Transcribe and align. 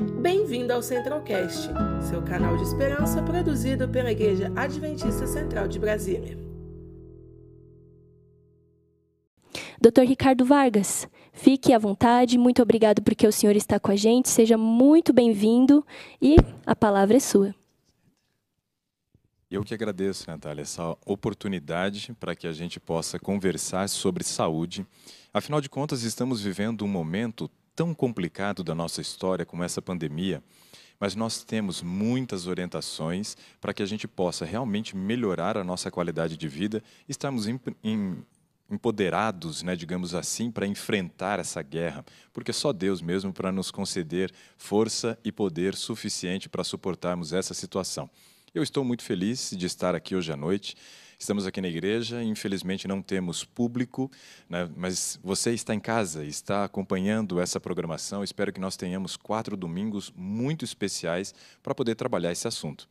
Bem-vindo 0.00 0.72
ao 0.72 0.82
Centralcast, 0.82 1.68
seu 2.08 2.22
canal 2.22 2.56
de 2.56 2.62
esperança 2.62 3.22
produzido 3.22 3.86
pela 3.86 4.10
Igreja 4.10 4.50
Adventista 4.56 5.26
Central 5.26 5.68
de 5.68 5.78
Brasília. 5.78 6.38
Dr. 9.78 10.04
Ricardo 10.06 10.44
Vargas, 10.44 11.06
fique 11.34 11.74
à 11.74 11.78
vontade. 11.78 12.38
Muito 12.38 12.62
obrigado 12.62 13.02
porque 13.02 13.26
o 13.26 13.32
senhor 13.32 13.54
está 13.54 13.78
com 13.78 13.90
a 13.90 13.96
gente. 13.96 14.30
Seja 14.30 14.56
muito 14.56 15.12
bem-vindo 15.12 15.84
e 16.20 16.36
a 16.64 16.74
palavra 16.74 17.18
é 17.18 17.20
sua. 17.20 17.54
Eu 19.50 19.62
que 19.62 19.74
agradeço, 19.74 20.30
Natália, 20.30 20.62
essa 20.62 20.96
oportunidade 21.04 22.14
para 22.18 22.34
que 22.34 22.46
a 22.46 22.52
gente 22.52 22.80
possa 22.80 23.18
conversar 23.18 23.88
sobre 23.88 24.24
saúde. 24.24 24.86
Afinal 25.34 25.60
de 25.60 25.68
contas, 25.68 26.04
estamos 26.04 26.40
vivendo 26.40 26.84
um 26.84 26.88
momento 26.88 27.50
tão 27.74 27.94
complicado 27.94 28.62
da 28.62 28.74
nossa 28.74 29.00
história 29.00 29.46
como 29.46 29.64
essa 29.64 29.80
pandemia, 29.80 30.42
mas 30.98 31.14
nós 31.14 31.42
temos 31.42 31.82
muitas 31.82 32.46
orientações 32.46 33.36
para 33.60 33.72
que 33.72 33.82
a 33.82 33.86
gente 33.86 34.06
possa 34.06 34.44
realmente 34.44 34.94
melhorar 34.94 35.56
a 35.56 35.64
nossa 35.64 35.90
qualidade 35.90 36.36
de 36.36 36.46
vida, 36.46 36.82
estarmos 37.08 37.48
em, 37.48 37.58
em, 37.82 38.22
empoderados, 38.70 39.62
né, 39.62 39.74
digamos 39.74 40.14
assim, 40.14 40.50
para 40.50 40.66
enfrentar 40.66 41.38
essa 41.38 41.62
guerra, 41.62 42.04
porque 42.32 42.52
só 42.52 42.72
Deus 42.72 43.00
mesmo 43.00 43.32
para 43.32 43.50
nos 43.50 43.70
conceder 43.70 44.30
força 44.58 45.18
e 45.24 45.32
poder 45.32 45.74
suficiente 45.74 46.48
para 46.48 46.62
suportarmos 46.62 47.32
essa 47.32 47.54
situação. 47.54 48.08
Eu 48.52 48.62
estou 48.62 48.84
muito 48.84 49.02
feliz 49.02 49.52
de 49.56 49.64
estar 49.64 49.94
aqui 49.94 50.14
hoje 50.14 50.32
à 50.32 50.36
noite. 50.36 50.76
Estamos 51.20 51.46
aqui 51.46 51.60
na 51.60 51.68
igreja, 51.68 52.24
infelizmente 52.24 52.88
não 52.88 53.02
temos 53.02 53.44
público, 53.44 54.10
né, 54.48 54.70
mas 54.74 55.20
você 55.22 55.52
está 55.52 55.74
em 55.74 55.78
casa, 55.78 56.24
está 56.24 56.64
acompanhando 56.64 57.38
essa 57.38 57.60
programação. 57.60 58.24
Espero 58.24 58.50
que 58.50 58.58
nós 58.58 58.74
tenhamos 58.74 59.18
quatro 59.18 59.54
domingos 59.54 60.10
muito 60.16 60.64
especiais 60.64 61.34
para 61.62 61.74
poder 61.74 61.94
trabalhar 61.94 62.32
esse 62.32 62.48
assunto. 62.48 62.88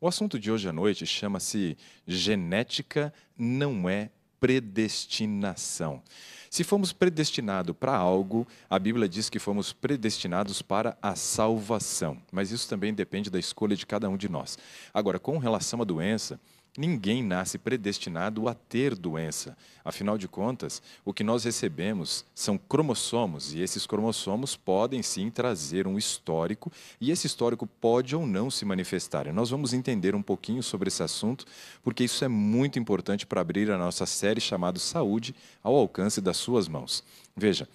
O 0.00 0.06
assunto 0.06 0.38
de 0.38 0.48
hoje 0.48 0.68
à 0.68 0.72
noite 0.72 1.04
chama-se 1.04 1.76
Genética 2.06 3.12
não 3.36 3.88
é 3.88 4.10
predestinação. 4.38 6.00
Se 6.48 6.62
fomos 6.62 6.92
predestinados 6.92 7.74
para 7.76 7.96
algo, 7.96 8.46
a 8.70 8.78
Bíblia 8.78 9.08
diz 9.08 9.28
que 9.28 9.40
fomos 9.40 9.72
predestinados 9.72 10.62
para 10.62 10.96
a 11.02 11.16
salvação, 11.16 12.22
mas 12.30 12.52
isso 12.52 12.68
também 12.68 12.94
depende 12.94 13.28
da 13.28 13.40
escolha 13.40 13.74
de 13.74 13.86
cada 13.86 14.08
um 14.08 14.16
de 14.16 14.28
nós. 14.28 14.56
Agora, 14.94 15.18
com 15.18 15.36
relação 15.38 15.82
à 15.82 15.84
doença, 15.84 16.38
Ninguém 16.76 17.22
nasce 17.22 17.58
predestinado 17.58 18.48
a 18.48 18.54
ter 18.54 18.96
doença. 18.96 19.54
Afinal 19.84 20.16
de 20.16 20.26
contas, 20.26 20.80
o 21.04 21.12
que 21.12 21.22
nós 21.22 21.44
recebemos 21.44 22.24
são 22.34 22.56
cromossomos, 22.56 23.52
e 23.52 23.60
esses 23.60 23.86
cromossomos 23.86 24.56
podem 24.56 25.02
sim 25.02 25.28
trazer 25.28 25.86
um 25.86 25.98
histórico, 25.98 26.72
e 26.98 27.10
esse 27.10 27.26
histórico 27.26 27.66
pode 27.66 28.16
ou 28.16 28.26
não 28.26 28.50
se 28.50 28.64
manifestar. 28.64 29.26
E 29.26 29.32
nós 29.32 29.50
vamos 29.50 29.74
entender 29.74 30.14
um 30.14 30.22
pouquinho 30.22 30.62
sobre 30.62 30.88
esse 30.88 31.02
assunto, 31.02 31.44
porque 31.82 32.04
isso 32.04 32.24
é 32.24 32.28
muito 32.28 32.78
importante 32.78 33.26
para 33.26 33.42
abrir 33.42 33.70
a 33.70 33.76
nossa 33.76 34.06
série 34.06 34.40
chamada 34.40 34.78
Saúde 34.78 35.34
ao 35.62 35.74
alcance 35.74 36.22
das 36.22 36.38
suas 36.38 36.68
mãos. 36.68 37.04
Veja, 37.36 37.68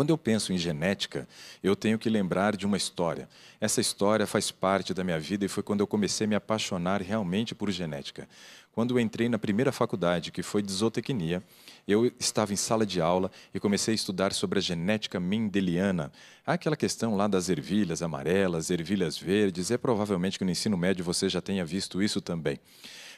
quando 0.00 0.08
eu 0.08 0.16
penso 0.16 0.50
em 0.50 0.56
genética, 0.56 1.28
eu 1.62 1.76
tenho 1.76 1.98
que 1.98 2.08
lembrar 2.08 2.56
de 2.56 2.64
uma 2.64 2.78
história. 2.78 3.28
Essa 3.60 3.82
história 3.82 4.26
faz 4.26 4.50
parte 4.50 4.94
da 4.94 5.04
minha 5.04 5.20
vida 5.20 5.44
e 5.44 5.48
foi 5.48 5.62
quando 5.62 5.80
eu 5.80 5.86
comecei 5.86 6.24
a 6.24 6.28
me 6.28 6.34
apaixonar 6.34 7.02
realmente 7.02 7.54
por 7.54 7.70
genética. 7.70 8.26
Quando 8.72 8.92
eu 8.94 8.98
entrei 8.98 9.28
na 9.28 9.38
primeira 9.38 9.70
faculdade, 9.70 10.32
que 10.32 10.42
foi 10.42 10.62
de 10.62 10.72
zootecnia, 10.72 11.42
eu 11.86 12.10
estava 12.18 12.50
em 12.50 12.56
sala 12.56 12.86
de 12.86 12.98
aula 12.98 13.30
e 13.52 13.60
comecei 13.60 13.92
a 13.92 13.94
estudar 13.94 14.32
sobre 14.32 14.58
a 14.58 14.62
genética 14.62 15.20
mendeliana. 15.20 16.10
Aquela 16.46 16.76
questão 16.76 17.14
lá 17.14 17.28
das 17.28 17.50
ervilhas 17.50 18.00
amarelas, 18.00 18.70
ervilhas 18.70 19.18
verdes, 19.18 19.70
é 19.70 19.76
provavelmente 19.76 20.38
que 20.38 20.46
no 20.46 20.50
ensino 20.50 20.78
médio 20.78 21.04
você 21.04 21.28
já 21.28 21.42
tenha 21.42 21.62
visto 21.62 22.02
isso 22.02 22.22
também. 22.22 22.58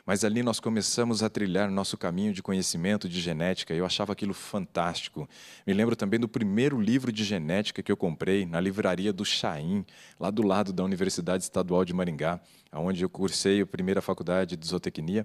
Mas 0.04 0.24
ali 0.24 0.42
nós 0.42 0.58
começamos 0.58 1.22
a 1.22 1.30
trilhar 1.30 1.70
nosso 1.70 1.96
caminho 1.96 2.32
de 2.32 2.42
conhecimento 2.42 3.08
de 3.08 3.20
genética 3.20 3.72
eu 3.72 3.86
achava 3.86 4.12
aquilo 4.12 4.34
fantástico. 4.34 5.28
Me 5.64 5.72
lembro 5.72 5.94
também 5.94 6.18
do 6.18 6.28
primeiro 6.28 6.80
livro 6.80 7.12
de 7.12 7.22
genética 7.22 7.82
que 7.82 7.92
eu 7.92 7.96
comprei 7.96 8.44
na 8.44 8.60
livraria 8.60 9.12
do 9.12 9.24
Chaim, 9.24 9.86
lá 10.18 10.30
do 10.30 10.42
lado 10.42 10.72
da 10.72 10.82
Universidade 10.82 11.44
Estadual 11.44 11.84
de 11.84 11.92
Maringá, 11.92 12.40
onde 12.72 13.04
eu 13.04 13.08
cursei 13.08 13.60
a 13.60 13.66
primeira 13.66 14.02
faculdade 14.02 14.56
de 14.56 14.66
zootecnia. 14.66 15.24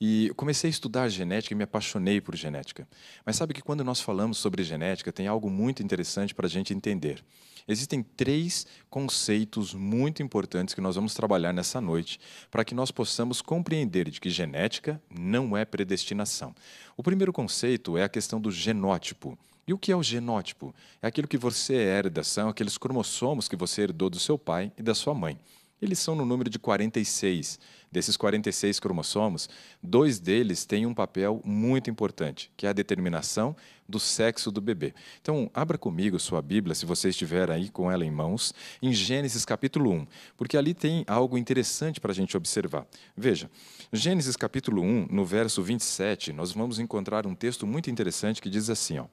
E 0.00 0.32
comecei 0.36 0.68
a 0.68 0.70
estudar 0.70 1.08
genética 1.08 1.54
e 1.54 1.56
me 1.56 1.64
apaixonei 1.64 2.20
por 2.20 2.34
genética. 2.34 2.88
Mas 3.24 3.36
sabe 3.36 3.54
que 3.54 3.62
quando 3.62 3.84
nós 3.84 4.00
falamos 4.00 4.38
sobre 4.38 4.64
genética, 4.64 5.12
tem 5.12 5.28
algo 5.28 5.48
muito 5.48 5.82
interessante 5.82 6.34
para 6.34 6.46
a 6.46 6.50
gente 6.50 6.74
entender. 6.74 7.24
Existem 7.68 8.02
três 8.02 8.66
conceitos 8.88 9.74
muito 9.74 10.22
importantes 10.22 10.74
que 10.74 10.80
nós 10.80 10.96
vamos 10.96 11.12
trabalhar 11.12 11.52
nessa 11.52 11.80
noite 11.82 12.18
para 12.50 12.64
que 12.64 12.74
nós 12.74 12.90
possamos 12.90 13.42
compreender 13.42 14.10
de 14.10 14.18
que 14.18 14.30
genética 14.30 15.00
não 15.10 15.54
é 15.54 15.66
predestinação. 15.66 16.54
O 16.96 17.02
primeiro 17.02 17.32
conceito 17.32 17.98
é 17.98 18.04
a 18.04 18.08
questão 18.08 18.40
do 18.40 18.50
genótipo. 18.50 19.38
E 19.66 19.72
o 19.74 19.78
que 19.78 19.92
é 19.92 19.96
o 19.96 20.02
genótipo? 20.02 20.74
É 21.02 21.08
aquilo 21.08 21.28
que 21.28 21.36
você 21.36 21.74
herda, 21.74 22.24
são 22.24 22.48
aqueles 22.48 22.78
cromossomos 22.78 23.48
que 23.48 23.56
você 23.56 23.82
herdou 23.82 24.08
do 24.08 24.18
seu 24.18 24.38
pai 24.38 24.72
e 24.78 24.82
da 24.82 24.94
sua 24.94 25.12
mãe. 25.12 25.38
Eles 25.80 25.98
são 25.98 26.16
no 26.16 26.24
número 26.24 26.48
de 26.48 26.58
46. 26.58 27.60
Desses 27.90 28.16
46 28.16 28.78
cromossomos, 28.78 29.48
dois 29.82 30.18
deles 30.18 30.66
têm 30.66 30.84
um 30.84 30.92
papel 30.92 31.40
muito 31.44 31.88
importante, 31.88 32.50
que 32.56 32.66
é 32.66 32.68
a 32.68 32.74
determinação 32.74 33.56
do 33.88 33.98
sexo 33.98 34.50
do 34.50 34.60
bebê. 34.60 34.94
Então, 35.22 35.50
abra 35.54 35.78
comigo 35.78 36.20
sua 36.20 36.42
Bíblia, 36.42 36.74
se 36.74 36.84
você 36.84 37.08
estiver 37.08 37.50
aí 37.50 37.70
com 37.70 37.90
ela 37.90 38.04
em 38.04 38.10
mãos, 38.10 38.52
em 38.82 38.92
Gênesis 38.92 39.46
capítulo 39.46 39.90
1, 39.90 40.06
porque 40.36 40.58
ali 40.58 40.74
tem 40.74 41.04
algo 41.06 41.38
interessante 41.38 41.98
para 41.98 42.12
a 42.12 42.14
gente 42.14 42.36
observar. 42.36 42.86
Veja, 43.16 43.50
Gênesis 43.90 44.36
capítulo 44.36 44.82
1, 44.82 45.06
no 45.10 45.24
verso 45.24 45.62
27, 45.62 46.32
nós 46.34 46.52
vamos 46.52 46.78
encontrar 46.78 47.26
um 47.26 47.34
texto 47.34 47.66
muito 47.66 47.90
interessante 47.90 48.42
que 48.42 48.50
diz 48.50 48.68
assim, 48.68 48.98
ó. 48.98 49.06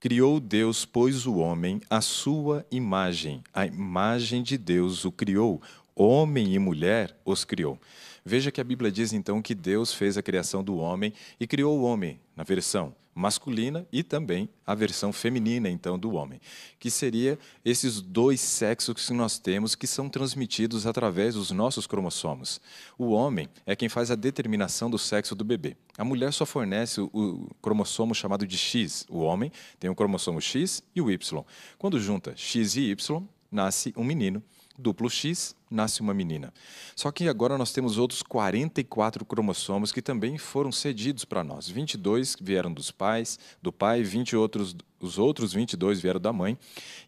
Criou 0.00 0.40
Deus, 0.40 0.86
pois, 0.86 1.26
o 1.26 1.34
homem 1.36 1.78
à 1.90 2.00
sua 2.00 2.64
imagem. 2.70 3.44
A 3.52 3.66
imagem 3.66 4.42
de 4.42 4.56
Deus 4.56 5.04
o 5.04 5.12
criou. 5.12 5.60
Homem 6.02 6.54
e 6.54 6.58
mulher 6.58 7.14
os 7.26 7.44
criou. 7.44 7.78
Veja 8.24 8.50
que 8.50 8.58
a 8.58 8.64
Bíblia 8.64 8.90
diz 8.90 9.12
então 9.12 9.42
que 9.42 9.54
Deus 9.54 9.92
fez 9.92 10.16
a 10.16 10.22
criação 10.22 10.64
do 10.64 10.78
homem 10.78 11.12
e 11.38 11.46
criou 11.46 11.78
o 11.78 11.82
homem 11.82 12.18
na 12.34 12.42
versão 12.42 12.94
masculina 13.14 13.86
e 13.92 14.02
também 14.02 14.48
a 14.66 14.74
versão 14.74 15.12
feminina 15.12 15.68
então 15.68 15.98
do 15.98 16.12
homem, 16.12 16.40
que 16.78 16.90
seria 16.90 17.38
esses 17.62 18.00
dois 18.00 18.40
sexos 18.40 19.08
que 19.08 19.12
nós 19.12 19.38
temos 19.38 19.74
que 19.74 19.86
são 19.86 20.08
transmitidos 20.08 20.86
através 20.86 21.34
dos 21.34 21.50
nossos 21.50 21.86
cromossomos. 21.86 22.62
O 22.96 23.10
homem 23.10 23.46
é 23.66 23.76
quem 23.76 23.90
faz 23.90 24.10
a 24.10 24.14
determinação 24.14 24.88
do 24.88 24.96
sexo 24.96 25.34
do 25.34 25.44
bebê. 25.44 25.76
A 25.98 26.04
mulher 26.04 26.32
só 26.32 26.46
fornece 26.46 26.98
o 27.02 27.46
cromossomo 27.60 28.14
chamado 28.14 28.46
de 28.46 28.56
X. 28.56 29.04
O 29.10 29.18
homem 29.18 29.52
tem 29.78 29.90
o 29.90 29.94
cromossomo 29.94 30.40
X 30.40 30.82
e 30.96 31.02
o 31.02 31.10
Y. 31.10 31.44
Quando 31.76 32.00
junta 32.00 32.32
X 32.34 32.74
e 32.76 32.90
Y, 32.90 33.22
nasce 33.52 33.92
um 33.98 34.04
menino 34.04 34.42
duplo 34.78 35.10
X, 35.10 35.54
nasce 35.70 36.00
uma 36.00 36.12
menina. 36.12 36.52
Só 36.96 37.12
que 37.12 37.28
agora 37.28 37.56
nós 37.56 37.72
temos 37.72 37.96
outros 37.96 38.22
44 38.22 39.24
cromossomos 39.24 39.92
que 39.92 40.02
também 40.02 40.36
foram 40.36 40.72
cedidos 40.72 41.24
para 41.24 41.44
nós. 41.44 41.68
22 41.68 42.36
vieram 42.40 42.72
dos 42.72 42.90
pais, 42.90 43.38
do 43.62 43.72
pai, 43.72 44.02
20 44.02 44.34
outros, 44.34 44.74
os 45.00 45.18
outros 45.18 45.52
22 45.52 46.00
vieram 46.00 46.20
da 46.20 46.32
mãe. 46.32 46.58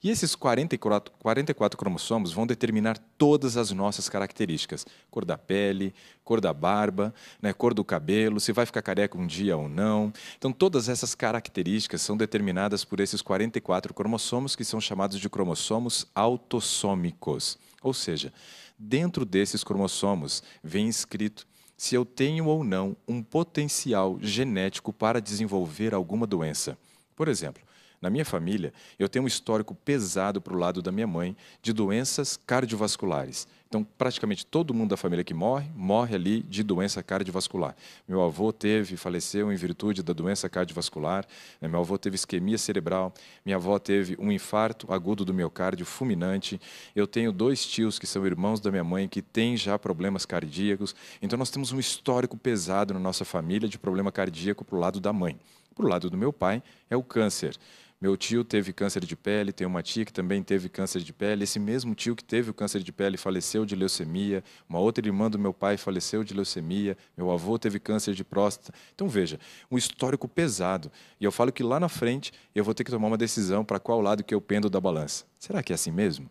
E 0.03 0.11
esses 0.11 0.35
44, 0.35 1.13
44 1.19 1.79
cromossomos 1.79 2.33
vão 2.33 2.47
determinar 2.47 2.97
todas 3.19 3.57
as 3.57 3.71
nossas 3.73 4.09
características: 4.09 4.87
cor 5.11 5.25
da 5.25 5.37
pele, 5.37 5.93
cor 6.25 6.41
da 6.41 6.55
barba, 6.55 7.13
né, 7.41 7.53
cor 7.53 7.75
do 7.75 7.85
cabelo, 7.85 8.41
se 8.41 8.53
vai 8.53 8.65
ficar 8.65 8.83
careca 8.83 9.19
um 9.19 9.27
dia 9.27 9.57
ou 9.57 9.69
não. 9.69 10.13
Então, 10.39 10.53
todas 10.53 10.89
essas 10.89 11.15
características 11.15 12.01
são 12.01 12.17
determinadas 12.17 12.85
por 12.85 13.01
esses 13.01 13.21
44 13.21 13.93
cromossomos 13.93 14.55
que 14.55 14.65
são 14.65 14.81
chamados 14.81 15.19
de 15.19 15.29
cromossomos 15.29 16.07
autossômicos. 16.15 17.59
Ou 17.83 17.93
seja, 17.93 18.33
dentro 18.79 19.25
desses 19.25 19.65
cromossomos 19.65 20.43
vem 20.63 20.89
escrito 20.89 21.47
se 21.77 21.95
eu 21.95 22.05
tenho 22.05 22.47
ou 22.47 22.63
não 22.63 22.97
um 23.09 23.23
potencial 23.23 24.19
genético 24.21 24.93
para 24.93 25.21
desenvolver 25.21 25.93
alguma 25.93 26.27
doença. 26.27 26.79
Por 27.17 27.27
exemplo, 27.27 27.63
na 28.01 28.11
minha 28.11 28.25
família, 28.25 28.73
eu 28.99 29.09
tenho 29.09 29.25
um 29.25 29.29
histórico 29.29 29.75
pesado 29.75 30.41
para 30.41 30.55
o 30.55 30.59
lado 30.59 30.83
da 30.83 30.93
minha 30.93 31.07
mãe 31.07 31.37
de 31.63 31.73
doenças 31.73 32.37
cardiovasculares. 32.37 33.47
Então, 33.73 33.83
praticamente 33.97 34.45
todo 34.45 34.75
mundo 34.75 34.91
da 34.91 34.99
família 34.99 35.25
que 35.25 35.33
morre, 35.33 35.67
morre 35.75 36.15
ali 36.15 36.43
de 36.43 36.63
doença 36.63 37.03
cardiovascular. 37.03 37.75
Meu 38.07 38.21
avô 38.21 38.53
teve, 38.53 38.99
faleceu 38.99 39.51
em 39.51 39.57
virtude 39.57 40.03
da 40.03 40.13
doença 40.13 40.47
cardiovascular. 40.47 41.25
Né? 41.59 41.69
Meu 41.69 41.81
avô 41.81 41.97
teve 41.97 42.15
isquemia 42.15 42.59
cerebral. 42.59 43.15
Minha 43.43 43.57
avó 43.57 43.79
teve 43.79 44.15
um 44.19 44.31
infarto 44.31 44.93
agudo 44.93 45.25
do 45.25 45.33
miocárdio 45.33 45.87
fulminante. 45.87 46.61
Eu 46.95 47.07
tenho 47.07 47.33
dois 47.33 47.65
tios 47.65 47.99
que 47.99 48.07
são 48.07 48.27
irmãos 48.27 48.61
da 48.61 48.71
minha 48.71 48.85
mãe 48.85 49.09
que 49.09 49.23
têm 49.23 49.57
já 49.57 49.79
problemas 49.79 50.27
cardíacos. 50.27 50.95
Então, 51.23 51.39
nós 51.39 51.51
temos 51.51 51.73
um 51.73 51.81
histórico 51.81 52.37
pesado 52.37 52.93
na 52.93 53.01
nossa 53.01 53.25
família 53.25 53.67
de 53.67 53.79
problema 53.79 54.13
cardíaco 54.13 54.67
para 54.67 54.77
o 54.77 54.79
lado 54.81 55.01
da 55.01 55.15
mãe. 55.15 55.41
Para 55.75 55.87
o 55.87 55.89
lado 55.89 56.11
do 56.11 56.19
meu 56.19 56.31
pai, 56.31 56.63
é 56.91 56.97
o 56.97 57.03
câncer. 57.03 57.57
Meu 58.03 58.17
tio 58.17 58.43
teve 58.43 58.73
câncer 58.73 59.05
de 59.05 59.15
pele, 59.15 59.53
tem 59.53 59.65
uma 59.65 59.81
tia 59.81 60.05
que 60.05 60.13
também 60.13 60.43
teve 60.43 60.69
câncer 60.69 61.03
de 61.03 61.13
pele. 61.13 61.45
Esse 61.45 61.61
mesmo 61.61 61.95
tio 61.95 62.17
que 62.17 62.25
teve 62.25 62.51
o 62.51 62.53
câncer 62.53 62.83
de 62.83 62.91
pele 62.91 63.17
faleceu 63.17 63.65
de 63.65 63.77
leucemia. 63.77 64.43
Uma 64.69 64.81
outra 64.81 65.07
irmã 65.07 65.31
do 65.31 65.39
meu 65.39 65.55
pai 65.55 65.77
faleceu 65.77 66.25
de 66.25 66.35
leucemia. 66.35 66.97
Meu 67.17 67.31
avô 67.31 67.57
teve 67.61 67.79
câncer 67.79 68.13
de 68.13 68.25
próstata. 68.25 68.77
Então 68.93 69.09
veja, 69.09 69.39
um 69.71 69.79
histórico 69.79 70.27
pesado. 70.27 70.91
E 71.21 71.25
eu 71.25 71.31
falo 71.31 71.53
que 71.53 71.63
lá 71.63 71.79
na 71.79 71.89
frente 71.89 72.33
eu 72.53 72.65
vou 72.65 72.75
ter 72.75 72.83
que 72.83 72.91
tomar 72.91 73.07
uma 73.07 73.17
decisão 73.17 73.65
para 73.65 73.79
qual 73.79 74.01
lado 74.01 74.25
que 74.25 74.35
eu 74.35 74.41
pendo 74.41 74.69
da 74.69 74.81
balança. 74.81 75.25
Será 75.39 75.63
que 75.63 75.73
é 75.73 75.77
assim 75.77 75.93
mesmo? 75.93 76.29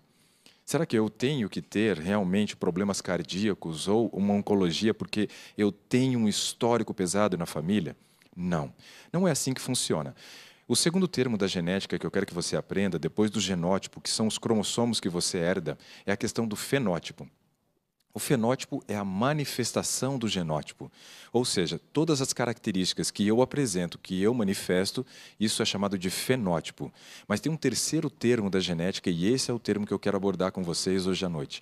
Será 0.65 0.85
que 0.85 1.00
eu 1.00 1.09
tenho 1.09 1.47
que 1.47 1.62
ter 1.62 1.97
realmente 1.97 2.53
problemas 2.53 3.00
cardíacos 3.00 3.88
ou 3.88 4.09
uma 4.09 4.33
oncologia 4.33 4.94
porque 4.94 5.29
eu 5.57 5.71
tenho 5.71 6.19
um 6.19 6.27
histórico 6.27 6.94
pesado 6.94 7.38
na 7.38 7.45
família? 7.45 7.95
Não, 8.35 8.73
não 9.12 9.25
é 9.25 9.31
assim 9.31 9.53
que 9.53 9.62
funciona. 9.62 10.13
O 10.71 10.75
segundo 10.77 11.06
termo 11.06 11.38
da 11.38 11.47
genética 11.47 12.00
que 12.00 12.06
eu 12.06 12.09
quero 12.09 12.25
que 12.25 12.33
você 12.33 12.56
aprenda, 12.56 12.97
depois 12.97 13.29
do 13.29 13.41
genótipo, 13.41 14.00
que 14.00 14.09
são 14.09 14.25
os 14.25 14.38
cromossomos 14.38 15.01
que 15.01 15.09
você 15.09 15.38
herda, 15.38 15.77
é 16.06 16.13
a 16.13 16.15
questão 16.15 16.47
do 16.47 16.56
fenótipo. 16.56 17.29
O 18.13 18.19
fenótipo 18.19 18.81
é 18.88 18.95
a 18.95 19.03
manifestação 19.03 20.18
do 20.18 20.29
genótipo, 20.29 20.89
ou 21.33 21.44
seja, 21.44 21.77
todas 21.91 22.21
as 22.21 22.31
características 22.31 23.12
que 23.12 23.27
eu 23.27 23.41
apresento, 23.41 24.00
que 24.00 24.21
eu 24.21 24.33
manifesto, 24.33 25.06
isso 25.38 25.62
é 25.62 25.65
chamado 25.65 26.00
de 26.00 26.09
fenótipo. 26.09 26.89
Mas 27.27 27.41
tem 27.41 27.51
um 27.51 27.57
terceiro 27.57 28.09
termo 28.09 28.50
da 28.50 28.62
genética, 28.62 29.09
e 29.09 29.27
esse 29.27 29.51
é 29.51 29.53
o 29.53 29.59
termo 29.59 29.85
que 29.85 29.94
eu 29.94 30.00
quero 30.00 30.15
abordar 30.15 30.53
com 30.53 30.63
vocês 30.63 31.06
hoje 31.06 31.25
à 31.25 31.27
noite. 31.27 31.62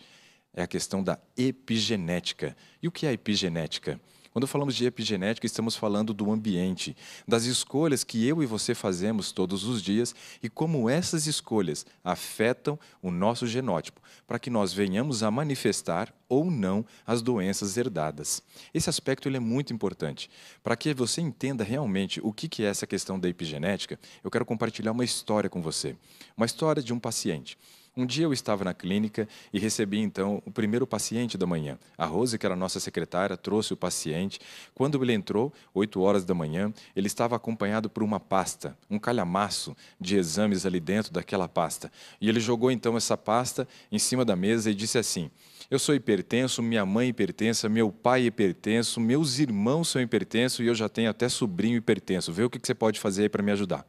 É 0.53 0.61
a 0.61 0.67
questão 0.67 1.03
da 1.03 1.17
epigenética. 1.35 2.56
E 2.79 2.88
o 2.88 2.91
que 2.91 3.07
é 3.07 3.13
epigenética? 3.13 4.00
Quando 4.31 4.45
falamos 4.45 4.75
de 4.75 4.85
epigenética, 4.85 5.47
estamos 5.47 5.75
falando 5.75 6.13
do 6.13 6.31
ambiente, 6.31 6.95
das 7.27 7.45
escolhas 7.45 8.03
que 8.03 8.27
eu 8.27 8.43
e 8.43 8.45
você 8.45 8.75
fazemos 8.75 9.31
todos 9.31 9.63
os 9.63 9.81
dias 9.81 10.13
e 10.41 10.49
como 10.49 10.87
essas 10.87 11.25
escolhas 11.25 11.85
afetam 12.03 12.77
o 13.01 13.09
nosso 13.09 13.47
genótipo, 13.47 13.99
para 14.27 14.37
que 14.37 14.51
nós 14.51 14.71
venhamos 14.71 15.23
a 15.23 15.31
manifestar 15.31 16.13
ou 16.27 16.51
não 16.51 16.85
as 17.07 17.23
doenças 17.23 17.75
herdadas. 17.75 18.43
Esse 18.71 18.89
aspecto 18.89 19.27
ele 19.27 19.37
é 19.37 19.39
muito 19.39 19.73
importante. 19.73 20.29
Para 20.63 20.75
que 20.75 20.93
você 20.93 21.21
entenda 21.21 21.63
realmente 21.63 22.19
o 22.23 22.31
que 22.31 22.63
é 22.63 22.67
essa 22.67 22.85
questão 22.85 23.19
da 23.19 23.27
epigenética, 23.27 23.99
eu 24.23 24.29
quero 24.29 24.45
compartilhar 24.45 24.91
uma 24.91 25.03
história 25.03 25.49
com 25.49 25.61
você. 25.61 25.95
Uma 26.37 26.45
história 26.45 26.83
de 26.83 26.93
um 26.93 26.99
paciente. 26.99 27.57
Um 27.99 28.05
dia 28.05 28.23
eu 28.23 28.31
estava 28.31 28.63
na 28.63 28.73
clínica 28.73 29.27
e 29.51 29.59
recebi 29.59 29.99
então 29.99 30.41
o 30.45 30.51
primeiro 30.51 30.87
paciente 30.87 31.37
da 31.37 31.45
manhã. 31.45 31.77
A 31.97 32.05
Rose, 32.05 32.37
que 32.37 32.45
era 32.45 32.55
nossa 32.55 32.79
secretária, 32.79 33.35
trouxe 33.35 33.73
o 33.73 33.75
paciente. 33.75 34.39
Quando 34.73 35.03
ele 35.03 35.11
entrou, 35.11 35.51
8 35.73 35.99
horas 35.99 36.23
da 36.23 36.33
manhã, 36.33 36.73
ele 36.95 37.07
estava 37.07 37.35
acompanhado 37.35 37.89
por 37.89 38.01
uma 38.01 38.17
pasta, 38.17 38.77
um 38.89 38.97
calhamaço 38.97 39.75
de 39.99 40.15
exames 40.15 40.65
ali 40.65 40.79
dentro 40.79 41.11
daquela 41.11 41.49
pasta. 41.49 41.91
E 42.21 42.29
ele 42.29 42.39
jogou 42.39 42.71
então 42.71 42.95
essa 42.95 43.17
pasta 43.17 43.67
em 43.91 43.99
cima 43.99 44.23
da 44.23 44.33
mesa 44.33 44.71
e 44.71 44.73
disse 44.73 44.97
assim: 44.97 45.29
Eu 45.69 45.77
sou 45.77 45.93
hipertenso, 45.93 46.63
minha 46.63 46.85
mãe 46.85 47.09
hipertensa, 47.09 47.67
meu 47.67 47.91
pai 47.91 48.27
hipertenso, 48.27 49.01
meus 49.01 49.39
irmãos 49.39 49.89
são 49.89 50.01
hipertensos 50.01 50.61
e 50.61 50.67
eu 50.67 50.73
já 50.73 50.87
tenho 50.87 51.09
até 51.09 51.27
sobrinho 51.27 51.75
hipertenso. 51.75 52.31
Vê 52.31 52.45
o 52.45 52.49
que 52.49 52.65
você 52.65 52.73
pode 52.73 52.97
fazer 52.97 53.23
aí 53.23 53.29
para 53.29 53.43
me 53.43 53.51
ajudar. 53.51 53.85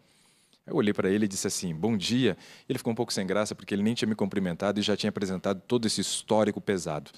Eu 0.66 0.76
olhei 0.76 0.92
para 0.92 1.10
ele 1.10 1.24
e 1.24 1.28
disse 1.28 1.46
assim: 1.46 1.74
Bom 1.74 1.96
dia. 1.96 2.36
Ele 2.68 2.78
ficou 2.78 2.92
um 2.92 2.96
pouco 2.96 3.12
sem 3.12 3.26
graça 3.26 3.54
porque 3.54 3.74
ele 3.74 3.82
nem 3.82 3.94
tinha 3.94 4.08
me 4.08 4.14
cumprimentado 4.14 4.78
e 4.78 4.82
já 4.82 4.96
tinha 4.96 5.10
apresentado 5.10 5.60
todo 5.66 5.86
esse 5.86 6.00
histórico 6.00 6.60
pesado. 6.60 7.10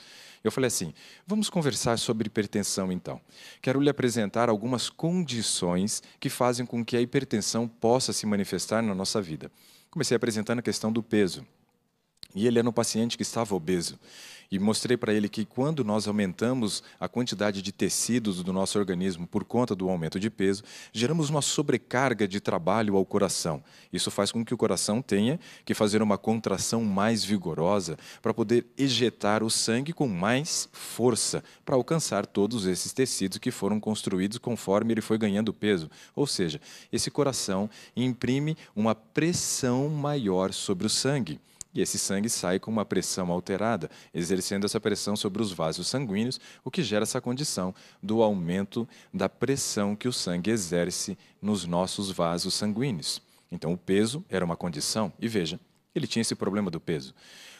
Eu 0.42 0.50
falei 0.50 0.68
assim: 0.68 0.94
Vamos 1.26 1.50
conversar 1.50 1.98
sobre 1.98 2.26
hipertensão 2.26 2.90
então. 2.90 3.20
Quero 3.60 3.80
lhe 3.80 3.90
apresentar 3.90 4.48
algumas 4.48 4.88
condições 4.88 6.02
que 6.18 6.28
fazem 6.28 6.64
com 6.64 6.84
que 6.84 6.96
a 6.96 7.00
hipertensão 7.00 7.68
possa 7.68 8.12
se 8.12 8.26
manifestar 8.26 8.82
na 8.82 8.94
nossa 8.94 9.20
vida. 9.20 9.50
Comecei 9.90 10.16
apresentando 10.16 10.60
a 10.60 10.62
questão 10.62 10.92
do 10.92 11.02
peso. 11.02 11.46
E 12.34 12.46
ele 12.46 12.58
era 12.58 12.68
um 12.68 12.72
paciente 12.72 13.16
que 13.16 13.22
estava 13.22 13.54
obeso. 13.54 13.98
E 14.52 14.58
mostrei 14.58 14.98
para 14.98 15.14
ele 15.14 15.30
que 15.30 15.46
quando 15.46 15.82
nós 15.82 16.06
aumentamos 16.06 16.82
a 17.00 17.08
quantidade 17.08 17.62
de 17.62 17.72
tecidos 17.72 18.42
do 18.42 18.52
nosso 18.52 18.78
organismo 18.78 19.26
por 19.26 19.44
conta 19.44 19.74
do 19.74 19.88
aumento 19.88 20.20
de 20.20 20.28
peso, 20.28 20.62
geramos 20.92 21.30
uma 21.30 21.40
sobrecarga 21.40 22.28
de 22.28 22.38
trabalho 22.38 22.94
ao 22.94 23.06
coração. 23.06 23.64
Isso 23.90 24.10
faz 24.10 24.30
com 24.30 24.44
que 24.44 24.52
o 24.52 24.56
coração 24.58 25.00
tenha 25.00 25.40
que 25.64 25.72
fazer 25.72 26.02
uma 26.02 26.18
contração 26.18 26.84
mais 26.84 27.24
vigorosa 27.24 27.96
para 28.20 28.34
poder 28.34 28.66
ejetar 28.76 29.42
o 29.42 29.48
sangue 29.48 29.94
com 29.94 30.06
mais 30.06 30.68
força 30.70 31.42
para 31.64 31.74
alcançar 31.74 32.26
todos 32.26 32.66
esses 32.66 32.92
tecidos 32.92 33.38
que 33.38 33.50
foram 33.50 33.80
construídos 33.80 34.36
conforme 34.36 34.92
ele 34.92 35.00
foi 35.00 35.16
ganhando 35.16 35.54
peso. 35.54 35.90
Ou 36.14 36.26
seja, 36.26 36.60
esse 36.92 37.10
coração 37.10 37.70
imprime 37.96 38.54
uma 38.76 38.94
pressão 38.94 39.88
maior 39.88 40.52
sobre 40.52 40.86
o 40.86 40.90
sangue. 40.90 41.40
E 41.74 41.80
esse 41.80 41.98
sangue 41.98 42.28
sai 42.28 42.58
com 42.58 42.70
uma 42.70 42.84
pressão 42.84 43.30
alterada, 43.32 43.90
exercendo 44.12 44.64
essa 44.64 44.80
pressão 44.80 45.16
sobre 45.16 45.40
os 45.40 45.52
vasos 45.52 45.86
sanguíneos, 45.88 46.38
o 46.62 46.70
que 46.70 46.82
gera 46.82 47.04
essa 47.04 47.20
condição 47.20 47.74
do 48.02 48.22
aumento 48.22 48.86
da 49.12 49.28
pressão 49.28 49.96
que 49.96 50.06
o 50.06 50.12
sangue 50.12 50.50
exerce 50.50 51.16
nos 51.40 51.64
nossos 51.64 52.10
vasos 52.10 52.54
sanguíneos. 52.54 53.22
Então, 53.50 53.72
o 53.72 53.78
peso 53.78 54.24
era 54.28 54.44
uma 54.44 54.56
condição, 54.56 55.12
e 55.18 55.28
veja, 55.28 55.58
ele 55.94 56.06
tinha 56.06 56.20
esse 56.20 56.34
problema 56.34 56.70
do 56.70 56.80
peso. 56.80 57.14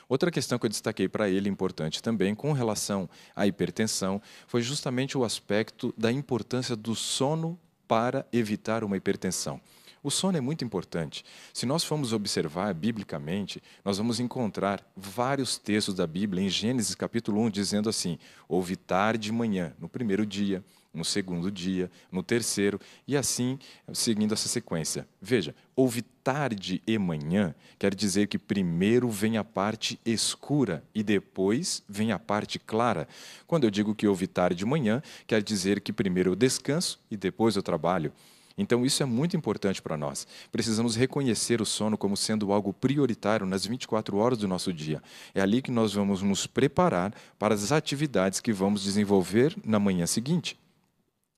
Outra 0.08 0.30
questão 0.30 0.58
que 0.58 0.66
eu 0.66 0.70
destaquei 0.70 1.08
para 1.08 1.28
ele, 1.30 1.48
importante 1.48 2.02
também, 2.02 2.34
com 2.34 2.52
relação 2.52 3.08
à 3.34 3.46
hipertensão, 3.46 4.20
foi 4.46 4.60
justamente 4.60 5.16
o 5.16 5.24
aspecto 5.24 5.94
da 5.96 6.12
importância 6.12 6.76
do 6.76 6.94
sono 6.94 7.58
para 7.88 8.26
evitar 8.32 8.84
uma 8.84 8.96
hipertensão. 8.96 9.60
O 10.02 10.10
sono 10.10 10.36
é 10.36 10.40
muito 10.40 10.64
importante. 10.64 11.24
Se 11.54 11.64
nós 11.64 11.84
formos 11.84 12.12
observar 12.12 12.74
biblicamente, 12.74 13.62
nós 13.84 13.98
vamos 13.98 14.18
encontrar 14.18 14.84
vários 14.96 15.56
textos 15.56 15.94
da 15.94 16.08
Bíblia 16.08 16.42
em 16.42 16.48
Gênesis 16.48 16.96
capítulo 16.96 17.40
1 17.42 17.50
dizendo 17.50 17.88
assim: 17.88 18.18
houve 18.48 18.74
tarde 18.74 19.28
e 19.28 19.32
manhã, 19.32 19.72
no 19.78 19.88
primeiro 19.88 20.26
dia, 20.26 20.64
no 20.92 21.04
segundo 21.04 21.52
dia, 21.52 21.88
no 22.10 22.20
terceiro, 22.20 22.80
e 23.06 23.16
assim 23.16 23.60
seguindo 23.92 24.34
essa 24.34 24.48
sequência. 24.48 25.06
Veja, 25.20 25.54
houve 25.76 26.02
tarde 26.02 26.82
e 26.84 26.98
manhã, 26.98 27.54
quer 27.78 27.94
dizer 27.94 28.26
que 28.26 28.40
primeiro 28.40 29.08
vem 29.08 29.38
a 29.38 29.44
parte 29.44 30.00
escura 30.04 30.82
e 30.92 31.04
depois 31.04 31.80
vem 31.88 32.10
a 32.10 32.18
parte 32.18 32.58
clara. 32.58 33.06
Quando 33.46 33.64
eu 33.64 33.70
digo 33.70 33.94
que 33.94 34.08
houve 34.08 34.26
tarde 34.26 34.64
e 34.64 34.66
manhã, 34.66 35.00
quer 35.28 35.44
dizer 35.44 35.80
que 35.80 35.92
primeiro 35.92 36.32
eu 36.32 36.36
descanso 36.36 36.98
e 37.08 37.16
depois 37.16 37.54
eu 37.54 37.62
trabalho. 37.62 38.12
Então, 38.56 38.84
isso 38.84 39.02
é 39.02 39.06
muito 39.06 39.36
importante 39.36 39.80
para 39.80 39.96
nós. 39.96 40.26
Precisamos 40.50 40.96
reconhecer 40.96 41.60
o 41.60 41.66
sono 41.66 41.96
como 41.96 42.16
sendo 42.16 42.52
algo 42.52 42.72
prioritário 42.72 43.46
nas 43.46 43.66
24 43.66 44.16
horas 44.16 44.38
do 44.38 44.48
nosso 44.48 44.72
dia. 44.72 45.02
É 45.34 45.40
ali 45.40 45.62
que 45.62 45.70
nós 45.70 45.94
vamos 45.94 46.22
nos 46.22 46.46
preparar 46.46 47.14
para 47.38 47.54
as 47.54 47.72
atividades 47.72 48.40
que 48.40 48.52
vamos 48.52 48.82
desenvolver 48.82 49.56
na 49.64 49.78
manhã 49.78 50.06
seguinte. 50.06 50.58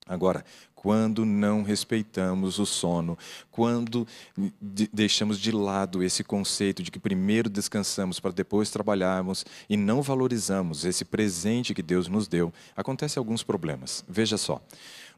Agora, 0.07 0.45
quando 0.85 1.25
não 1.25 1.63
respeitamos 1.63 2.59
o 2.59 2.65
sono, 2.65 3.17
quando 3.49 4.07
deixamos 4.93 5.39
de 5.39 5.51
lado 5.51 6.03
esse 6.03 6.23
conceito 6.23 6.83
de 6.83 6.91
que 6.91 6.99
primeiro 6.99 7.49
descansamos 7.49 8.19
para 8.19 8.29
depois 8.29 8.69
trabalharmos 8.69 9.43
e 9.67 9.75
não 9.75 10.03
valorizamos 10.03 10.85
esse 10.85 11.03
presente 11.03 11.73
que 11.73 11.81
Deus 11.81 12.07
nos 12.07 12.27
deu, 12.27 12.53
acontecem 12.75 13.19
alguns 13.19 13.41
problemas. 13.41 14.05
Veja 14.07 14.37
só. 14.37 14.61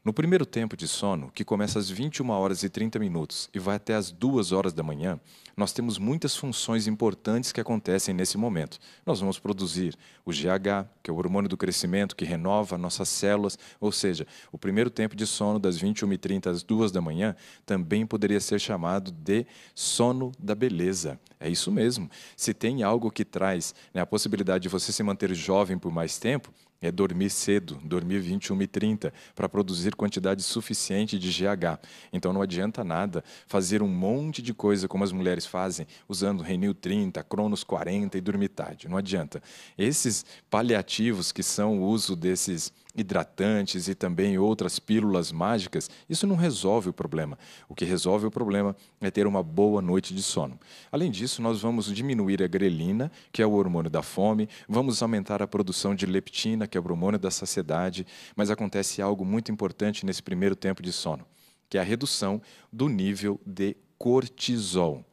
No 0.04 0.12
primeiro 0.12 0.46
tempo 0.46 0.76
de 0.76 0.86
sono, 0.86 1.30
que 1.32 1.44
começa 1.44 1.78
às 1.78 1.90
21 1.90 2.30
horas 2.30 2.62
e 2.62 2.68
30 2.68 2.98
minutos 2.98 3.50
e 3.52 3.58
vai 3.58 3.76
até 3.76 3.94
às 3.94 4.10
2 4.10 4.52
horas 4.52 4.72
da 4.72 4.82
manhã, 4.82 5.18
nós 5.56 5.72
temos 5.72 5.98
muitas 5.98 6.36
funções 6.36 6.86
importantes 6.86 7.50
que 7.50 7.60
acontecem 7.60 8.14
nesse 8.14 8.38
momento. 8.38 8.78
Nós 9.04 9.18
vamos 9.18 9.40
produzir 9.40 9.96
o 10.24 10.30
GH, 10.30 10.88
que 11.02 11.10
é 11.10 11.12
o 11.12 11.16
hormônio 11.16 11.48
do 11.48 11.56
crescimento, 11.56 12.14
que 12.14 12.24
renova 12.24 12.78
nossas 12.78 13.08
células, 13.08 13.58
ou 13.80 13.90
seja, 13.90 14.24
o 14.52 14.58
primeiro 14.58 14.88
tempo 14.88 15.16
de 15.16 15.26
sono 15.26 15.58
das 15.58 15.76
21h30 15.76 16.46
às 16.46 16.62
2 16.62 16.92
da 16.92 17.00
manhã 17.00 17.34
também 17.66 18.06
poderia 18.06 18.38
ser 18.38 18.60
chamado 18.60 19.10
de 19.10 19.44
sono 19.74 20.30
da 20.38 20.54
beleza. 20.54 21.18
É 21.40 21.50
isso 21.50 21.72
mesmo. 21.72 22.08
Se 22.36 22.54
tem 22.54 22.84
algo 22.84 23.10
que 23.10 23.24
traz 23.24 23.74
né, 23.92 24.00
a 24.00 24.06
possibilidade 24.06 24.62
de 24.62 24.68
você 24.68 24.92
se 24.92 25.02
manter 25.02 25.34
jovem 25.34 25.76
por 25.76 25.90
mais 25.90 26.18
tempo, 26.18 26.52
é 26.80 26.92
dormir 26.92 27.30
cedo, 27.30 27.78
dormir 27.82 28.20
21 28.20 28.62
e 28.62 28.66
30, 28.66 29.12
para 29.34 29.48
produzir 29.48 29.94
quantidade 29.94 30.42
suficiente 30.42 31.18
de 31.18 31.30
GH. 31.30 31.80
Então 32.12 32.32
não 32.32 32.42
adianta 32.42 32.84
nada 32.84 33.24
fazer 33.46 33.82
um 33.82 33.88
monte 33.88 34.40
de 34.40 34.54
coisa 34.54 34.86
como 34.86 35.04
as 35.04 35.12
mulheres 35.12 35.44
fazem, 35.44 35.86
usando 36.08 36.42
Renil 36.42 36.74
30, 36.74 37.22
Cronos 37.24 37.64
40 37.64 38.16
e 38.16 38.20
dormir 38.20 38.48
tarde. 38.48 38.88
Não 38.88 38.96
adianta. 38.96 39.42
Esses 39.76 40.24
paliativos 40.48 41.32
que 41.32 41.42
são 41.42 41.80
o 41.80 41.86
uso 41.86 42.14
desses 42.14 42.72
hidratantes 42.94 43.86
e 43.88 43.94
também 43.94 44.38
outras 44.38 44.78
pílulas 44.78 45.30
mágicas, 45.30 45.90
isso 46.08 46.26
não 46.26 46.36
resolve 46.36 46.88
o 46.88 46.92
problema. 46.92 47.38
O 47.68 47.74
que 47.74 47.84
resolve 47.84 48.26
o 48.26 48.30
problema 48.30 48.74
é 49.00 49.10
ter 49.10 49.26
uma 49.26 49.42
boa 49.42 49.80
noite 49.80 50.14
de 50.14 50.22
sono. 50.22 50.58
Além 50.90 51.10
disso, 51.10 51.40
nós 51.40 51.60
vamos 51.60 51.86
diminuir 51.86 52.42
a 52.42 52.46
grelina, 52.46 53.10
que 53.30 53.42
é 53.42 53.46
o 53.46 53.52
hormônio 53.52 53.90
da 53.90 54.02
fome, 54.02 54.48
vamos 54.68 55.02
aumentar 55.02 55.42
a 55.42 55.46
produção 55.46 55.94
de 55.94 56.06
leptina, 56.06 56.66
que 56.66 56.76
é 56.76 56.80
o 56.80 56.84
hormônio 56.84 57.18
da 57.18 57.30
saciedade, 57.30 58.06
mas 58.34 58.50
acontece 58.50 59.00
algo 59.00 59.24
muito 59.24 59.52
importante 59.52 60.04
nesse 60.04 60.22
primeiro 60.22 60.56
tempo 60.56 60.82
de 60.82 60.92
sono, 60.92 61.24
que 61.68 61.78
é 61.78 61.80
a 61.80 61.84
redução 61.84 62.40
do 62.72 62.88
nível 62.88 63.40
de 63.46 63.76
cortisol. 63.98 65.04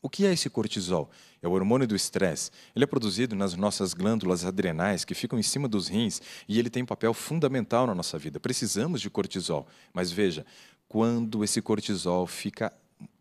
O 0.00 0.10
que 0.10 0.26
é 0.26 0.32
esse 0.34 0.50
cortisol? 0.50 1.10
É 1.44 1.48
o 1.48 1.52
hormônio 1.52 1.86
do 1.86 1.94
estresse. 1.94 2.50
Ele 2.74 2.84
é 2.84 2.86
produzido 2.86 3.36
nas 3.36 3.54
nossas 3.54 3.92
glândulas 3.92 4.46
adrenais 4.46 5.04
que 5.04 5.14
ficam 5.14 5.38
em 5.38 5.42
cima 5.42 5.68
dos 5.68 5.88
rins 5.88 6.22
e 6.48 6.58
ele 6.58 6.70
tem 6.70 6.82
um 6.82 6.86
papel 6.86 7.12
fundamental 7.12 7.86
na 7.86 7.94
nossa 7.94 8.18
vida. 8.18 8.40
Precisamos 8.40 8.98
de 8.98 9.10
cortisol. 9.10 9.66
Mas 9.92 10.10
veja, 10.10 10.46
quando 10.88 11.44
esse 11.44 11.60
cortisol 11.60 12.26
fica 12.26 12.72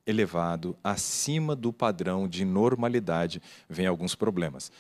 elevado 0.07 0.73
acima 0.81 1.53
do 1.53 1.73
padrão 1.73 2.25
de 2.25 2.45
normalidade, 2.45 3.41
vem 3.69 3.87
alguns 3.87 4.15
problemas. 4.15 4.71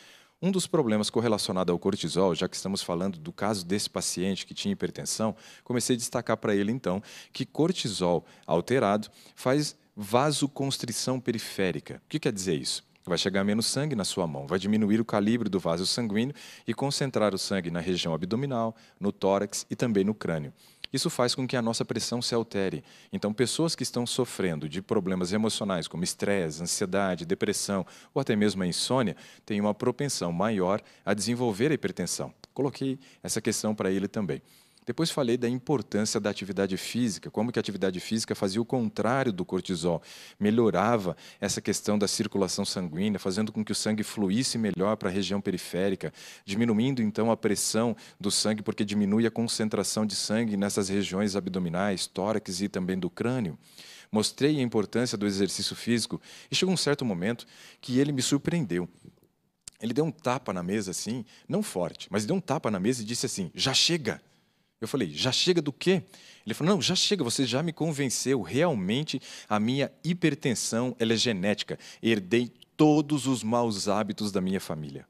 Um 0.41 0.49
dos 0.49 0.65
problemas 0.65 1.09
correlacionado 1.09 1.73
ao 1.73 1.77
cortisol, 1.77 2.33
já 2.33 2.47
que 2.47 2.55
estamos 2.55 2.81
falando 2.81 3.19
do 3.19 3.33
caso 3.33 3.65
desse 3.65 3.89
paciente 3.89 4.45
que 4.45 4.53
tinha 4.53 4.71
hipertensão, 4.71 5.35
comecei 5.65 5.97
a 5.97 5.99
destacar 5.99 6.37
para 6.37 6.55
ele 6.55 6.71
então 6.71 7.03
que 7.33 7.45
cortisol 7.45 8.25
alterado 8.47 9.09
faz 9.35 9.75
vasoconstrição 9.97 11.19
periférica. 11.19 12.01
O 12.05 12.07
que 12.07 12.19
quer 12.21 12.31
dizer 12.31 12.55
isso? 12.55 12.92
Vai 13.05 13.17
chegar 13.17 13.43
menos 13.43 13.65
sangue 13.65 13.95
na 13.95 14.05
sua 14.05 14.25
mão, 14.25 14.47
vai 14.47 14.57
diminuir 14.57 15.01
o 15.01 15.05
calibre 15.05 15.49
do 15.49 15.59
vaso 15.59 15.85
sanguíneo 15.85 16.33
e 16.65 16.73
concentrar 16.73 17.35
o 17.35 17.37
sangue 17.37 17.69
na 17.69 17.79
região 17.79 18.13
abdominal, 18.13 18.75
no 18.99 19.11
tórax 19.11 19.65
e 19.69 19.75
também 19.75 20.03
no 20.03 20.13
crânio. 20.13 20.53
Isso 20.93 21.09
faz 21.09 21.33
com 21.33 21.47
que 21.47 21.57
a 21.57 21.61
nossa 21.61 21.83
pressão 21.83 22.21
se 22.21 22.35
altere. 22.35 22.83
Então, 23.11 23.33
pessoas 23.33 23.75
que 23.75 23.81
estão 23.81 24.05
sofrendo 24.05 24.69
de 24.69 24.79
problemas 24.79 25.33
emocionais, 25.33 25.87
como 25.87 26.03
estresse, 26.03 26.61
ansiedade, 26.61 27.25
depressão 27.25 27.83
ou 28.13 28.21
até 28.21 28.35
mesmo 28.35 28.61
a 28.61 28.67
insônia, 28.67 29.17
têm 29.43 29.59
uma 29.59 29.73
propensão 29.73 30.31
maior 30.31 30.79
a 31.03 31.15
desenvolver 31.15 31.71
a 31.71 31.73
hipertensão. 31.73 32.31
Coloquei 32.53 32.99
essa 33.23 33.41
questão 33.41 33.73
para 33.73 33.89
ele 33.89 34.07
também. 34.07 34.39
Depois 34.85 35.09
falei 35.09 35.37
da 35.37 35.47
importância 35.47 36.19
da 36.19 36.29
atividade 36.29 36.75
física, 36.75 37.31
como 37.31 37.51
que 37.51 37.59
a 37.59 37.61
atividade 37.61 37.99
física 37.99 38.35
fazia 38.35 38.61
o 38.61 38.65
contrário 38.65 39.31
do 39.31 39.45
cortisol, 39.45 40.01
melhorava 40.39 41.15
essa 41.39 41.61
questão 41.61 41.97
da 41.97 42.07
circulação 42.07 42.65
sanguínea, 42.65 43.17
fazendo 43.17 43.51
com 43.51 43.63
que 43.63 43.71
o 43.71 43.75
sangue 43.75 44.03
fluísse 44.03 44.57
melhor 44.57 44.97
para 44.97 45.09
a 45.09 45.11
região 45.11 45.39
periférica, 45.39 46.13
diminuindo 46.45 47.01
então 47.01 47.31
a 47.31 47.37
pressão 47.37 47.95
do 48.19 48.29
sangue, 48.29 48.61
porque 48.61 48.83
diminui 48.83 49.25
a 49.25 49.31
concentração 49.31 50.05
de 50.05 50.15
sangue 50.15 50.57
nessas 50.57 50.89
regiões 50.89 51.35
abdominais, 51.35 52.05
tórax 52.05 52.61
e 52.61 52.67
também 52.67 52.99
do 52.99 53.09
crânio. 53.09 53.57
Mostrei 54.11 54.59
a 54.59 54.61
importância 54.61 55.17
do 55.17 55.25
exercício 55.25 55.75
físico 55.75 56.21
e 56.51 56.55
chegou 56.55 56.73
um 56.73 56.77
certo 56.77 57.03
momento 57.05 57.47
que 57.81 57.99
ele 57.99 58.11
me 58.11 58.21
surpreendeu. 58.21 58.87
Ele 59.81 59.93
deu 59.93 60.05
um 60.05 60.11
tapa 60.11 60.53
na 60.53 60.61
mesa 60.61 60.91
assim, 60.91 61.25
não 61.47 61.63
forte, 61.63 62.07
mas 62.11 62.25
deu 62.25 62.35
um 62.35 62.39
tapa 62.39 62.69
na 62.69 62.79
mesa 62.79 63.01
e 63.01 63.05
disse 63.05 63.25
assim: 63.25 63.49
"Já 63.55 63.73
chega!" 63.73 64.21
Eu 64.83 64.87
falei, 64.87 65.09
já 65.13 65.31
chega 65.31 65.61
do 65.61 65.71
quê? 65.71 66.03
Ele 66.45 66.53
falou, 66.53 66.75
não, 66.75 66.81
já 66.81 66.95
chega, 66.95 67.23
você 67.23 67.45
já 67.45 67.63
me 67.63 67.71
convenceu. 67.71 68.41
Realmente 68.41 69.21
a 69.47 69.59
minha 69.59 69.91
hipertensão 70.03 70.95
ela 70.99 71.13
é 71.13 71.17
genética. 71.17 71.79
Herdei 72.01 72.51
todos 72.75 73.27
os 73.27 73.43
maus 73.43 73.87
hábitos 73.87 74.31
da 74.31 74.41
minha 74.41 74.59
família. 74.59 75.07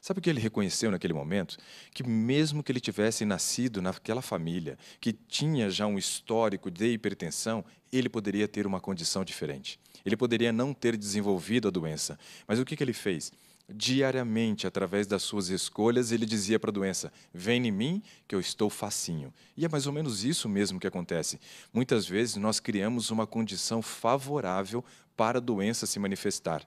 Sabe 0.00 0.18
o 0.18 0.22
que 0.22 0.30
ele 0.30 0.40
reconheceu 0.40 0.90
naquele 0.90 1.12
momento? 1.12 1.58
Que 1.92 2.02
mesmo 2.02 2.62
que 2.62 2.72
ele 2.72 2.80
tivesse 2.80 3.24
nascido 3.24 3.82
naquela 3.82 4.22
família, 4.22 4.78
que 4.98 5.12
tinha 5.12 5.68
já 5.70 5.86
um 5.86 5.98
histórico 5.98 6.70
de 6.70 6.86
hipertensão, 6.86 7.64
ele 7.92 8.08
poderia 8.08 8.48
ter 8.48 8.66
uma 8.66 8.80
condição 8.80 9.24
diferente. 9.24 9.78
Ele 10.04 10.16
poderia 10.16 10.52
não 10.52 10.72
ter 10.72 10.96
desenvolvido 10.96 11.68
a 11.68 11.70
doença. 11.70 12.18
Mas 12.46 12.58
o 12.58 12.64
que, 12.64 12.76
que 12.76 12.82
ele 12.82 12.94
fez? 12.94 13.30
Diariamente, 13.74 14.66
através 14.66 15.06
das 15.06 15.22
suas 15.22 15.48
escolhas, 15.48 16.12
ele 16.12 16.26
dizia 16.26 16.58
para 16.58 16.70
a 16.70 16.72
doença: 16.72 17.12
Vem 17.32 17.66
em 17.66 17.70
mim, 17.70 18.02
que 18.26 18.34
eu 18.34 18.40
estou 18.40 18.68
facinho. 18.68 19.32
E 19.56 19.64
é 19.64 19.68
mais 19.68 19.86
ou 19.86 19.92
menos 19.92 20.24
isso 20.24 20.48
mesmo 20.48 20.80
que 20.80 20.86
acontece. 20.86 21.40
Muitas 21.72 22.06
vezes 22.06 22.36
nós 22.36 22.60
criamos 22.60 23.10
uma 23.10 23.26
condição 23.26 23.80
favorável 23.82 24.84
para 25.16 25.38
a 25.38 25.40
doença 25.40 25.86
se 25.86 25.98
manifestar. 25.98 26.66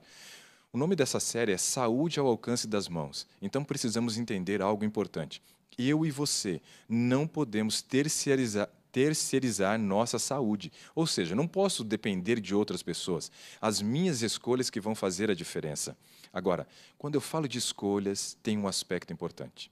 O 0.72 0.78
nome 0.78 0.96
dessa 0.96 1.20
série 1.20 1.52
é 1.52 1.56
Saúde 1.58 2.18
ao 2.18 2.26
Alcance 2.26 2.66
das 2.66 2.88
Mãos. 2.88 3.26
Então 3.40 3.62
precisamos 3.62 4.18
entender 4.18 4.60
algo 4.60 4.84
importante. 4.84 5.40
Eu 5.78 6.04
e 6.04 6.10
você 6.10 6.60
não 6.88 7.26
podemos 7.26 7.82
terceirizar, 7.82 8.68
terceirizar 8.90 9.78
nossa 9.78 10.18
saúde. 10.20 10.72
Ou 10.94 11.06
seja, 11.06 11.34
não 11.34 11.48
posso 11.48 11.82
depender 11.82 12.40
de 12.40 12.54
outras 12.54 12.82
pessoas. 12.82 13.30
As 13.60 13.82
minhas 13.82 14.22
escolhas 14.22 14.70
que 14.70 14.80
vão 14.80 14.94
fazer 14.94 15.30
a 15.30 15.34
diferença. 15.34 15.96
Agora, 16.34 16.66
quando 16.98 17.14
eu 17.14 17.20
falo 17.20 17.46
de 17.46 17.58
escolhas, 17.58 18.36
tem 18.42 18.58
um 18.58 18.66
aspecto 18.66 19.12
importante. 19.12 19.70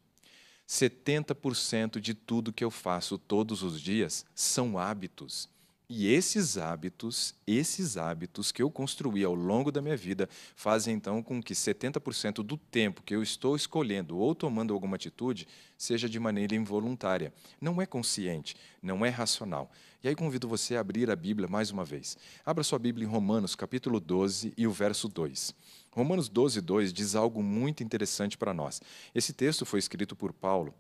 70% 0.68 1.98
de 1.98 2.14
tudo 2.14 2.52
que 2.52 2.62
eu 2.64 2.70
faço 2.70 3.18
todos 3.18 3.64
os 3.64 3.80
dias 3.80 4.24
são 4.32 4.78
hábitos. 4.78 5.50
E 5.94 6.10
esses 6.10 6.56
hábitos, 6.56 7.34
esses 7.46 7.98
hábitos 7.98 8.50
que 8.50 8.62
eu 8.62 8.70
construí 8.70 9.22
ao 9.24 9.34
longo 9.34 9.70
da 9.70 9.82
minha 9.82 9.96
vida, 9.96 10.26
fazem 10.56 10.94
então 10.94 11.22
com 11.22 11.42
que 11.42 11.52
70% 11.52 12.42
do 12.42 12.56
tempo 12.56 13.02
que 13.02 13.14
eu 13.14 13.22
estou 13.22 13.54
escolhendo 13.54 14.16
ou 14.16 14.34
tomando 14.34 14.72
alguma 14.72 14.96
atitude 14.96 15.46
seja 15.76 16.08
de 16.08 16.18
maneira 16.18 16.54
involuntária. 16.54 17.34
Não 17.60 17.82
é 17.82 17.84
consciente, 17.84 18.56
não 18.82 19.04
é 19.04 19.10
racional. 19.10 19.70
E 20.02 20.08
aí 20.08 20.16
convido 20.16 20.48
você 20.48 20.76
a 20.76 20.80
abrir 20.80 21.10
a 21.10 21.16
Bíblia 21.16 21.46
mais 21.46 21.70
uma 21.70 21.84
vez. 21.84 22.16
Abra 22.46 22.64
sua 22.64 22.78
Bíblia 22.78 23.06
em 23.06 23.10
Romanos, 23.10 23.54
capítulo 23.54 24.00
12 24.00 24.54
e 24.56 24.66
o 24.66 24.72
verso 24.72 25.08
2. 25.08 25.54
Romanos 25.92 26.28
12, 26.28 26.60
2 26.60 26.92
diz 26.92 27.14
algo 27.14 27.42
muito 27.42 27.82
interessante 27.82 28.36
para 28.36 28.52
nós. 28.52 28.80
Esse 29.14 29.32
texto 29.32 29.64
foi 29.64 29.78
escrito 29.78 30.16
por 30.16 30.32
Paulo 30.32 30.74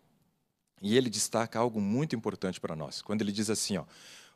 e 0.80 0.96
ele 0.96 1.08
destaca 1.08 1.58
algo 1.58 1.80
muito 1.80 2.16
importante 2.16 2.58
para 2.58 2.74
nós. 2.74 3.02
Quando 3.02 3.22
ele 3.22 3.30
diz 3.30 3.50
assim, 3.50 3.76
ó, 3.76 3.84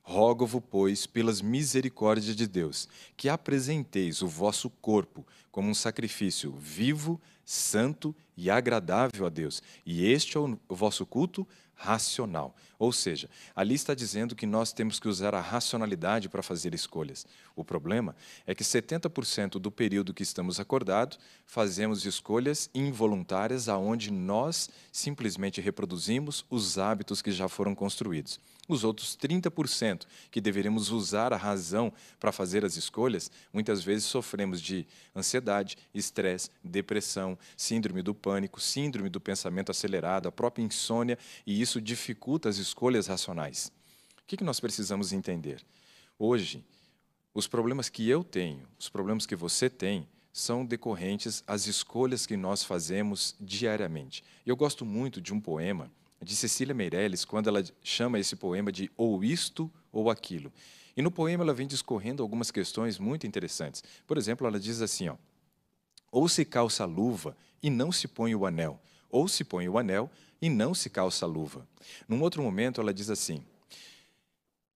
Rogo-vos, 0.09 0.62
pois, 0.71 1.04
pelas 1.04 1.42
misericórdias 1.42 2.37
de 2.37 2.47
Deus, 2.47 2.88
que 3.16 3.28
apresenteis 3.28 4.23
o 4.23 4.28
vosso 4.28 4.71
corpo 4.71 5.26
como 5.50 5.68
um 5.68 5.75
sacrifício 5.75 6.52
vivo, 6.52 7.21
santo 7.45 8.14
e 8.37 8.49
agradável 8.49 9.26
a 9.26 9.28
Deus, 9.28 9.61
e 9.85 10.06
este 10.06 10.37
é 10.37 10.40
o 10.40 10.56
vosso 10.68 11.04
culto 11.04 11.45
racional. 11.75 12.54
Ou 12.78 12.92
seja, 12.92 13.28
ali 13.54 13.75
está 13.75 13.95
dizendo 13.95 14.37
que 14.37 14.47
nós 14.47 14.73
temos 14.73 15.00
que 15.00 15.09
usar 15.09 15.35
a 15.35 15.40
racionalidade 15.40 16.28
para 16.28 16.42
fazer 16.42 16.75
escolhas. 16.75 17.26
O 17.54 17.64
problema 17.64 18.14
é 18.47 18.54
que 18.54 18.62
70% 18.62 19.59
do 19.59 19.71
período 19.71 20.12
que 20.12 20.23
estamos 20.23 20.61
acordados 20.61 21.18
fazemos 21.47 22.04
escolhas 22.04 22.68
involuntárias 22.75 23.68
aonde 23.68 24.11
nós 24.11 24.68
simplesmente 24.92 25.61
reproduzimos 25.61 26.45
os 26.50 26.78
hábitos 26.78 27.23
que 27.23 27.33
já 27.33 27.49
foram 27.49 27.75
construídos. 27.75 28.38
Os 28.68 28.83
outros 28.83 29.16
30% 29.16 30.02
que 30.30 30.40
deveríamos 30.40 30.90
usar 30.90 31.33
a 31.33 31.37
razão 31.37 31.92
para 32.18 32.33
fazer 32.33 32.64
as 32.64 32.76
escolhas, 32.76 33.30
muitas 33.52 33.83
vezes 33.83 34.06
sofremos 34.06 34.61
de 34.61 34.85
ansiedade, 35.14 35.78
estresse, 35.95 36.50
depressão, 36.64 37.38
síndrome 37.56 38.02
do 38.02 38.12
pânico, 38.12 38.61
síndrome 38.61 39.09
do 39.09 39.21
pensamento 39.21 39.71
acelerado, 39.71 40.26
a 40.26 40.33
própria 40.33 40.64
insônia, 40.64 41.16
e 41.47 41.61
isso 41.61 41.80
dificulta 41.80 42.49
as 42.49 42.59
escolhas 42.68 43.06
racionais. 43.06 43.73
O 44.23 44.26
que 44.26 44.42
nós 44.42 44.61
precisamos 44.61 45.12
entender? 45.12 45.64
Hoje, 46.18 46.64
os 47.32 47.46
problemas 47.46 47.88
que 47.88 48.08
eu 48.08 48.25
tenho, 48.25 48.66
os 48.78 48.88
problemas 48.88 49.26
que 49.26 49.37
você 49.37 49.68
tem, 49.68 50.08
são 50.32 50.66
decorrentes 50.66 51.42
às 51.46 51.66
escolhas 51.66 52.26
que 52.26 52.37
nós 52.37 52.62
fazemos 52.62 53.35
diariamente. 53.40 54.23
Eu 54.44 54.56
gosto 54.56 54.85
muito 54.85 55.20
de 55.20 55.32
um 55.32 55.40
poema 55.40 55.90
de 56.20 56.35
Cecília 56.35 56.75
Meirelles, 56.75 57.25
quando 57.25 57.49
ela 57.49 57.64
chama 57.82 58.18
esse 58.18 58.37
poema 58.37 58.73
de 58.73 58.90
ou 58.96 59.23
isto 59.23 59.70
ou 59.92 60.11
aquilo. 60.11 60.52
E 60.96 61.02
no 61.02 61.11
poema 61.11 61.44
ela 61.44 61.54
vem 61.54 61.66
discorrendo 61.66 62.23
algumas 62.23 62.50
questões 62.50 62.99
muito 62.99 63.26
interessantes. 63.26 63.82
Por 64.06 64.18
exemplo, 64.18 64.46
ela 64.46 64.58
diz 64.58 64.80
assim, 64.82 65.08
ó, 65.08 65.16
ou 66.11 66.28
se 66.28 66.44
calça 66.44 66.82
a 66.82 66.87
luva 66.87 67.37
e 67.62 67.70
não 67.70 67.92
se 67.92 68.08
põe 68.08 68.35
o 68.35 68.46
anel, 68.46 68.80
ou 69.08 69.28
se 69.28 69.44
põe 69.44 69.68
o 69.68 69.78
anel 69.78 70.11
e 70.40 70.49
não 70.49 70.75
se 70.75 70.90
calça 70.90 71.25
a 71.25 71.28
luva. 71.28 71.66
Num 72.09 72.23
outro 72.23 72.43
momento 72.43 72.81
ela 72.81 72.93
diz 72.93 73.11
assim, 73.11 73.43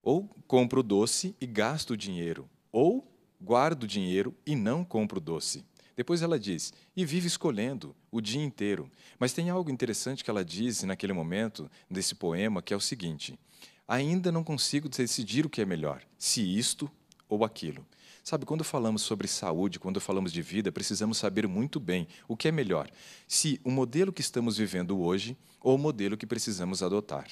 ou 0.02 0.28
compro 0.46 0.82
doce 0.82 1.34
e 1.40 1.46
gasto 1.46 1.90
o 1.90 1.96
dinheiro, 1.96 2.48
ou 2.72 3.06
guardo 3.40 3.84
o 3.84 3.86
dinheiro 3.86 4.34
e 4.46 4.54
não 4.54 4.84
compro 4.84 5.20
doce. 5.20 5.64
Depois 5.96 6.22
ela 6.22 6.38
diz: 6.38 6.72
e 6.96 7.04
vive 7.04 7.26
escolhendo 7.26 7.94
o 8.10 8.20
dia 8.20 8.42
inteiro. 8.42 8.90
Mas 9.18 9.32
tem 9.34 9.50
algo 9.50 9.70
interessante 9.70 10.24
que 10.24 10.30
ela 10.30 10.44
diz 10.44 10.82
naquele 10.82 11.12
momento 11.12 11.70
desse 11.90 12.14
poema, 12.14 12.62
que 12.62 12.72
é 12.72 12.76
o 12.76 12.80
seguinte: 12.80 13.38
ainda 13.86 14.32
não 14.32 14.42
consigo 14.42 14.88
decidir 14.88 15.44
o 15.44 15.50
que 15.50 15.60
é 15.60 15.66
melhor, 15.66 16.02
se 16.18 16.40
isto 16.40 16.90
ou 17.28 17.44
aquilo. 17.44 17.86
Sabe, 18.30 18.46
quando 18.46 18.62
falamos 18.62 19.02
sobre 19.02 19.26
saúde, 19.26 19.80
quando 19.80 20.00
falamos 20.00 20.32
de 20.32 20.40
vida, 20.40 20.70
precisamos 20.70 21.18
saber 21.18 21.48
muito 21.48 21.80
bem 21.80 22.06
o 22.28 22.36
que 22.36 22.46
é 22.46 22.52
melhor, 22.52 22.88
se 23.26 23.60
o 23.64 23.72
modelo 23.72 24.12
que 24.12 24.20
estamos 24.20 24.56
vivendo 24.56 25.00
hoje 25.00 25.36
ou 25.60 25.74
o 25.74 25.78
modelo 25.78 26.16
que 26.16 26.24
precisamos 26.24 26.80
adotar. 26.80 27.26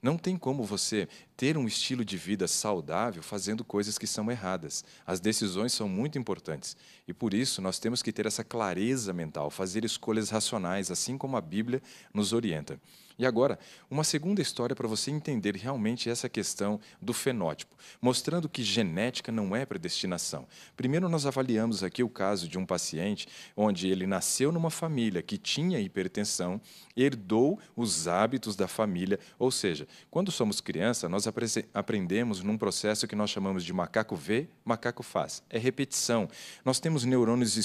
Não 0.00 0.16
tem 0.16 0.36
como 0.36 0.62
você 0.62 1.08
ter 1.36 1.58
um 1.58 1.66
estilo 1.66 2.04
de 2.04 2.16
vida 2.16 2.46
saudável 2.46 3.20
fazendo 3.20 3.64
coisas 3.64 3.98
que 3.98 4.06
são 4.06 4.30
erradas. 4.30 4.84
As 5.04 5.18
decisões 5.18 5.72
são 5.72 5.88
muito 5.88 6.18
importantes. 6.18 6.76
E 7.08 7.12
por 7.12 7.34
isso 7.34 7.60
nós 7.60 7.80
temos 7.80 8.00
que 8.00 8.12
ter 8.12 8.24
essa 8.24 8.44
clareza 8.44 9.12
mental, 9.12 9.50
fazer 9.50 9.84
escolhas 9.84 10.30
racionais, 10.30 10.88
assim 10.88 11.18
como 11.18 11.36
a 11.36 11.40
Bíblia 11.40 11.82
nos 12.14 12.32
orienta. 12.32 12.80
E 13.16 13.24
agora, 13.24 13.58
uma 13.88 14.02
segunda 14.02 14.42
história 14.42 14.74
para 14.74 14.88
você 14.88 15.10
entender 15.10 15.54
realmente 15.54 16.10
essa 16.10 16.28
questão 16.28 16.80
do 17.00 17.12
fenótipo, 17.12 17.76
mostrando 18.02 18.48
que 18.48 18.62
genética 18.62 19.30
não 19.30 19.54
é 19.54 19.64
predestinação. 19.64 20.46
Primeiro, 20.76 21.08
nós 21.08 21.24
avaliamos 21.24 21.84
aqui 21.84 22.02
o 22.02 22.08
caso 22.08 22.48
de 22.48 22.58
um 22.58 22.66
paciente 22.66 23.28
onde 23.56 23.88
ele 23.88 24.06
nasceu 24.06 24.50
numa 24.50 24.70
família 24.70 25.22
que 25.22 25.38
tinha 25.38 25.78
hipertensão, 25.78 26.60
herdou 26.96 27.58
os 27.76 28.08
hábitos 28.08 28.56
da 28.56 28.66
família, 28.66 29.18
ou 29.38 29.50
seja, 29.50 29.86
quando 30.10 30.32
somos 30.32 30.60
criança, 30.60 31.08
nós 31.08 31.26
aprendemos 31.72 32.42
num 32.42 32.58
processo 32.58 33.06
que 33.06 33.14
nós 33.14 33.30
chamamos 33.30 33.64
de 33.64 33.72
macaco 33.72 34.16
vê, 34.16 34.48
macaco 34.64 35.02
faz. 35.04 35.42
É 35.48 35.58
repetição. 35.58 36.28
Nós 36.64 36.80
temos 36.80 37.04
neurônios 37.04 37.56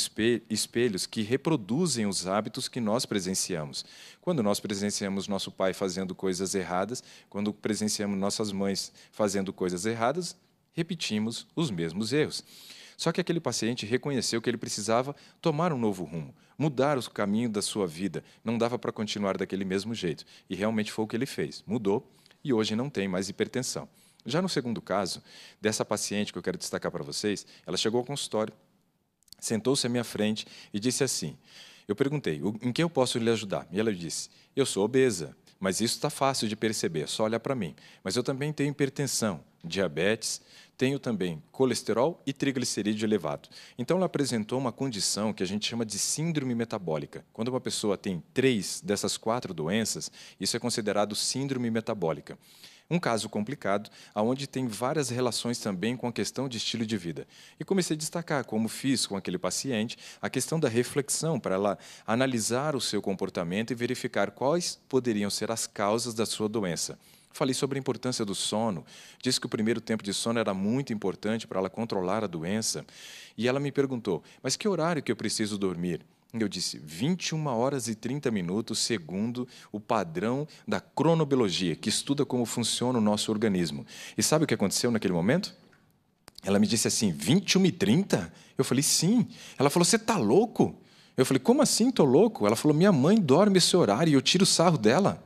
espelhos 0.50 1.08
que 1.08 1.24
reproduzem 1.24 2.06
os 2.06 2.27
hábitos 2.27 2.68
que 2.68 2.79
nós 2.79 3.06
presenciamos. 3.06 3.84
Quando 4.22 4.44
nós 4.44 4.60
presenciamos 4.60 5.28
nosso 5.28 5.52
pai 5.52 5.74
fazendo 5.74 6.14
coisas 6.14 6.54
erradas, 6.54 7.04
quando 7.30 7.54
presenciamos 7.54 8.18
nossas 8.18 8.52
mães 8.52 8.92
fazendo 9.12 9.54
coisas 9.54 9.86
erradas, 9.86 10.36
repetimos 10.74 11.48
os 11.56 11.72
mesmos 11.72 12.12
erros. 12.14 12.44
Só 12.98 13.14
que 13.14 13.22
aquele 13.22 13.40
paciente 13.40 13.86
reconheceu 13.86 14.42
que 14.42 14.50
ele 14.50 14.58
precisava 14.58 15.16
tomar 15.42 15.72
um 15.72 15.78
novo 15.78 16.04
rumo, 16.04 16.36
mudar 16.58 16.98
o 16.98 17.10
caminho 17.10 17.50
da 17.50 17.62
sua 17.62 17.88
vida. 17.88 18.24
Não 18.44 18.58
dava 18.58 18.78
para 18.78 18.92
continuar 18.92 19.38
daquele 19.38 19.64
mesmo 19.64 19.96
jeito. 19.96 20.26
E 20.50 20.56
realmente 20.56 20.92
foi 20.92 21.06
o 21.06 21.08
que 21.08 21.16
ele 21.16 21.26
fez. 21.26 21.64
Mudou 21.66 22.06
e 22.44 22.52
hoje 22.52 22.76
não 22.76 22.90
tem 22.90 23.08
mais 23.08 23.30
hipertensão. 23.30 23.88
Já 24.26 24.42
no 24.42 24.50
segundo 24.50 24.82
caso, 24.82 25.24
dessa 25.62 25.86
paciente 25.86 26.34
que 26.34 26.38
eu 26.38 26.44
quero 26.44 26.58
destacar 26.58 26.92
para 26.92 27.04
vocês, 27.04 27.46
ela 27.66 27.78
chegou 27.78 28.00
ao 28.00 28.06
consultório, 28.06 28.54
sentou-se 29.40 29.88
à 29.88 29.90
minha 29.90 30.04
frente 30.04 30.46
e 30.74 30.80
disse 30.80 31.02
assim: 31.02 31.38
Eu 31.89 31.96
perguntei, 31.96 32.39
em 32.62 32.72
que 32.72 32.84
eu 32.84 32.89
posso 32.89 33.17
lhe 33.17 33.31
ajudar? 33.31 33.67
E 33.72 33.79
ela 33.79 33.91
disse: 33.91 34.29
Eu 34.55 34.63
sou 34.63 34.86
obesa, 34.86 35.36
mas 35.60 35.81
isso 35.81 35.96
está 35.96 36.08
fácil 36.08 36.48
de 36.48 36.55
perceber, 36.55 37.10
só 37.10 37.24
olhar 37.24 37.39
para 37.39 37.55
mim. 37.55 37.75
Mas 38.03 38.15
eu 38.15 38.22
também 38.22 38.53
tenho 38.53 38.69
hipertensão, 38.69 39.43
diabetes, 39.63 40.39
tenho 40.77 41.00
também 41.00 41.41
colesterol 41.51 42.22
e 42.27 42.31
triglicerídeo 42.31 43.08
elevado. 43.08 43.50
Então, 43.75 43.98
ela 43.98 44.05
apresentou 44.05 44.60
uma 44.60 44.72
condição 44.72 45.34
que 45.34 45.41
a 45.41 45.48
gente 45.48 45.67
chama 45.67 45.84
de 45.84 45.98
síndrome 45.98 46.53
metabólica. 46.53 47.25
Quando 47.34 47.48
uma 47.48 47.60
pessoa 47.60 47.98
tem 47.98 48.24
três 48.36 48.81
dessas 48.86 49.17
quatro 49.17 49.51
doenças, 49.51 50.12
isso 50.39 50.55
é 50.55 50.60
considerado 50.60 51.15
síndrome 51.15 51.72
metabólica. 51.72 52.38
Um 52.91 53.00
caso 53.00 53.29
complicado, 53.29 53.91
aonde 54.15 54.48
tem 54.48 54.67
várias 54.67 55.10
relações 55.10 55.60
também 55.60 55.96
com 55.96 56.08
a 56.08 56.12
questão 56.12 56.50
de 56.50 56.58
estilo 56.58 56.84
de 56.84 56.98
vida. 56.98 57.27
E 57.60 57.63
comecei 57.63 57.96
a 57.96 57.98
destacar, 57.98 58.43
como 58.46 58.67
fiz 58.67 59.05
com 59.05 59.15
aquele 59.15 59.38
paciente, 59.38 59.96
a 60.19 60.27
questão 60.27 60.60
da 60.60 60.67
reflexão 60.67 61.39
para 61.39 61.53
ela 61.53 61.77
analisar 62.08 62.75
o 62.75 62.81
seu 62.81 63.00
comportamento 63.00 63.69
e 63.69 63.75
verificar 63.75 64.31
quais 64.31 64.79
poderiam 64.89 65.29
ser 65.29 65.51
as 65.51 65.67
causas 65.67 66.15
da 66.15 66.25
sua 66.25 66.50
doença. 66.50 66.98
Falei 67.31 67.53
sobre 67.53 67.77
a 67.77 67.79
importância 67.79 68.25
do 68.25 68.34
sono. 68.34 68.84
Disse 69.22 69.39
que 69.39 69.46
o 69.46 69.50
primeiro 69.50 69.79
tempo 69.79 70.01
de 70.01 70.12
sono 70.12 70.39
era 70.39 70.53
muito 70.53 70.91
importante 70.91 71.46
para 71.46 71.60
ela 71.60 71.69
controlar 71.69 72.24
a 72.24 72.27
doença. 72.27 72.84
E 73.38 73.48
ela 73.48 73.60
me 73.60 73.72
perguntou: 73.72 74.24
Mas 74.41 74.58
que 74.58 74.67
horário 74.67 75.03
que 75.03 75.12
eu 75.12 75.15
preciso 75.15 75.60
dormir? 75.60 76.03
Eu 76.31 76.48
disse 76.48 76.79
21 76.83 77.48
horas 77.48 77.88
e 77.88 77.95
30 77.95 78.29
minutos, 78.29 78.79
segundo 78.79 79.48
o 79.71 79.79
padrão 79.79 80.48
da 80.67 80.79
cronobiologia, 80.79 81.75
que 81.75 81.89
estuda 81.89 82.24
como 82.24 82.45
funciona 82.45 83.00
o 83.00 83.01
nosso 83.01 83.31
organismo. 83.31 83.86
E 84.15 84.21
sabe 84.21 84.43
o 84.43 84.48
que 84.48 84.53
aconteceu 84.53 84.91
naquele 84.91 85.13
momento? 85.13 85.55
Ela 86.43 86.59
me 86.59 86.67
disse 86.67 86.88
assim: 86.88 87.12
21 87.12 87.65
e 87.65 87.71
30? 87.71 88.33
Eu 88.57 88.63
falei: 88.63 88.83
Sim. 88.83 89.27
Ela 89.57 89.71
falou: 89.71 89.83
Você 89.83 89.95
está 89.95 90.17
louco? 90.17 90.79
Eu 91.17 91.25
falei: 91.25 91.39
Como 91.39 91.63
assim 91.63 91.89
estou 91.89 92.05
louco? 92.05 92.45
Ela 92.45 92.55
falou: 92.55 92.77
Minha 92.77 92.91
mãe 92.91 93.19
dorme 93.19 93.57
esse 93.57 93.75
horário 93.75 94.12
e 94.12 94.13
eu 94.13 94.21
tiro 94.21 94.43
o 94.43 94.48
sarro 94.48 94.77
dela. 94.77 95.24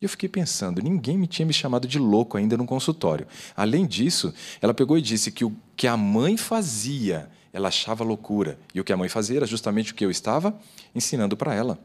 E 0.00 0.04
eu 0.04 0.08
fiquei 0.08 0.28
pensando, 0.28 0.80
ninguém 0.80 1.18
me 1.18 1.26
tinha 1.26 1.44
me 1.44 1.52
chamado 1.52 1.88
de 1.88 1.98
louco 1.98 2.36
ainda 2.36 2.56
no 2.56 2.64
consultório. 2.64 3.26
Além 3.56 3.84
disso, 3.84 4.32
ela 4.62 4.72
pegou 4.72 4.96
e 4.96 5.02
disse 5.02 5.32
que 5.32 5.44
o 5.44 5.52
que 5.76 5.88
a 5.88 5.96
mãe 5.96 6.36
fazia, 6.36 7.28
ela 7.52 7.68
achava 7.68 8.04
loucura. 8.04 8.58
E 8.74 8.80
o 8.80 8.84
que 8.84 8.92
a 8.92 8.96
mãe 8.96 9.08
fazia 9.08 9.38
era 9.38 9.46
justamente 9.46 9.92
o 9.92 9.94
que 9.94 10.04
eu 10.04 10.10
estava 10.10 10.58
ensinando 10.94 11.36
para 11.36 11.54
ela. 11.54 11.78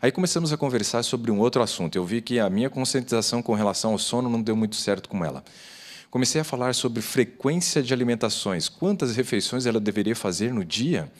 Aí 0.00 0.12
começamos 0.12 0.52
a 0.52 0.56
conversar 0.56 1.02
sobre 1.02 1.30
um 1.30 1.38
outro 1.38 1.62
assunto. 1.62 1.96
Eu 1.96 2.04
vi 2.04 2.20
que 2.20 2.38
a 2.38 2.48
minha 2.48 2.70
conscientização 2.70 3.42
com 3.42 3.54
relação 3.54 3.92
ao 3.92 3.98
sono 3.98 4.28
não 4.28 4.42
deu 4.42 4.56
muito 4.56 4.76
certo 4.76 5.08
com 5.08 5.24
ela. 5.24 5.42
Comecei 6.10 6.40
a 6.40 6.44
falar 6.44 6.74
sobre 6.74 7.02
frequência 7.02 7.82
de 7.82 7.92
alimentações, 7.92 8.68
quantas 8.68 9.14
refeições 9.14 9.66
ela 9.66 9.78
deveria 9.78 10.16
fazer 10.16 10.52
no 10.52 10.64
dia. 10.64 11.10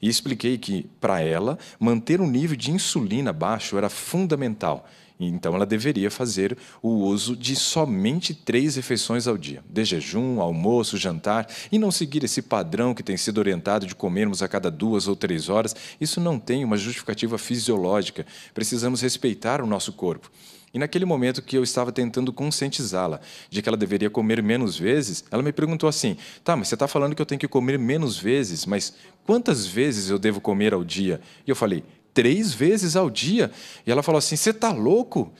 E 0.00 0.08
expliquei 0.08 0.58
que, 0.58 0.86
para 1.00 1.20
ela, 1.20 1.58
manter 1.80 2.20
um 2.20 2.26
nível 2.26 2.56
de 2.56 2.70
insulina 2.70 3.32
baixo 3.32 3.78
era 3.78 3.88
fundamental 3.88 4.86
então, 5.18 5.54
ela 5.54 5.64
deveria 5.64 6.10
fazer 6.10 6.58
o 6.82 6.90
uso 6.90 7.34
de 7.34 7.56
somente 7.56 8.34
três 8.34 8.76
refeições 8.76 9.26
ao 9.26 9.38
dia: 9.38 9.64
de 9.68 9.84
jejum, 9.84 10.40
almoço, 10.40 10.98
jantar, 10.98 11.48
e 11.72 11.78
não 11.78 11.90
seguir 11.90 12.22
esse 12.22 12.42
padrão 12.42 12.94
que 12.94 13.02
tem 13.02 13.16
sido 13.16 13.38
orientado 13.38 13.86
de 13.86 13.94
comermos 13.94 14.42
a 14.42 14.48
cada 14.48 14.70
duas 14.70 15.08
ou 15.08 15.16
três 15.16 15.48
horas. 15.48 15.74
Isso 15.98 16.20
não 16.20 16.38
tem 16.38 16.64
uma 16.64 16.76
justificativa 16.76 17.38
fisiológica. 17.38 18.26
Precisamos 18.52 19.00
respeitar 19.00 19.62
o 19.62 19.66
nosso 19.66 19.92
corpo. 19.92 20.30
E 20.74 20.78
naquele 20.78 21.06
momento 21.06 21.40
que 21.40 21.56
eu 21.56 21.62
estava 21.62 21.90
tentando 21.90 22.30
conscientizá-la 22.30 23.18
de 23.48 23.62
que 23.62 23.68
ela 23.68 23.78
deveria 23.78 24.10
comer 24.10 24.42
menos 24.42 24.78
vezes, 24.78 25.24
ela 25.30 25.42
me 25.42 25.50
perguntou 25.50 25.88
assim: 25.88 26.18
tá, 26.44 26.54
mas 26.54 26.68
você 26.68 26.74
está 26.74 26.86
falando 26.86 27.14
que 27.14 27.22
eu 27.22 27.26
tenho 27.26 27.38
que 27.38 27.48
comer 27.48 27.78
menos 27.78 28.18
vezes, 28.18 28.66
mas 28.66 28.92
quantas 29.24 29.66
vezes 29.66 30.10
eu 30.10 30.18
devo 30.18 30.38
comer 30.38 30.74
ao 30.74 30.84
dia? 30.84 31.22
E 31.46 31.50
eu 31.50 31.56
falei: 31.56 31.82
três 32.16 32.54
vezes 32.54 32.96
ao 32.96 33.10
dia. 33.10 33.52
E 33.86 33.92
ela 33.92 34.02
falou 34.02 34.18
assim: 34.18 34.36
Você 34.36 34.50
está 34.50 34.72
louco? 34.72 35.30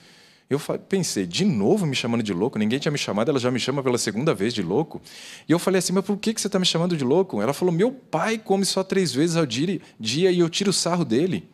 Eu 0.47 0.59
pensei, 0.87 1.25
de 1.25 1.43
novo 1.43 1.85
me 1.85 1.95
chamando 1.95 2.23
de 2.23 2.31
louco? 2.31 2.57
Ninguém 2.57 2.79
tinha 2.79 2.91
me 2.91 2.97
chamado, 2.97 3.29
ela 3.29 3.39
já 3.39 3.51
me 3.51 3.59
chama 3.59 3.83
pela 3.83 3.97
segunda 3.97 4.33
vez 4.33 4.53
de 4.53 4.61
louco. 4.61 5.01
E 5.49 5.51
eu 5.51 5.57
falei 5.57 5.79
assim: 5.79 5.91
Mas 5.91 6.05
por 6.05 6.15
que 6.17 6.31
você 6.39 6.45
está 6.45 6.59
me 6.59 6.65
chamando 6.65 6.95
de 6.95 7.03
louco? 7.03 7.41
Ela 7.41 7.51
falou: 7.51 7.73
Meu 7.73 7.91
pai 7.91 8.37
come 8.37 8.63
só 8.63 8.83
três 8.83 9.11
vezes 9.11 9.35
ao 9.35 9.45
dia, 9.45 9.81
e 9.99 10.39
eu 10.39 10.49
tiro 10.49 10.69
o 10.69 10.73
sarro 10.73 11.03
dele. 11.03 11.49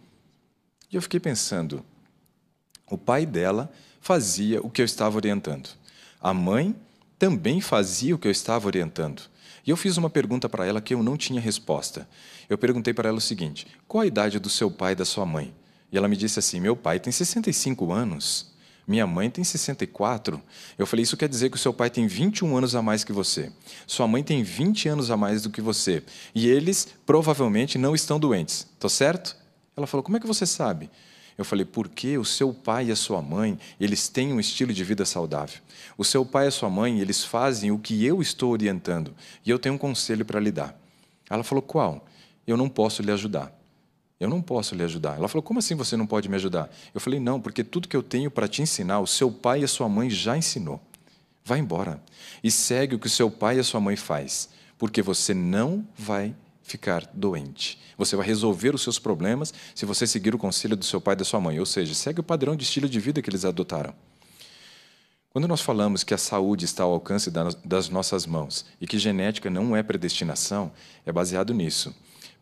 E 0.91 0.95
eu 0.97 1.01
fiquei 1.01 1.21
pensando: 1.21 1.85
o 2.91 2.97
pai 2.97 3.25
dela 3.25 3.71
fazia 4.01 4.61
o 4.61 4.69
que 4.69 4.81
eu 4.81 4.85
estava 4.85 5.15
orientando. 5.15 5.69
A 6.19 6.33
mãe 6.33 6.75
também 7.17 7.61
fazia 7.61 8.13
o 8.13 8.19
que 8.19 8.27
eu 8.27 8.31
estava 8.31 8.67
orientando. 8.67 9.23
E 9.65 9.69
eu 9.69 9.77
fiz 9.77 9.95
uma 9.95 10.09
pergunta 10.09 10.49
para 10.49 10.65
ela 10.65 10.81
que 10.81 10.93
eu 10.93 11.01
não 11.01 11.15
tinha 11.15 11.39
resposta. 11.39 12.07
Eu 12.49 12.57
perguntei 12.57 12.93
para 12.93 13.09
ela 13.09 13.17
o 13.17 13.21
seguinte: 13.21 13.67
qual 13.87 14.01
a 14.01 14.07
idade 14.07 14.39
do 14.39 14.49
seu 14.49 14.69
pai 14.69 14.93
e 14.93 14.95
da 14.95 15.05
sua 15.05 15.25
mãe? 15.25 15.53
E 15.91 15.97
ela 15.97 16.07
me 16.07 16.17
disse 16.17 16.39
assim: 16.39 16.59
meu 16.59 16.75
pai 16.75 16.99
tem 16.99 17.11
65 17.11 17.91
anos. 17.91 18.51
Minha 18.85 19.07
mãe 19.07 19.29
tem 19.29 19.43
64. 19.43 20.41
Eu 20.77 20.85
falei: 20.85 21.03
Isso 21.03 21.15
quer 21.15 21.29
dizer 21.29 21.49
que 21.49 21.55
o 21.55 21.59
seu 21.59 21.73
pai 21.73 21.89
tem 21.89 22.05
21 22.05 22.57
anos 22.57 22.75
a 22.75 22.81
mais 22.81 23.03
que 23.03 23.13
você. 23.13 23.51
Sua 23.87 24.07
mãe 24.07 24.21
tem 24.21 24.43
20 24.43 24.89
anos 24.89 25.09
a 25.09 25.15
mais 25.15 25.41
do 25.41 25.49
que 25.49 25.61
você. 25.61 26.03
E 26.35 26.49
eles 26.49 26.87
provavelmente 27.05 27.77
não 27.77 27.95
estão 27.95 28.19
doentes. 28.19 28.67
Estou 28.73 28.89
certo? 28.89 29.37
Ela 29.77 29.87
falou: 29.87 30.03
Como 30.03 30.17
é 30.17 30.19
que 30.19 30.27
você 30.27 30.45
sabe? 30.45 30.89
Eu 31.37 31.43
falei, 31.43 31.65
porque 31.65 32.17
o 32.17 32.25
seu 32.25 32.53
pai 32.53 32.87
e 32.87 32.91
a 32.91 32.95
sua 32.95 33.21
mãe, 33.21 33.57
eles 33.79 34.07
têm 34.07 34.31
um 34.31 34.39
estilo 34.39 34.71
de 34.71 34.83
vida 34.83 35.03
saudável. 35.05 35.59
O 35.97 36.05
seu 36.05 36.23
pai 36.23 36.45
e 36.45 36.47
a 36.49 36.51
sua 36.51 36.69
mãe, 36.69 36.99
eles 36.99 37.23
fazem 37.23 37.71
o 37.71 37.79
que 37.79 38.05
eu 38.05 38.21
estou 38.21 38.51
orientando. 38.51 39.15
E 39.45 39.49
eu 39.49 39.57
tenho 39.57 39.75
um 39.75 39.77
conselho 39.77 40.23
para 40.23 40.39
lhe 40.39 40.51
dar. 40.51 40.79
Ela 41.29 41.43
falou, 41.43 41.61
qual? 41.61 42.05
Eu 42.45 42.57
não 42.57 42.69
posso 42.69 43.01
lhe 43.01 43.11
ajudar. 43.11 43.53
Eu 44.19 44.29
não 44.29 44.41
posso 44.41 44.73
lhe 44.75 44.83
ajudar. 44.83 45.17
Ela 45.17 45.27
falou, 45.27 45.43
como 45.43 45.59
assim 45.59 45.75
você 45.75 45.97
não 45.97 46.07
pode 46.07 46.29
me 46.29 46.35
ajudar? 46.35 46.73
Eu 46.93 47.01
falei, 47.01 47.19
não, 47.19 47.41
porque 47.41 47.63
tudo 47.63 47.87
que 47.87 47.95
eu 47.95 48.03
tenho 48.03 48.31
para 48.31 48.47
te 48.47 48.61
ensinar, 48.61 48.99
o 48.99 49.07
seu 49.07 49.31
pai 49.31 49.61
e 49.61 49.63
a 49.63 49.67
sua 49.67 49.89
mãe 49.89 50.09
já 50.09 50.37
ensinou. 50.37 50.81
Vá 51.43 51.57
embora 51.57 52.01
e 52.41 52.49
segue 52.49 52.95
o 52.95 52.99
que 52.99 53.07
o 53.07 53.09
seu 53.09 53.29
pai 53.29 53.57
e 53.57 53.59
a 53.59 53.63
sua 53.63 53.81
mãe 53.81 53.97
faz, 53.97 54.49
porque 54.77 55.01
você 55.01 55.33
não 55.33 55.85
vai 55.97 56.33
ficar 56.61 57.09
doente. 57.13 57.77
Você 57.97 58.15
vai 58.15 58.25
resolver 58.25 58.73
os 58.73 58.81
seus 58.81 58.97
problemas 58.97 59.53
se 59.75 59.85
você 59.85 60.07
seguir 60.07 60.33
o 60.33 60.37
conselho 60.37 60.77
do 60.77 60.85
seu 60.85 61.01
pai 61.01 61.13
e 61.13 61.17
da 61.17 61.25
sua 61.25 61.41
mãe, 61.41 61.59
ou 61.59 61.65
seja, 61.65 61.93
segue 61.93 62.21
o 62.21 62.23
padrão 62.23 62.55
de 62.55 62.63
estilo 62.63 62.87
de 62.87 62.99
vida 62.99 63.21
que 63.21 63.29
eles 63.29 63.43
adotaram. 63.43 63.93
Quando 65.29 65.47
nós 65.47 65.61
falamos 65.61 66.03
que 66.03 66.13
a 66.13 66.17
saúde 66.17 66.63
está 66.63 66.83
ao 66.83 66.93
alcance 66.93 67.31
das 67.65 67.89
nossas 67.89 68.25
mãos 68.25 68.65
e 68.79 68.85
que 68.85 68.99
genética 68.99 69.49
não 69.49 69.75
é 69.75 69.81
predestinação, 69.81 70.71
é 71.05 71.11
baseado 71.11 71.53
nisso. 71.53 71.93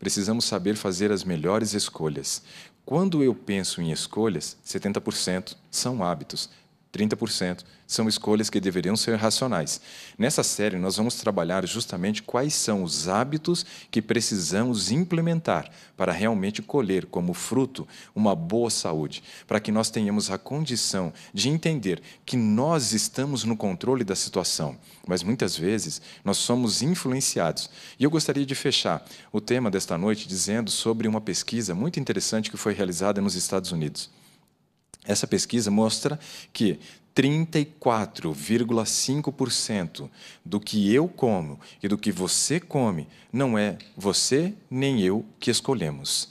Precisamos 0.02 0.46
saber 0.46 0.74
fazer 0.74 1.12
as 1.12 1.22
melhores 1.22 1.74
escolhas. 1.74 2.42
Quando 2.84 3.22
eu 3.22 3.32
penso 3.32 3.80
em 3.80 3.92
escolhas, 3.92 4.56
70% 4.66 5.54
são 5.70 6.02
hábitos, 6.02 6.50
30% 6.92 7.64
são 7.86 8.08
escolhas 8.08 8.50
que 8.50 8.60
deveriam 8.60 8.96
ser 8.96 9.16
racionais. 9.16 9.80
Nessa 10.18 10.42
série, 10.42 10.78
nós 10.78 10.96
vamos 10.96 11.14
trabalhar 11.16 11.66
justamente 11.66 12.22
quais 12.22 12.54
são 12.54 12.82
os 12.82 13.08
hábitos 13.08 13.64
que 13.90 14.02
precisamos 14.02 14.90
implementar 14.90 15.70
para 15.96 16.12
realmente 16.12 16.62
colher 16.62 17.06
como 17.06 17.32
fruto 17.32 17.86
uma 18.14 18.34
boa 18.34 18.70
saúde, 18.70 19.22
para 19.46 19.60
que 19.60 19.72
nós 19.72 19.90
tenhamos 19.90 20.30
a 20.30 20.38
condição 20.38 21.12
de 21.32 21.48
entender 21.48 22.02
que 22.26 22.36
nós 22.36 22.92
estamos 22.92 23.44
no 23.44 23.56
controle 23.56 24.04
da 24.04 24.16
situação, 24.16 24.76
mas 25.06 25.22
muitas 25.22 25.56
vezes 25.56 26.00
nós 26.24 26.38
somos 26.38 26.82
influenciados. 26.82 27.70
E 27.98 28.04
eu 28.04 28.10
gostaria 28.10 28.44
de 28.44 28.54
fechar 28.54 29.04
o 29.32 29.40
tema 29.40 29.70
desta 29.70 29.96
noite 29.96 30.28
dizendo 30.28 30.70
sobre 30.70 31.08
uma 31.08 31.20
pesquisa 31.20 31.74
muito 31.74 31.98
interessante 31.98 32.50
que 32.50 32.56
foi 32.56 32.74
realizada 32.74 33.20
nos 33.20 33.34
Estados 33.34 33.72
Unidos. 33.72 34.10
Essa 35.04 35.26
pesquisa 35.26 35.68
mostra 35.70 36.18
que 36.52 36.78
34,5% 37.14 40.10
do 40.44 40.60
que 40.60 40.92
eu 40.92 41.08
como 41.08 41.58
e 41.82 41.88
do 41.88 41.96
que 41.98 42.12
você 42.12 42.60
come 42.60 43.08
não 43.32 43.58
é 43.58 43.78
você 43.96 44.54
nem 44.70 45.00
eu 45.00 45.24
que 45.38 45.50
escolhemos. 45.50 46.30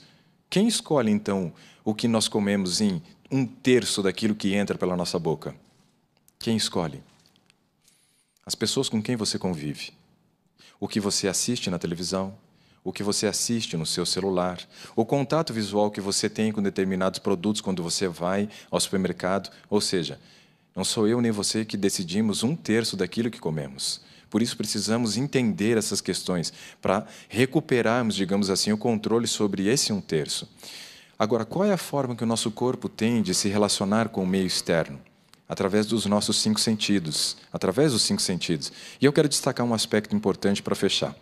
Quem 0.50 0.68
escolhe, 0.68 1.10
então, 1.10 1.52
o 1.84 1.94
que 1.94 2.08
nós 2.08 2.28
comemos 2.28 2.80
em 2.80 3.02
um 3.30 3.46
terço 3.46 4.02
daquilo 4.02 4.34
que 4.34 4.54
entra 4.54 4.76
pela 4.76 4.96
nossa 4.96 5.18
boca? 5.18 5.54
Quem 6.38 6.56
escolhe? 6.56 7.02
As 8.44 8.54
pessoas 8.54 8.88
com 8.88 9.00
quem 9.00 9.16
você 9.16 9.38
convive. 9.38 9.92
O 10.80 10.88
que 10.88 10.98
você 10.98 11.28
assiste 11.28 11.70
na 11.70 11.78
televisão, 11.78 12.34
o 12.84 12.92
que 12.92 13.02
você 13.02 13.26
assiste 13.26 13.76
no 13.76 13.86
seu 13.86 14.04
celular, 14.04 14.58
o 14.96 15.04
contato 15.04 15.52
visual 15.52 15.90
que 15.90 16.00
você 16.00 16.28
tem 16.28 16.50
com 16.50 16.62
determinados 16.62 17.18
produtos 17.18 17.60
quando 17.60 17.82
você 17.82 18.08
vai 18.08 18.48
ao 18.70 18.80
supermercado. 18.80 19.50
Ou 19.70 19.80
seja, 19.80 20.18
não 20.74 20.84
sou 20.84 21.06
eu 21.06 21.20
nem 21.20 21.30
você 21.30 21.64
que 21.64 21.76
decidimos 21.76 22.42
um 22.42 22.56
terço 22.56 22.96
daquilo 22.96 23.30
que 23.30 23.38
comemos. 23.38 24.00
Por 24.28 24.40
isso 24.40 24.56
precisamos 24.56 25.16
entender 25.18 25.76
essas 25.76 26.00
questões 26.00 26.52
para 26.80 27.06
recuperarmos, 27.28 28.14
digamos 28.14 28.48
assim, 28.48 28.72
o 28.72 28.78
controle 28.78 29.26
sobre 29.26 29.68
esse 29.68 29.92
um 29.92 30.00
terço. 30.00 30.48
Agora, 31.18 31.44
qual 31.44 31.66
é 31.66 31.72
a 31.72 31.76
forma 31.76 32.16
que 32.16 32.24
o 32.24 32.26
nosso 32.26 32.50
corpo 32.50 32.88
tem 32.88 33.22
de 33.22 33.34
se 33.34 33.48
relacionar 33.48 34.08
com 34.08 34.24
o 34.24 34.26
meio 34.26 34.46
externo? 34.46 34.98
Através 35.46 35.84
dos 35.86 36.06
nossos 36.06 36.40
cinco 36.40 36.58
sentidos, 36.58 37.36
através 37.52 37.92
dos 37.92 38.02
cinco 38.02 38.22
sentidos. 38.22 38.72
E 38.98 39.04
eu 39.04 39.12
quero 39.12 39.28
destacar 39.28 39.66
um 39.66 39.74
aspecto 39.74 40.16
importante 40.16 40.62
para 40.62 40.74
fechar. 40.74 41.14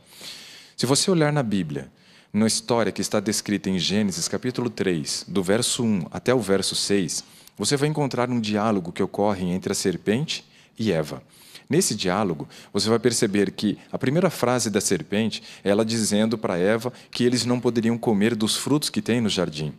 Se 0.80 0.86
você 0.86 1.10
olhar 1.10 1.30
na 1.30 1.42
Bíblia, 1.42 1.92
na 2.32 2.46
história 2.46 2.90
que 2.90 3.02
está 3.02 3.20
descrita 3.20 3.68
em 3.68 3.78
Gênesis 3.78 4.26
capítulo 4.28 4.70
3, 4.70 5.26
do 5.28 5.42
verso 5.42 5.84
1 5.84 6.06
até 6.10 6.32
o 6.32 6.40
verso 6.40 6.74
6, 6.74 7.22
você 7.54 7.76
vai 7.76 7.86
encontrar 7.86 8.30
um 8.30 8.40
diálogo 8.40 8.90
que 8.90 9.02
ocorre 9.02 9.44
entre 9.44 9.72
a 9.72 9.74
serpente 9.74 10.42
e 10.78 10.90
Eva. 10.90 11.22
Nesse 11.68 11.94
diálogo, 11.94 12.48
você 12.72 12.88
vai 12.88 12.98
perceber 12.98 13.50
que 13.50 13.76
a 13.92 13.98
primeira 13.98 14.30
frase 14.30 14.70
da 14.70 14.80
serpente 14.80 15.42
é 15.62 15.68
ela 15.68 15.84
dizendo 15.84 16.38
para 16.38 16.56
Eva 16.56 16.90
que 17.10 17.24
eles 17.24 17.44
não 17.44 17.60
poderiam 17.60 17.98
comer 17.98 18.34
dos 18.34 18.56
frutos 18.56 18.88
que 18.88 19.02
tem 19.02 19.20
no 19.20 19.28
jardim. 19.28 19.74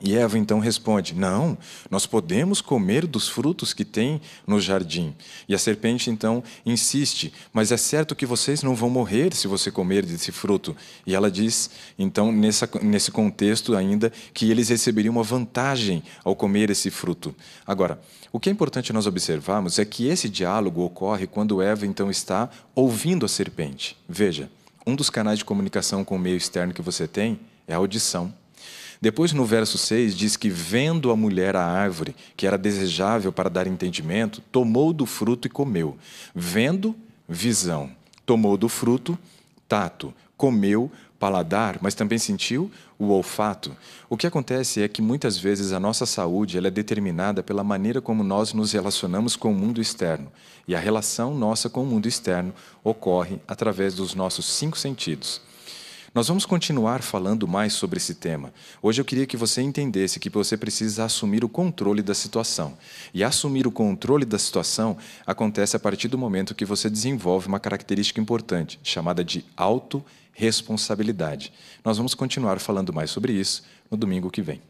E 0.00 0.14
Eva 0.14 0.38
então 0.38 0.60
responde: 0.60 1.14
Não, 1.14 1.58
nós 1.90 2.06
podemos 2.06 2.60
comer 2.60 3.06
dos 3.06 3.28
frutos 3.28 3.72
que 3.72 3.84
tem 3.84 4.20
no 4.46 4.60
jardim. 4.60 5.14
E 5.48 5.54
a 5.54 5.58
serpente 5.58 6.08
então 6.08 6.42
insiste: 6.64 7.32
Mas 7.52 7.72
é 7.72 7.76
certo 7.76 8.14
que 8.14 8.24
vocês 8.24 8.62
não 8.62 8.76
vão 8.76 8.88
morrer 8.88 9.34
se 9.34 9.48
você 9.48 9.70
comer 9.70 10.06
desse 10.06 10.30
fruto. 10.30 10.76
E 11.04 11.14
ela 11.14 11.30
diz, 11.30 11.70
então, 11.98 12.30
nessa, 12.30 12.68
nesse 12.80 13.10
contexto 13.10 13.74
ainda, 13.74 14.12
que 14.32 14.50
eles 14.50 14.68
receberiam 14.68 15.12
uma 15.12 15.22
vantagem 15.22 16.02
ao 16.22 16.36
comer 16.36 16.70
esse 16.70 16.90
fruto. 16.90 17.34
Agora, 17.66 18.00
o 18.32 18.38
que 18.38 18.48
é 18.48 18.52
importante 18.52 18.92
nós 18.92 19.06
observarmos 19.06 19.78
é 19.78 19.84
que 19.84 20.06
esse 20.06 20.28
diálogo 20.28 20.82
ocorre 20.82 21.26
quando 21.26 21.60
Eva 21.60 21.86
então 21.86 22.10
está 22.10 22.48
ouvindo 22.74 23.26
a 23.26 23.28
serpente. 23.28 23.96
Veja, 24.08 24.48
um 24.86 24.94
dos 24.94 25.10
canais 25.10 25.38
de 25.38 25.44
comunicação 25.44 26.04
com 26.04 26.16
o 26.16 26.18
meio 26.18 26.36
externo 26.36 26.72
que 26.72 26.82
você 26.82 27.08
tem 27.08 27.40
é 27.66 27.74
a 27.74 27.78
audição. 27.78 28.32
Depois, 29.00 29.32
no 29.32 29.44
verso 29.44 29.78
6, 29.78 30.16
diz 30.16 30.36
que, 30.36 30.50
vendo 30.50 31.10
a 31.10 31.16
mulher 31.16 31.54
a 31.54 31.64
árvore, 31.64 32.16
que 32.36 32.46
era 32.46 32.58
desejável 32.58 33.32
para 33.32 33.48
dar 33.48 33.66
entendimento, 33.66 34.40
tomou 34.52 34.92
do 34.92 35.06
fruto 35.06 35.46
e 35.46 35.50
comeu. 35.50 35.96
Vendo, 36.34 36.96
visão. 37.28 37.90
Tomou 38.26 38.56
do 38.56 38.68
fruto, 38.68 39.16
tato. 39.68 40.12
Comeu, 40.36 40.90
paladar, 41.18 41.78
mas 41.80 41.94
também 41.94 42.18
sentiu 42.18 42.70
o 42.98 43.08
olfato. 43.08 43.76
O 44.08 44.16
que 44.16 44.26
acontece 44.26 44.82
é 44.82 44.88
que 44.88 45.02
muitas 45.02 45.36
vezes 45.38 45.72
a 45.72 45.80
nossa 45.80 46.06
saúde 46.06 46.56
ela 46.56 46.68
é 46.68 46.70
determinada 46.70 47.42
pela 47.42 47.64
maneira 47.64 48.00
como 48.00 48.24
nós 48.24 48.52
nos 48.52 48.72
relacionamos 48.72 49.36
com 49.36 49.52
o 49.52 49.54
mundo 49.54 49.80
externo. 49.80 50.30
E 50.66 50.74
a 50.74 50.78
relação 50.78 51.34
nossa 51.34 51.68
com 51.68 51.82
o 51.82 51.86
mundo 51.86 52.08
externo 52.08 52.52
ocorre 52.82 53.40
através 53.46 53.94
dos 53.94 54.14
nossos 54.14 54.46
cinco 54.46 54.78
sentidos. 54.78 55.40
Nós 56.18 56.26
vamos 56.26 56.44
continuar 56.44 57.00
falando 57.00 57.46
mais 57.46 57.74
sobre 57.74 57.98
esse 57.98 58.12
tema. 58.12 58.52
Hoje 58.82 59.00
eu 59.00 59.04
queria 59.04 59.24
que 59.24 59.36
você 59.36 59.62
entendesse 59.62 60.18
que 60.18 60.28
você 60.28 60.56
precisa 60.56 61.04
assumir 61.04 61.44
o 61.44 61.48
controle 61.48 62.02
da 62.02 62.12
situação. 62.12 62.76
E 63.14 63.22
assumir 63.22 63.68
o 63.68 63.70
controle 63.70 64.24
da 64.24 64.36
situação 64.36 64.96
acontece 65.24 65.76
a 65.76 65.78
partir 65.78 66.08
do 66.08 66.18
momento 66.18 66.56
que 66.56 66.64
você 66.64 66.90
desenvolve 66.90 67.46
uma 67.46 67.60
característica 67.60 68.20
importante, 68.20 68.80
chamada 68.82 69.22
de 69.22 69.44
autorresponsabilidade. 69.56 71.52
Nós 71.84 71.98
vamos 71.98 72.16
continuar 72.16 72.58
falando 72.58 72.92
mais 72.92 73.12
sobre 73.12 73.32
isso 73.32 73.62
no 73.88 73.96
domingo 73.96 74.28
que 74.28 74.42
vem. 74.42 74.60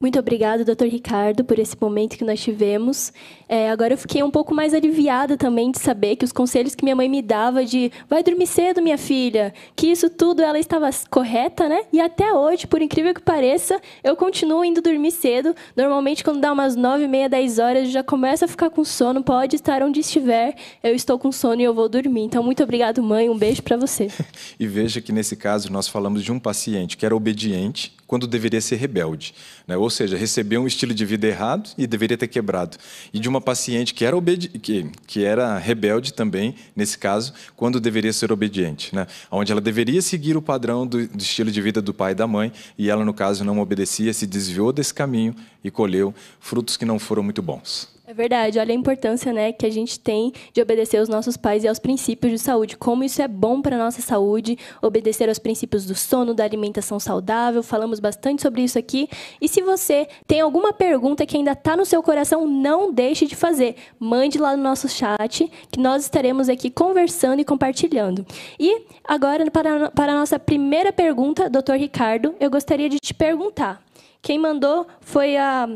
Muito 0.00 0.16
obrigada, 0.16 0.64
doutor 0.64 0.86
Ricardo, 0.86 1.44
por 1.44 1.58
esse 1.58 1.76
momento 1.80 2.16
que 2.16 2.22
nós 2.22 2.40
tivemos. 2.40 3.12
É, 3.48 3.68
agora 3.68 3.94
eu 3.94 3.98
fiquei 3.98 4.22
um 4.22 4.30
pouco 4.30 4.54
mais 4.54 4.72
aliviada 4.72 5.36
também 5.36 5.72
de 5.72 5.80
saber 5.80 6.14
que 6.14 6.24
os 6.24 6.30
conselhos 6.30 6.72
que 6.72 6.84
minha 6.84 6.94
mãe 6.94 7.08
me 7.08 7.20
dava 7.20 7.64
de 7.64 7.90
vai 8.08 8.22
dormir 8.22 8.46
cedo, 8.46 8.80
minha 8.80 8.96
filha, 8.96 9.52
que 9.74 9.88
isso 9.88 10.08
tudo 10.08 10.40
ela 10.40 10.56
estava 10.56 10.88
correta, 11.10 11.68
né? 11.68 11.80
E 11.92 12.00
até 12.00 12.32
hoje, 12.32 12.64
por 12.64 12.80
incrível 12.80 13.12
que 13.12 13.20
pareça, 13.20 13.80
eu 14.04 14.14
continuo 14.14 14.64
indo 14.64 14.80
dormir 14.80 15.10
cedo. 15.10 15.52
Normalmente, 15.76 16.22
quando 16.22 16.40
dá 16.40 16.52
umas 16.52 16.76
nove 16.76 17.02
e 17.02 17.08
meia, 17.08 17.28
dez 17.28 17.58
horas, 17.58 17.86
eu 17.86 17.90
já 17.90 18.04
começo 18.04 18.44
a 18.44 18.48
ficar 18.48 18.70
com 18.70 18.84
sono. 18.84 19.20
Pode 19.20 19.56
estar 19.56 19.82
onde 19.82 19.98
estiver, 19.98 20.54
eu 20.80 20.94
estou 20.94 21.18
com 21.18 21.32
sono 21.32 21.60
e 21.60 21.64
eu 21.64 21.74
vou 21.74 21.88
dormir. 21.88 22.22
Então, 22.22 22.40
muito 22.40 22.62
obrigado, 22.62 23.02
mãe. 23.02 23.28
Um 23.28 23.36
beijo 23.36 23.64
para 23.64 23.76
você. 23.76 24.06
e 24.60 24.64
veja 24.64 25.00
que 25.00 25.10
nesse 25.10 25.34
caso 25.34 25.72
nós 25.72 25.88
falamos 25.88 26.22
de 26.22 26.30
um 26.30 26.38
paciente 26.38 26.96
que 26.96 27.04
era 27.04 27.16
obediente 27.16 27.98
quando 28.06 28.26
deveria 28.26 28.60
ser 28.60 28.76
rebelde. 28.76 29.34
Né? 29.68 29.76
Ou 29.76 29.90
seja, 29.90 30.16
recebeu 30.16 30.62
um 30.62 30.66
estilo 30.66 30.94
de 30.94 31.04
vida 31.04 31.26
errado 31.26 31.68
e 31.76 31.86
deveria 31.86 32.16
ter 32.16 32.26
quebrado. 32.26 32.78
E 33.12 33.20
de 33.20 33.28
uma 33.28 33.40
paciente 33.40 33.92
que 33.92 34.02
era, 34.02 34.16
que, 34.62 34.90
que 35.06 35.24
era 35.24 35.58
rebelde 35.58 36.14
também, 36.14 36.54
nesse 36.74 36.96
caso, 36.96 37.34
quando 37.54 37.78
deveria 37.78 38.12
ser 38.12 38.32
obediente. 38.32 38.94
Né? 38.94 39.06
Onde 39.30 39.52
ela 39.52 39.60
deveria 39.60 40.00
seguir 40.00 40.38
o 40.38 40.42
padrão 40.42 40.86
do, 40.86 41.06
do 41.06 41.22
estilo 41.22 41.50
de 41.50 41.60
vida 41.60 41.82
do 41.82 41.92
pai 41.92 42.12
e 42.12 42.14
da 42.14 42.26
mãe, 42.26 42.50
e 42.78 42.88
ela, 42.88 43.04
no 43.04 43.12
caso, 43.12 43.44
não 43.44 43.60
obedecia, 43.60 44.12
se 44.14 44.26
desviou 44.26 44.72
desse 44.72 44.94
caminho 44.94 45.36
e 45.62 45.70
colheu 45.70 46.14
frutos 46.40 46.78
que 46.78 46.86
não 46.86 46.98
foram 46.98 47.22
muito 47.22 47.42
bons. 47.42 47.97
É 48.08 48.14
verdade, 48.14 48.58
olha 48.58 48.72
a 48.72 48.74
importância 48.74 49.34
né, 49.34 49.52
que 49.52 49.66
a 49.66 49.70
gente 49.70 50.00
tem 50.00 50.32
de 50.54 50.62
obedecer 50.62 50.96
aos 50.96 51.10
nossos 51.10 51.36
pais 51.36 51.62
e 51.62 51.68
aos 51.68 51.78
princípios 51.78 52.32
de 52.32 52.38
saúde. 52.38 52.74
Como 52.74 53.04
isso 53.04 53.20
é 53.20 53.28
bom 53.28 53.60
para 53.60 53.76
a 53.76 53.78
nossa 53.78 54.00
saúde, 54.00 54.56
obedecer 54.80 55.28
aos 55.28 55.38
princípios 55.38 55.84
do 55.84 55.94
sono, 55.94 56.32
da 56.32 56.42
alimentação 56.42 56.98
saudável. 56.98 57.62
Falamos 57.62 58.00
bastante 58.00 58.40
sobre 58.40 58.62
isso 58.62 58.78
aqui. 58.78 59.10
E 59.42 59.46
se 59.46 59.60
você 59.60 60.08
tem 60.26 60.40
alguma 60.40 60.72
pergunta 60.72 61.26
que 61.26 61.36
ainda 61.36 61.52
está 61.52 61.76
no 61.76 61.84
seu 61.84 62.02
coração, 62.02 62.46
não 62.48 62.90
deixe 62.90 63.26
de 63.26 63.36
fazer. 63.36 63.76
Mande 64.00 64.38
lá 64.38 64.56
no 64.56 64.62
nosso 64.62 64.88
chat, 64.88 65.46
que 65.70 65.78
nós 65.78 66.04
estaremos 66.04 66.48
aqui 66.48 66.70
conversando 66.70 67.40
e 67.40 67.44
compartilhando. 67.44 68.24
E 68.58 68.86
agora, 69.04 69.50
para, 69.50 69.90
para 69.90 70.12
a 70.12 70.18
nossa 70.18 70.38
primeira 70.38 70.94
pergunta, 70.94 71.50
doutor 71.50 71.76
Ricardo, 71.76 72.34
eu 72.40 72.50
gostaria 72.50 72.88
de 72.88 72.98
te 72.98 73.12
perguntar. 73.12 73.82
Quem 74.22 74.38
mandou 74.38 74.86
foi 75.02 75.36
a 75.36 75.68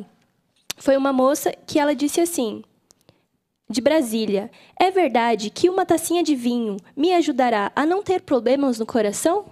foi 0.82 0.96
uma 0.96 1.12
moça 1.12 1.54
que 1.64 1.78
ela 1.78 1.94
disse 1.94 2.20
assim: 2.20 2.64
de 3.70 3.80
Brasília, 3.80 4.50
é 4.76 4.90
verdade 4.90 5.48
que 5.48 5.70
uma 5.70 5.86
tacinha 5.86 6.24
de 6.24 6.34
vinho 6.34 6.76
me 6.96 7.14
ajudará 7.14 7.70
a 7.76 7.86
não 7.86 8.02
ter 8.02 8.20
problemas 8.22 8.80
no 8.80 8.84
coração? 8.84 9.44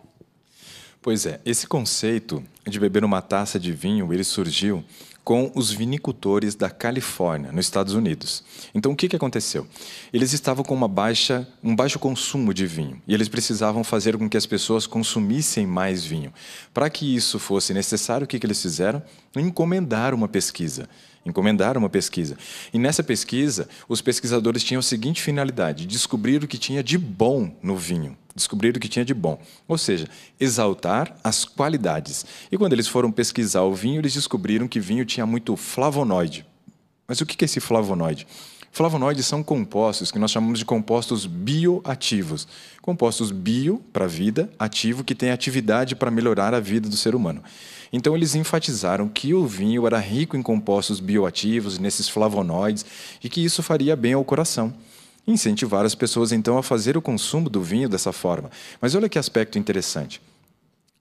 Pois 1.00 1.26
é, 1.26 1.40
esse 1.46 1.68
conceito 1.68 2.42
de 2.66 2.80
beber 2.80 3.04
uma 3.04 3.22
taça 3.22 3.60
de 3.60 3.70
vinho, 3.70 4.12
ele 4.12 4.24
surgiu 4.24 4.84
com 5.22 5.52
os 5.54 5.70
vinicultores 5.70 6.56
da 6.56 6.68
Califórnia, 6.68 7.52
nos 7.52 7.66
Estados 7.66 7.94
Unidos. 7.94 8.42
Então, 8.74 8.90
o 8.90 8.96
que, 8.96 9.08
que 9.08 9.14
aconteceu? 9.14 9.66
Eles 10.12 10.32
estavam 10.32 10.64
com 10.64 10.74
uma 10.74 10.88
baixa, 10.88 11.46
um 11.62 11.76
baixo 11.76 12.00
consumo 12.00 12.52
de 12.52 12.66
vinho 12.66 13.00
e 13.06 13.14
eles 13.14 13.28
precisavam 13.28 13.84
fazer 13.84 14.18
com 14.18 14.28
que 14.28 14.36
as 14.36 14.46
pessoas 14.46 14.86
consumissem 14.86 15.64
mais 15.64 16.04
vinho. 16.04 16.32
Para 16.74 16.90
que 16.90 17.14
isso 17.14 17.38
fosse 17.38 17.72
necessário, 17.72 18.24
o 18.24 18.26
que, 18.26 18.40
que 18.40 18.46
eles 18.46 18.60
fizeram? 18.60 19.00
Encomendaram 19.36 20.16
uma 20.16 20.28
pesquisa. 20.28 20.88
Encomendaram 21.24 21.80
uma 21.80 21.88
pesquisa. 21.88 22.37
E 22.72 22.78
nessa 22.78 23.02
pesquisa, 23.02 23.68
os 23.88 24.00
pesquisadores 24.00 24.64
tinham 24.64 24.80
a 24.80 24.83
seguinte 24.83 25.22
finalidade: 25.22 25.87
descobrir 25.87 26.42
o 26.42 26.48
que 26.48 26.59
tinha 26.59 26.83
de 26.83 26.96
bom 26.96 27.54
no 27.62 27.76
vinho. 27.76 28.16
Descobrir 28.35 28.76
o 28.76 28.80
que 28.80 28.88
tinha 28.88 29.04
de 29.04 29.12
bom. 29.12 29.40
Ou 29.66 29.76
seja, 29.76 30.09
exaltar 30.38 31.16
as 31.22 31.44
qualidades. 31.44 32.24
E 32.50 32.56
quando 32.56 32.72
eles 32.72 32.87
foram 32.87 33.11
pesquisar 33.11 33.62
o 33.62 33.74
vinho, 33.74 34.00
eles 34.00 34.14
descobriram 34.14 34.68
que 34.68 34.80
vinho 34.80 35.04
tinha 35.04 35.26
muito 35.26 35.56
flavonoide. 35.56 36.46
Mas 37.06 37.20
o 37.20 37.26
que 37.26 37.42
é 37.42 37.46
esse 37.46 37.59
flavonoide? 37.59 38.26
Flavonoides 38.72 39.26
são 39.26 39.42
compostos 39.42 40.12
que 40.12 40.18
nós 40.18 40.30
chamamos 40.30 40.61
de 40.61 40.64
compostos 40.64 41.26
bioativos. 41.26 42.46
Compostos 42.80 43.33
bio 43.33 43.83
para 43.92 44.04
a 44.04 44.09
vida, 44.09 44.48
ativo 44.59 45.02
que 45.02 45.14
tem 45.14 45.30
atividade 45.30 45.96
para 45.96 46.11
melhorar 46.11 46.54
a 46.54 46.61
vida 46.61 46.88
do 46.88 46.96
ser 46.96 47.14
humano. 47.16 47.42
Então 47.92 48.14
eles 48.14 48.35
enfatizaram 48.35 49.09
que 49.09 49.35
o 49.35 49.46
vinho 49.46 49.87
era 49.87 49.98
rico 49.98 50.37
em 50.37 50.42
compostos 50.42 51.00
bioativos, 51.00 51.79
nesses 51.79 52.09
flavonoides, 52.09 52.85
e 53.22 53.29
que 53.29 53.44
isso 53.44 53.62
faria 53.62 53.96
bem 53.96 54.12
ao 54.12 54.24
coração. 54.24 54.72
Incentivar 55.26 55.85
as 55.85 55.94
pessoas 55.94 56.33
então 56.33 56.57
a 56.57 56.62
fazer 56.62 56.96
o 56.96 57.03
consumo 57.03 57.48
do 57.50 57.62
vinho 57.62 57.88
dessa 57.88 58.12
forma. 58.12 58.50
Mas 58.81 58.94
olha 58.94 59.09
que 59.09 59.18
aspecto 59.18 59.59
interessante. 59.59 60.20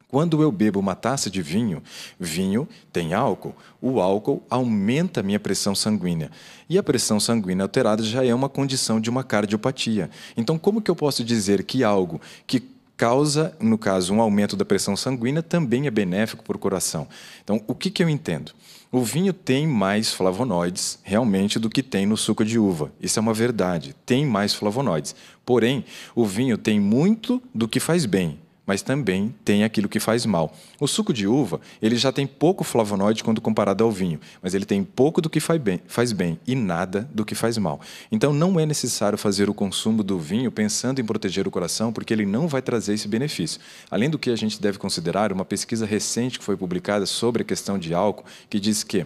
Quando 0.10 0.42
eu 0.42 0.52
bebo 0.52 0.80
uma 0.80 0.96
taça 0.96 1.30
de 1.30 1.40
vinho, 1.40 1.84
vinho 2.20 2.68
tem 2.92 3.14
álcool. 3.14 3.56
O 3.80 4.02
álcool 4.02 4.42
aumenta 4.50 5.20
a 5.20 5.24
minha 5.24 5.40
pressão 5.40 5.76
sanguínea. 5.76 6.32
E 6.68 6.80
a 6.80 6.84
pressão 6.84 7.20
sanguínea 7.20 7.64
alterada 7.64 8.02
já 8.02 8.26
é 8.26 8.34
uma 8.34 8.50
condição 8.50 9.00
de 9.00 9.08
uma 9.08 9.24
cardiopatia. 9.24 10.10
Então, 10.36 10.58
como 10.58 10.82
que 10.82 10.90
eu 10.90 10.96
posso 10.96 11.24
dizer 11.24 11.64
que 11.64 11.84
algo 11.84 12.20
que 12.48 12.64
causa, 13.00 13.56
no 13.62 13.78
caso, 13.78 14.14
um 14.14 14.20
aumento 14.20 14.58
da 14.58 14.66
pressão 14.66 14.94
sanguínea 14.94 15.42
também 15.42 15.88
é 15.88 15.90
benéfico 15.90 16.44
para 16.44 16.58
o 16.58 16.60
coração? 16.60 17.08
Então, 17.42 17.64
o 17.66 17.74
que, 17.74 17.90
que 17.90 18.04
eu 18.04 18.10
entendo? 18.10 18.52
O 18.92 19.00
vinho 19.02 19.32
tem 19.32 19.66
mais 19.66 20.12
flavonoides, 20.12 21.00
realmente, 21.02 21.58
do 21.58 21.70
que 21.70 21.82
tem 21.82 22.06
no 22.06 22.18
suco 22.18 22.44
de 22.44 22.60
uva. 22.60 22.92
Isso 23.00 23.18
é 23.18 23.22
uma 23.22 23.34
verdade. 23.34 23.96
Tem 24.06 24.26
mais 24.26 24.54
flavonoides. 24.54 25.16
Porém, 25.46 25.86
o 26.14 26.26
vinho 26.26 26.58
tem 26.58 26.78
muito 26.78 27.42
do 27.56 27.70
que 27.70 27.80
faz 27.80 28.06
bem 28.06 28.38
mas 28.70 28.84
também 28.84 29.34
tem 29.44 29.64
aquilo 29.64 29.90
que 29.90 30.00
faz 30.00 30.28
mal. 30.28 30.54
O 30.80 30.86
suco 30.86 31.12
de 31.12 31.26
uva, 31.26 31.60
ele 31.82 31.96
já 31.96 32.12
tem 32.12 32.28
pouco 32.28 32.64
flavonoide 32.64 33.24
quando 33.24 33.42
comparado 33.42 33.84
ao 33.84 33.92
vinho, 33.92 34.20
mas 34.44 34.54
ele 34.54 34.64
tem 34.64 34.84
pouco 34.84 35.20
do 35.20 35.28
que 35.28 35.40
faz 35.40 35.60
bem, 35.60 35.82
faz 35.88 36.12
bem 36.12 36.40
e 36.46 36.54
nada 36.54 37.10
do 37.12 37.26
que 37.26 37.34
faz 37.34 37.58
mal. 37.58 37.82
Então 38.12 38.32
não 38.32 38.60
é 38.60 38.68
necessário 38.68 39.18
fazer 39.18 39.50
o 39.50 39.56
consumo 39.56 40.04
do 40.04 40.20
vinho 40.20 40.52
pensando 40.52 41.02
em 41.02 41.04
proteger 41.04 41.48
o 41.48 41.52
coração, 41.52 41.92
porque 41.92 42.14
ele 42.14 42.28
não 42.28 42.48
vai 42.48 42.62
trazer 42.62 42.94
esse 42.94 43.08
benefício. 43.08 43.60
Além 43.90 44.08
do 44.08 44.20
que 44.20 44.30
a 44.30 44.36
gente 44.36 44.62
deve 44.62 44.78
considerar, 44.78 45.34
uma 45.34 45.44
pesquisa 45.44 45.84
recente 45.84 46.38
que 46.38 46.46
foi 46.46 46.56
publicada 46.56 47.08
sobre 47.08 47.42
a 47.42 47.46
questão 47.46 47.80
de 47.80 47.92
álcool, 47.96 48.24
que 48.52 48.60
diz 48.60 48.84
que 48.84 49.04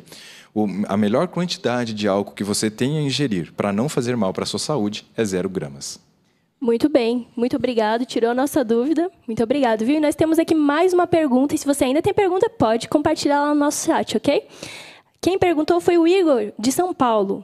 a 0.90 0.98
melhor 0.98 1.30
quantidade 1.30 1.94
de 1.94 2.06
álcool 2.06 2.36
que 2.36 2.44
você 2.44 2.70
tem 2.70 2.98
a 2.98 3.02
ingerir 3.02 3.54
para 3.54 3.72
não 3.72 3.88
fazer 3.88 4.18
mal 4.18 4.34
para 4.34 4.44
a 4.44 4.46
sua 4.46 4.60
saúde 4.60 5.06
é 5.16 5.24
zero 5.24 5.48
gramas. 5.48 6.03
Muito 6.64 6.88
bem, 6.88 7.28
muito 7.36 7.58
obrigado. 7.58 8.06
Tirou 8.06 8.32
a 8.32 8.34
nossa 8.34 8.64
dúvida. 8.64 9.12
Muito 9.28 9.44
obrigado, 9.44 9.84
viu? 9.84 9.98
E 9.98 10.00
nós 10.00 10.16
temos 10.16 10.40
aqui 10.40 10.56
mais 10.56 10.94
uma 10.94 11.06
pergunta. 11.06 11.54
E 11.54 11.58
se 11.58 11.66
você 11.66 11.84
ainda 11.84 12.02
tem 12.02 12.14
pergunta, 12.14 12.50
pode 12.50 12.88
compartilhar 12.88 13.42
lá 13.42 13.54
no 13.54 13.60
nosso 13.60 13.86
chat, 13.86 14.16
ok? 14.16 14.48
Quem 15.20 15.38
perguntou 15.38 15.82
foi 15.82 15.98
o 15.98 16.08
Igor, 16.08 16.54
de 16.58 16.72
São 16.72 16.94
Paulo. 16.94 17.44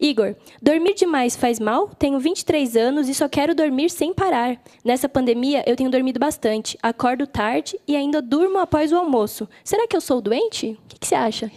Igor, 0.00 0.34
dormir 0.60 0.94
demais 0.94 1.36
faz 1.36 1.60
mal? 1.60 1.90
Tenho 2.00 2.18
23 2.18 2.76
anos 2.76 3.08
e 3.08 3.14
só 3.14 3.28
quero 3.28 3.54
dormir 3.54 3.90
sem 3.90 4.12
parar. 4.12 4.60
Nessa 4.84 5.08
pandemia, 5.08 5.62
eu 5.64 5.76
tenho 5.76 5.88
dormido 5.88 6.18
bastante. 6.18 6.76
Acordo 6.82 7.28
tarde 7.28 7.78
e 7.86 7.94
ainda 7.94 8.20
durmo 8.20 8.58
após 8.58 8.90
o 8.90 8.96
almoço. 8.96 9.48
Será 9.62 9.86
que 9.86 9.96
eu 9.96 10.00
sou 10.00 10.20
doente? 10.20 10.76
O 10.84 10.88
que, 10.88 10.98
que 10.98 11.06
você 11.06 11.14
acha? 11.14 11.48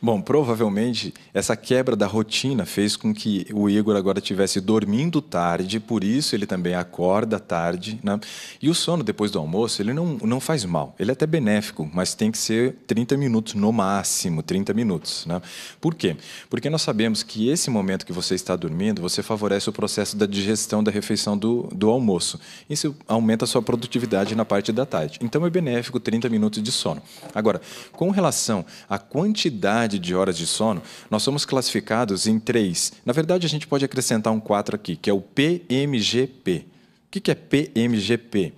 Bom, 0.00 0.20
provavelmente 0.20 1.14
essa 1.32 1.56
quebra 1.56 1.96
da 1.96 2.06
rotina 2.06 2.66
fez 2.66 2.96
com 2.96 3.14
que 3.14 3.46
o 3.52 3.68
Igor 3.68 3.96
agora 3.96 4.18
estivesse 4.18 4.60
dormindo 4.60 5.22
tarde, 5.22 5.80
por 5.80 6.04
isso 6.04 6.34
ele 6.34 6.46
também 6.46 6.74
acorda 6.74 7.40
tarde. 7.40 7.98
Né? 8.02 8.20
E 8.60 8.68
o 8.68 8.74
sono 8.74 9.02
depois 9.02 9.30
do 9.30 9.38
almoço, 9.38 9.80
ele 9.80 9.94
não, 9.94 10.18
não 10.22 10.38
faz 10.38 10.64
mal, 10.64 10.94
ele 10.98 11.10
é 11.10 11.14
até 11.14 11.26
benéfico, 11.26 11.88
mas 11.92 12.14
tem 12.14 12.30
que 12.30 12.38
ser 12.38 12.76
30 12.86 13.16
minutos 13.16 13.54
no 13.54 13.72
máximo, 13.72 14.42
30 14.42 14.74
minutos. 14.74 15.24
Né? 15.26 15.40
Por 15.80 15.94
quê? 15.94 16.16
Porque 16.50 16.68
nós 16.68 16.82
sabemos 16.82 17.22
que 17.22 17.48
esse 17.48 17.70
momento 17.70 18.04
que 18.04 18.12
você 18.12 18.34
está 18.34 18.54
dormindo, 18.54 19.00
você 19.00 19.22
favorece 19.22 19.68
o 19.70 19.72
processo 19.72 20.16
da 20.16 20.26
digestão 20.26 20.84
da 20.84 20.90
refeição 20.90 21.36
do, 21.38 21.68
do 21.72 21.88
almoço. 21.88 22.38
Isso 22.68 22.94
aumenta 23.08 23.44
a 23.44 23.48
sua 23.48 23.62
produtividade 23.62 24.34
na 24.34 24.44
parte 24.44 24.72
da 24.72 24.84
tarde. 24.84 25.18
Então 25.22 25.44
é 25.46 25.50
benéfico 25.50 25.98
30 25.98 26.28
minutos 26.28 26.62
de 26.62 26.70
sono. 26.70 27.02
Agora, 27.34 27.60
com 27.92 28.10
relação 28.10 28.64
à 28.88 28.98
quantidade 28.98 29.45
quantidade 29.46 29.98
de 29.98 30.14
horas 30.14 30.36
de 30.36 30.46
sono, 30.46 30.82
nós 31.10 31.22
somos 31.22 31.44
classificados 31.44 32.26
em 32.26 32.38
três. 32.38 32.92
Na 33.04 33.12
verdade, 33.12 33.46
a 33.46 33.48
gente 33.48 33.66
pode 33.66 33.84
acrescentar 33.84 34.32
um 34.32 34.40
quatro 34.40 34.74
aqui, 34.74 34.96
que 34.96 35.08
é 35.08 35.12
o 35.12 35.20
PMGP. 35.20 36.66
O 37.06 37.20
que 37.20 37.30
é 37.30 37.34
PMGP? 37.34 38.52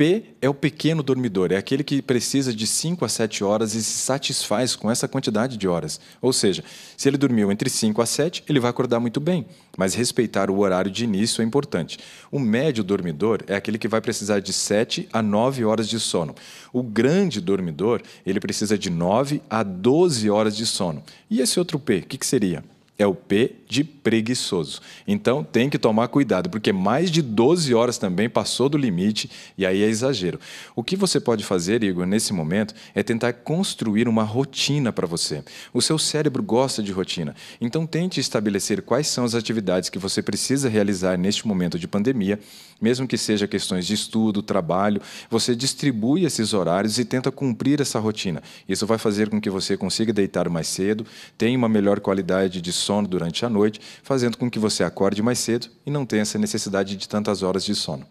P 0.00 0.24
é 0.40 0.48
o 0.48 0.54
pequeno 0.54 1.02
dormidor, 1.02 1.52
é 1.52 1.58
aquele 1.58 1.84
que 1.84 2.00
precisa 2.00 2.54
de 2.54 2.66
5 2.66 3.04
a 3.04 3.08
7 3.10 3.44
horas 3.44 3.74
e 3.74 3.84
se 3.84 3.98
satisfaz 3.98 4.74
com 4.74 4.90
essa 4.90 5.06
quantidade 5.06 5.58
de 5.58 5.68
horas. 5.68 6.00
Ou 6.22 6.32
seja, 6.32 6.64
se 6.96 7.06
ele 7.06 7.18
dormiu 7.18 7.52
entre 7.52 7.68
5 7.68 8.00
a 8.00 8.06
7, 8.06 8.44
ele 8.48 8.58
vai 8.58 8.70
acordar 8.70 8.98
muito 8.98 9.20
bem, 9.20 9.44
mas 9.76 9.92
respeitar 9.92 10.48
o 10.48 10.60
horário 10.60 10.90
de 10.90 11.04
início 11.04 11.42
é 11.42 11.44
importante. 11.44 11.98
O 12.32 12.38
médio 12.38 12.82
dormidor 12.82 13.42
é 13.46 13.54
aquele 13.54 13.76
que 13.76 13.88
vai 13.88 14.00
precisar 14.00 14.40
de 14.40 14.54
7 14.54 15.06
a 15.12 15.20
9 15.20 15.66
horas 15.66 15.86
de 15.86 16.00
sono. 16.00 16.34
O 16.72 16.82
grande 16.82 17.38
dormidor, 17.38 18.00
ele 18.24 18.40
precisa 18.40 18.78
de 18.78 18.88
9 18.88 19.42
a 19.50 19.62
12 19.62 20.30
horas 20.30 20.56
de 20.56 20.64
sono. 20.64 21.02
E 21.28 21.42
esse 21.42 21.58
outro 21.58 21.78
P, 21.78 21.98
o 21.98 22.02
que, 22.06 22.16
que 22.16 22.26
seria? 22.26 22.64
É 23.00 23.06
o 23.06 23.14
P 23.14 23.56
de 23.66 23.82
preguiçoso. 23.82 24.82
Então 25.08 25.42
tem 25.42 25.70
que 25.70 25.78
tomar 25.78 26.08
cuidado, 26.08 26.50
porque 26.50 26.70
mais 26.70 27.10
de 27.10 27.22
12 27.22 27.74
horas 27.74 27.96
também 27.96 28.28
passou 28.28 28.68
do 28.68 28.76
limite 28.76 29.30
e 29.56 29.64
aí 29.64 29.82
é 29.82 29.86
exagero. 29.86 30.38
O 30.76 30.84
que 30.84 30.96
você 30.96 31.18
pode 31.18 31.42
fazer, 31.42 31.82
Igor, 31.82 32.04
nesse 32.04 32.34
momento 32.34 32.74
é 32.94 33.02
tentar 33.02 33.32
construir 33.32 34.06
uma 34.06 34.22
rotina 34.22 34.92
para 34.92 35.06
você. 35.06 35.42
O 35.72 35.80
seu 35.80 35.98
cérebro 35.98 36.42
gosta 36.42 36.82
de 36.82 36.92
rotina, 36.92 37.34
então 37.58 37.86
tente 37.86 38.20
estabelecer 38.20 38.82
quais 38.82 39.06
são 39.06 39.24
as 39.24 39.34
atividades 39.34 39.88
que 39.88 39.98
você 39.98 40.20
precisa 40.20 40.68
realizar 40.68 41.16
neste 41.16 41.48
momento 41.48 41.78
de 41.78 41.88
pandemia, 41.88 42.38
mesmo 42.78 43.08
que 43.08 43.16
seja 43.16 43.48
questões 43.48 43.86
de 43.86 43.94
estudo, 43.94 44.42
trabalho, 44.42 45.00
você 45.30 45.56
distribui 45.56 46.26
esses 46.26 46.52
horários 46.52 46.98
e 46.98 47.04
tenta 47.06 47.32
cumprir 47.32 47.80
essa 47.80 47.98
rotina. 47.98 48.42
Isso 48.68 48.86
vai 48.86 48.98
fazer 48.98 49.30
com 49.30 49.40
que 49.40 49.48
você 49.48 49.74
consiga 49.74 50.12
deitar 50.12 50.50
mais 50.50 50.68
cedo, 50.68 51.06
tenha 51.38 51.56
uma 51.56 51.68
melhor 51.68 51.98
qualidade 52.00 52.60
de 52.60 52.72
sono 52.72 52.89
durante 53.08 53.44
a 53.44 53.48
noite, 53.48 53.80
fazendo 54.02 54.36
com 54.36 54.50
que 54.50 54.58
você 54.58 54.82
acorde 54.82 55.22
mais 55.22 55.38
cedo 55.38 55.68
e 55.86 55.90
não 55.90 56.04
tenha 56.04 56.22
essa 56.22 56.38
necessidade 56.38 56.96
de 56.96 57.08
tantas 57.08 57.42
horas 57.42 57.64
de 57.64 57.74
sono. 57.74 58.06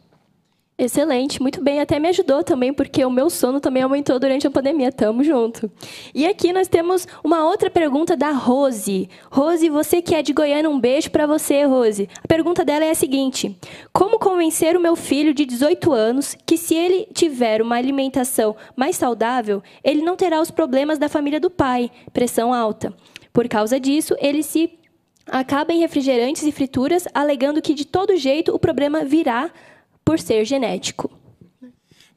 Excelente, 0.79 1.41
muito 1.41 1.61
bem. 1.61 1.81
Até 1.81 1.99
me 1.99 2.07
ajudou 2.07 2.41
também, 2.41 2.73
porque 2.73 3.03
o 3.03 3.11
meu 3.11 3.29
sono 3.29 3.59
também 3.59 3.83
aumentou 3.83 4.17
durante 4.17 4.47
a 4.47 4.49
pandemia. 4.49 4.93
Tamo 4.93 5.25
junto. 5.25 5.69
E 6.15 6.25
aqui 6.25 6.53
nós 6.53 6.69
temos 6.69 7.05
uma 7.21 7.43
outra 7.43 7.69
pergunta 7.69 8.15
da 8.15 8.31
Rose. 8.31 9.09
Rose, 9.29 9.67
você 9.67 10.01
que 10.01 10.15
é 10.15 10.21
de 10.21 10.31
Goiânia, 10.31 10.69
um 10.69 10.79
beijo 10.79 11.11
para 11.11 11.27
você, 11.27 11.65
Rose. 11.65 12.07
A 12.23 12.27
pergunta 12.29 12.63
dela 12.63 12.85
é 12.85 12.91
a 12.91 12.95
seguinte: 12.95 13.59
Como 13.91 14.19
convencer 14.19 14.77
o 14.77 14.79
meu 14.79 14.95
filho 14.95 15.33
de 15.33 15.45
18 15.45 15.91
anos 15.91 16.33
que, 16.45 16.55
se 16.55 16.75
ele 16.75 17.09
tiver 17.13 17.61
uma 17.61 17.75
alimentação 17.75 18.55
mais 18.73 18.95
saudável, 18.95 19.61
ele 19.83 20.01
não 20.01 20.15
terá 20.15 20.39
os 20.39 20.49
problemas 20.49 20.97
da 20.97 21.09
família 21.09 21.41
do 21.41 21.49
pai, 21.49 21.91
pressão 22.13 22.53
alta? 22.53 22.93
Por 23.31 23.47
causa 23.47 23.79
disso, 23.79 24.15
ele 24.19 24.43
se 24.43 24.77
acaba 25.25 25.71
em 25.71 25.79
refrigerantes 25.79 26.43
e 26.43 26.51
frituras, 26.51 27.07
alegando 27.13 27.61
que 27.61 27.73
de 27.73 27.85
todo 27.85 28.17
jeito 28.17 28.53
o 28.53 28.59
problema 28.59 29.03
virá 29.03 29.51
por 30.03 30.19
ser 30.19 30.43
genético. 30.45 31.11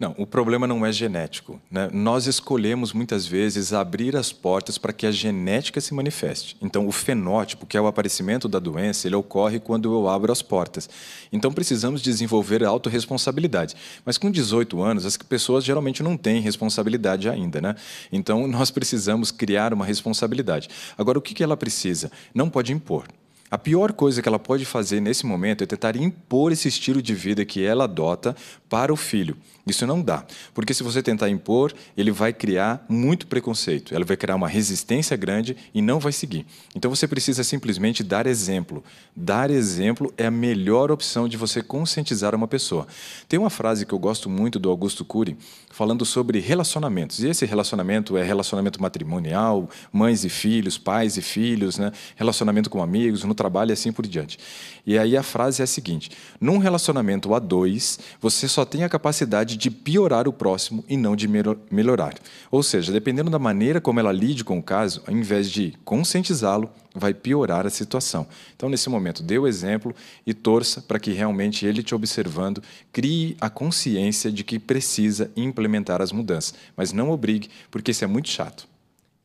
Não, 0.02 0.16
o 0.18 0.26
problema 0.26 0.66
não 0.66 0.84
é 0.84 0.90
genético. 0.90 1.60
Né? 1.70 1.88
Nós 1.92 2.26
escolhemos 2.26 2.92
muitas 2.92 3.24
vezes 3.24 3.72
abrir 3.72 4.16
as 4.16 4.32
portas 4.32 4.76
para 4.76 4.92
que 4.92 5.06
a 5.06 5.12
genética 5.12 5.80
se 5.80 5.94
manifeste. 5.94 6.56
Então, 6.60 6.88
o 6.88 6.90
fenótipo, 6.90 7.66
que 7.66 7.76
é 7.76 7.80
o 7.80 7.86
aparecimento 7.86 8.48
da 8.48 8.58
doença, 8.58 9.06
ele 9.06 9.14
ocorre 9.14 9.60
quando 9.60 9.94
eu 9.94 10.08
abro 10.08 10.32
as 10.32 10.42
portas. 10.42 10.90
Então, 11.32 11.52
precisamos 11.52 12.02
desenvolver 12.02 12.64
autorresponsabilidade. 12.64 13.76
Mas 14.04 14.18
com 14.18 14.28
18 14.28 14.82
anos, 14.82 15.06
as 15.06 15.16
pessoas 15.16 15.62
geralmente 15.62 16.02
não 16.02 16.16
têm 16.16 16.40
responsabilidade 16.40 17.28
ainda. 17.28 17.60
Né? 17.60 17.76
Então, 18.10 18.48
nós 18.50 18.72
precisamos 18.72 19.30
criar 19.30 19.72
uma 19.72 19.86
responsabilidade. 19.86 20.68
Agora, 20.98 21.16
o 21.16 21.22
que 21.22 21.44
ela 21.44 21.56
precisa? 21.56 22.10
Não 22.34 22.50
pode 22.50 22.72
impor. 22.72 23.06
A 23.52 23.58
pior 23.58 23.92
coisa 23.92 24.22
que 24.22 24.26
ela 24.26 24.38
pode 24.38 24.64
fazer 24.64 24.98
nesse 24.98 25.26
momento 25.26 25.62
é 25.62 25.66
tentar 25.66 25.94
impor 25.94 26.52
esse 26.52 26.68
estilo 26.68 27.02
de 27.02 27.14
vida 27.14 27.44
que 27.44 27.62
ela 27.62 27.84
adota 27.84 28.34
para 28.66 28.90
o 28.90 28.96
filho. 28.96 29.36
Isso 29.64 29.86
não 29.86 30.02
dá, 30.02 30.24
porque 30.52 30.74
se 30.74 30.82
você 30.82 31.00
tentar 31.00 31.28
impor, 31.28 31.72
ele 31.96 32.10
vai 32.10 32.32
criar 32.32 32.84
muito 32.88 33.28
preconceito, 33.28 33.94
ela 33.94 34.04
vai 34.04 34.16
criar 34.16 34.34
uma 34.34 34.48
resistência 34.48 35.16
grande 35.16 35.56
e 35.72 35.80
não 35.80 36.00
vai 36.00 36.10
seguir. 36.10 36.44
Então 36.74 36.90
você 36.90 37.06
precisa 37.06 37.44
simplesmente 37.44 38.02
dar 38.02 38.26
exemplo. 38.26 38.82
Dar 39.14 39.50
exemplo 39.50 40.12
é 40.16 40.26
a 40.26 40.32
melhor 40.32 40.90
opção 40.90 41.28
de 41.28 41.36
você 41.36 41.62
conscientizar 41.62 42.34
uma 42.34 42.48
pessoa. 42.48 42.88
Tem 43.28 43.38
uma 43.38 43.50
frase 43.50 43.86
que 43.86 43.92
eu 43.92 44.00
gosto 44.00 44.28
muito 44.28 44.58
do 44.58 44.68
Augusto 44.68 45.04
Cury, 45.04 45.36
falando 45.70 46.04
sobre 46.04 46.40
relacionamentos. 46.40 47.20
E 47.20 47.28
esse 47.28 47.46
relacionamento 47.46 48.16
é 48.16 48.22
relacionamento 48.24 48.82
matrimonial, 48.82 49.70
mães 49.92 50.24
e 50.24 50.28
filhos, 50.28 50.76
pais 50.76 51.16
e 51.16 51.22
filhos, 51.22 51.78
né? 51.78 51.92
relacionamento 52.16 52.68
com 52.68 52.82
amigos, 52.82 53.22
no 53.22 53.34
trabalho 53.34 53.70
e 53.70 53.74
assim 53.74 53.92
por 53.92 54.06
diante. 54.06 54.38
E 54.84 54.98
aí 54.98 55.16
a 55.16 55.22
frase 55.22 55.62
é 55.62 55.64
a 55.64 55.66
seguinte: 55.66 56.10
num 56.40 56.58
relacionamento 56.58 57.32
a 57.34 57.38
dois, 57.38 57.98
você 58.20 58.48
só 58.48 58.64
tem 58.64 58.82
a 58.82 58.88
capacidade 58.88 59.51
de 59.56 59.70
piorar 59.70 60.28
o 60.28 60.32
próximo 60.32 60.84
e 60.88 60.96
não 60.96 61.16
de 61.16 61.28
melhorar. 61.70 62.14
Ou 62.50 62.62
seja, 62.62 62.92
dependendo 62.92 63.30
da 63.30 63.38
maneira 63.38 63.80
como 63.80 64.00
ela 64.00 64.12
lide 64.12 64.44
com 64.44 64.58
o 64.58 64.62
caso, 64.62 65.02
ao 65.06 65.14
invés 65.14 65.50
de 65.50 65.74
conscientizá-lo, 65.84 66.70
vai 66.94 67.14
piorar 67.14 67.66
a 67.66 67.70
situação. 67.70 68.26
Então, 68.54 68.68
nesse 68.68 68.88
momento, 68.88 69.22
dê 69.22 69.38
o 69.38 69.46
exemplo 69.46 69.94
e 70.26 70.34
torça 70.34 70.82
para 70.82 70.98
que 70.98 71.12
realmente 71.12 71.64
ele 71.64 71.82
te 71.82 71.94
observando 71.94 72.62
crie 72.92 73.36
a 73.40 73.48
consciência 73.48 74.30
de 74.30 74.44
que 74.44 74.58
precisa 74.58 75.30
implementar 75.36 76.02
as 76.02 76.12
mudanças, 76.12 76.54
mas 76.76 76.92
não 76.92 77.10
obrigue, 77.10 77.48
porque 77.70 77.92
isso 77.92 78.04
é 78.04 78.06
muito 78.06 78.28
chato. 78.28 78.70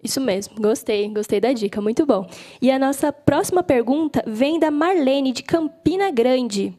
Isso 0.04 0.22
mesmo, 0.22 0.56
gostei, 0.62 1.10
gostei 1.10 1.42
da 1.42 1.52
dica, 1.52 1.82
muito 1.82 2.06
bom. 2.06 2.30
E 2.62 2.70
a 2.70 2.78
nossa 2.78 3.12
próxima 3.12 3.63
pergunta 3.63 4.24
vem 4.28 4.60
da 4.60 4.70
Marlene, 4.70 5.34
de 5.34 5.42
Campina 5.42 6.12
Grande. 6.12 6.74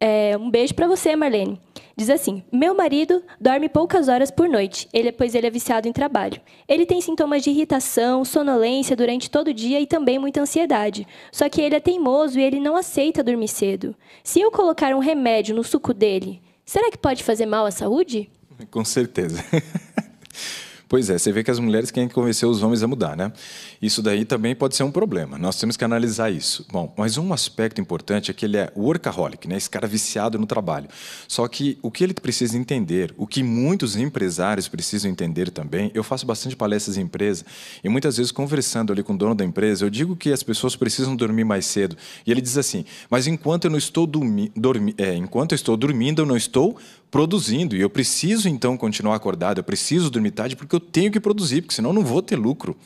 É, 0.00 0.34
um 0.38 0.50
beijo 0.50 0.74
para 0.74 0.88
você, 0.88 1.14
Marlene. 1.14 1.60
Diz 1.94 2.08
assim: 2.08 2.42
Meu 2.50 2.74
marido 2.74 3.22
dorme 3.38 3.68
poucas 3.68 4.08
horas 4.08 4.30
por 4.30 4.48
noite, 4.48 4.88
ele, 4.90 5.12
pois 5.12 5.34
ele 5.34 5.46
é 5.46 5.50
viciado 5.50 5.86
em 5.86 5.92
trabalho. 5.92 6.40
Ele 6.66 6.86
tem 6.86 7.02
sintomas 7.02 7.42
de 7.42 7.50
irritação, 7.50 8.24
sonolência 8.24 8.96
durante 8.96 9.30
todo 9.30 9.48
o 9.48 9.54
dia 9.54 9.78
e 9.78 9.86
também 9.86 10.18
muita 10.18 10.40
ansiedade. 10.40 11.06
Só 11.30 11.46
que 11.50 11.60
ele 11.60 11.74
é 11.74 11.80
teimoso 11.80 12.38
e 12.38 12.42
ele 12.42 12.58
não 12.58 12.74
aceita 12.74 13.22
dormir 13.22 13.48
cedo. 13.48 13.94
Se 14.24 14.40
eu 14.40 14.50
colocar 14.50 14.94
um 14.94 14.98
remédio 14.98 15.54
no 15.54 15.62
suco 15.62 15.92
dele, 15.92 16.40
será 16.64 16.90
que 16.90 16.96
pode 16.96 17.22
fazer 17.22 17.44
mal 17.44 17.66
à 17.66 17.70
saúde? 17.70 18.30
Com 18.70 18.84
certeza. 18.84 19.44
Pois 20.90 21.08
é, 21.08 21.16
você 21.16 21.30
vê 21.30 21.44
que 21.44 21.52
as 21.52 21.60
mulheres 21.60 21.92
querem 21.92 22.08
convencer 22.08 22.48
os 22.48 22.64
homens 22.64 22.82
a 22.82 22.88
mudar, 22.88 23.16
né? 23.16 23.32
Isso 23.80 24.02
daí 24.02 24.24
também 24.24 24.56
pode 24.56 24.74
ser 24.74 24.82
um 24.82 24.90
problema. 24.90 25.38
Nós 25.38 25.54
temos 25.54 25.76
que 25.76 25.84
analisar 25.84 26.30
isso. 26.30 26.66
Bom, 26.68 26.92
mas 26.98 27.16
um 27.16 27.32
aspecto 27.32 27.80
importante 27.80 28.28
é 28.28 28.34
que 28.34 28.44
ele 28.44 28.56
é 28.56 28.72
workaholic, 28.74 29.46
né? 29.46 29.56
Esse 29.56 29.70
cara 29.70 29.86
viciado 29.86 30.36
no 30.36 30.46
trabalho. 30.46 30.88
Só 31.28 31.46
que 31.46 31.78
o 31.80 31.92
que 31.92 32.02
ele 32.02 32.12
precisa 32.12 32.58
entender, 32.58 33.14
o 33.16 33.24
que 33.24 33.40
muitos 33.40 33.94
empresários 33.94 34.66
precisam 34.66 35.08
entender 35.08 35.50
também, 35.50 35.92
eu 35.94 36.02
faço 36.02 36.26
bastante 36.26 36.56
palestras 36.56 36.96
em 36.96 37.02
empresa 37.02 37.44
e 37.84 37.88
muitas 37.88 38.16
vezes 38.16 38.32
conversando 38.32 38.92
ali 38.92 39.04
com 39.04 39.12
o 39.12 39.16
dono 39.16 39.36
da 39.36 39.44
empresa, 39.44 39.84
eu 39.84 39.90
digo 39.90 40.16
que 40.16 40.32
as 40.32 40.42
pessoas 40.42 40.74
precisam 40.74 41.14
dormir 41.14 41.44
mais 41.44 41.66
cedo. 41.66 41.96
E 42.26 42.32
ele 42.32 42.40
diz 42.40 42.58
assim: 42.58 42.84
"Mas 43.08 43.28
enquanto 43.28 43.66
eu 43.66 43.70
não 43.70 43.78
estou 43.78 44.08
dormi, 44.08 44.50
dormi 44.56 44.92
é, 44.98 45.14
enquanto 45.14 45.52
eu 45.52 45.56
estou 45.56 45.76
dormindo, 45.76 46.22
eu 46.22 46.26
não 46.26 46.36
estou 46.36 46.76
produzindo. 47.10 47.76
E 47.76 47.80
eu 47.80 47.90
preciso, 47.90 48.48
então, 48.48 48.76
continuar 48.76 49.16
acordado, 49.16 49.58
eu 49.58 49.64
preciso 49.64 50.10
dormir 50.10 50.30
tarde 50.30 50.56
porque 50.56 50.74
eu 50.74 50.80
tenho 50.80 51.10
que 51.10 51.20
produzir, 51.20 51.62
porque 51.62 51.74
senão 51.74 51.90
eu 51.90 51.94
não 51.94 52.04
vou 52.04 52.22
ter 52.22 52.36
lucro. 52.36 52.76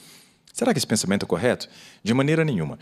Será 0.52 0.72
que 0.72 0.78
esse 0.78 0.86
pensamento 0.86 1.24
é 1.24 1.26
correto? 1.26 1.68
De 2.02 2.14
maneira 2.14 2.44
nenhuma. 2.44 2.78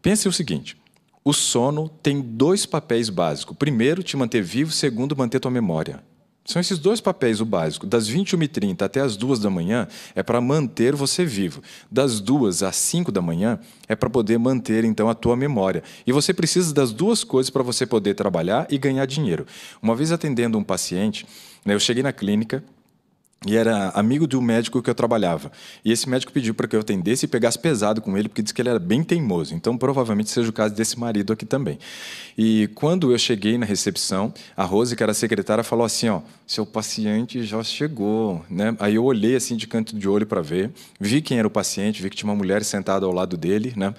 Pense 0.00 0.26
o 0.26 0.32
seguinte: 0.32 0.76
o 1.24 1.32
sono 1.32 1.88
tem 1.88 2.20
dois 2.20 2.66
papéis 2.66 3.08
básicos. 3.08 3.56
Primeiro, 3.56 4.02
te 4.02 4.16
manter 4.16 4.42
vivo, 4.42 4.72
segundo, 4.72 5.16
manter 5.16 5.38
tua 5.38 5.50
memória. 5.50 6.02
São 6.44 6.58
esses 6.58 6.78
dois 6.78 7.00
papéis 7.00 7.40
o 7.40 7.44
básico. 7.44 7.86
Das 7.86 8.10
21h30 8.10 8.82
até 8.82 9.00
as 9.00 9.16
2 9.16 9.38
da 9.38 9.48
manhã 9.48 9.86
é 10.14 10.22
para 10.22 10.40
manter 10.40 10.94
você 10.94 11.24
vivo. 11.24 11.62
Das 11.90 12.20
2 12.20 12.64
às 12.64 12.74
5 12.74 13.12
da 13.12 13.22
manhã 13.22 13.60
é 13.88 13.94
para 13.94 14.10
poder 14.10 14.38
manter 14.38 14.84
então 14.84 15.08
a 15.08 15.14
tua 15.14 15.36
memória. 15.36 15.84
E 16.04 16.10
você 16.10 16.34
precisa 16.34 16.74
das 16.74 16.90
duas 16.90 17.22
coisas 17.22 17.48
para 17.48 17.62
você 17.62 17.86
poder 17.86 18.14
trabalhar 18.14 18.66
e 18.68 18.76
ganhar 18.76 19.06
dinheiro. 19.06 19.46
Uma 19.80 19.94
vez 19.94 20.10
atendendo 20.10 20.58
um 20.58 20.64
paciente, 20.64 21.26
né, 21.64 21.74
eu 21.74 21.80
cheguei 21.80 22.02
na 22.02 22.12
clínica, 22.12 22.64
e 23.46 23.56
era 23.56 23.88
amigo 23.90 24.26
de 24.26 24.36
um 24.36 24.40
médico 24.40 24.80
que 24.82 24.88
eu 24.88 24.94
trabalhava. 24.94 25.50
E 25.84 25.90
esse 25.90 26.08
médico 26.08 26.32
pediu 26.32 26.54
para 26.54 26.68
que 26.68 26.76
eu 26.76 26.80
atendesse 26.80 27.26
e 27.26 27.28
pegasse 27.28 27.58
pesado 27.58 28.00
com 28.00 28.16
ele, 28.16 28.28
porque 28.28 28.42
disse 28.42 28.54
que 28.54 28.62
ele 28.62 28.68
era 28.68 28.78
bem 28.78 29.02
teimoso. 29.02 29.54
Então, 29.54 29.76
provavelmente 29.76 30.30
seja 30.30 30.48
o 30.48 30.52
caso 30.52 30.74
desse 30.74 30.98
marido 30.98 31.32
aqui 31.32 31.44
também. 31.44 31.78
E 32.36 32.68
quando 32.74 33.12
eu 33.12 33.18
cheguei 33.18 33.58
na 33.58 33.66
recepção, 33.66 34.32
a 34.56 34.64
Rose, 34.64 34.94
que 34.94 35.02
era 35.02 35.12
a 35.12 35.14
secretária, 35.14 35.64
falou 35.64 35.84
assim: 35.84 36.08
Ó, 36.08 36.20
seu 36.46 36.64
paciente 36.64 37.42
já 37.42 37.62
chegou. 37.62 38.44
Né? 38.48 38.76
Aí 38.78 38.94
eu 38.94 39.04
olhei 39.04 39.36
assim 39.36 39.56
de 39.56 39.66
canto 39.66 39.96
de 39.96 40.08
olho 40.08 40.26
para 40.26 40.40
ver, 40.40 40.70
vi 41.00 41.20
quem 41.20 41.38
era 41.38 41.46
o 41.46 41.50
paciente, 41.50 42.02
vi 42.02 42.10
que 42.10 42.16
tinha 42.16 42.30
uma 42.30 42.36
mulher 42.36 42.64
sentada 42.64 43.04
ao 43.06 43.12
lado 43.12 43.36
dele. 43.36 43.72
Né? 43.76 43.92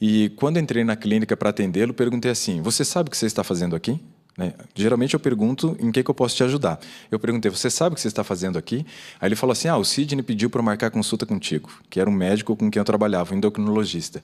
E 0.00 0.30
quando 0.36 0.58
entrei 0.58 0.84
na 0.84 0.96
clínica 0.96 1.36
para 1.36 1.50
atendê-lo, 1.50 1.92
perguntei 1.92 2.30
assim: 2.30 2.62
Você 2.62 2.84
sabe 2.84 3.08
o 3.08 3.10
que 3.10 3.16
você 3.16 3.26
está 3.26 3.44
fazendo 3.44 3.76
aqui? 3.76 4.00
Né? 4.36 4.52
Geralmente 4.74 5.14
eu 5.14 5.20
pergunto 5.20 5.76
em 5.80 5.90
que, 5.90 6.02
que 6.02 6.10
eu 6.10 6.14
posso 6.14 6.36
te 6.36 6.44
ajudar. 6.44 6.78
Eu 7.10 7.18
perguntei, 7.18 7.50
você 7.50 7.70
sabe 7.70 7.92
o 7.92 7.94
que 7.94 8.00
você 8.00 8.08
está 8.08 8.22
fazendo 8.22 8.58
aqui? 8.58 8.84
Aí 9.18 9.28
ele 9.28 9.36
falou 9.36 9.52
assim, 9.52 9.68
ah, 9.68 9.76
o 9.76 9.84
Sidney 9.84 10.22
pediu 10.22 10.50
para 10.50 10.60
marcar 10.60 10.90
consulta 10.90 11.24
contigo, 11.24 11.70
que 11.88 11.98
era 11.98 12.08
um 12.08 12.12
médico 12.12 12.54
com 12.54 12.70
quem 12.70 12.78
eu 12.78 12.84
trabalhava, 12.84 13.34
um 13.34 13.38
endocrinologista. 13.38 14.22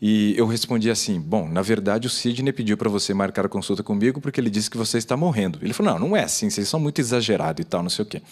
E 0.00 0.34
eu 0.36 0.46
respondi 0.46 0.90
assim, 0.90 1.20
bom, 1.20 1.48
na 1.48 1.62
verdade 1.62 2.06
o 2.06 2.10
Sidney 2.10 2.52
pediu 2.52 2.76
para 2.76 2.90
você 2.90 3.14
marcar 3.14 3.46
a 3.46 3.48
consulta 3.48 3.82
comigo 3.82 4.20
porque 4.20 4.40
ele 4.40 4.50
disse 4.50 4.68
que 4.68 4.76
você 4.76 4.98
está 4.98 5.16
morrendo. 5.16 5.60
Ele 5.62 5.72
falou, 5.72 5.92
não, 5.92 6.08
não 6.08 6.16
é 6.16 6.24
assim, 6.24 6.50
vocês 6.50 6.68
são 6.68 6.80
muito 6.80 7.00
exagerados 7.00 7.62
e 7.62 7.64
tal, 7.64 7.82
não 7.82 7.90
sei 7.90 8.02
o 8.04 8.06
quê. 8.06 8.22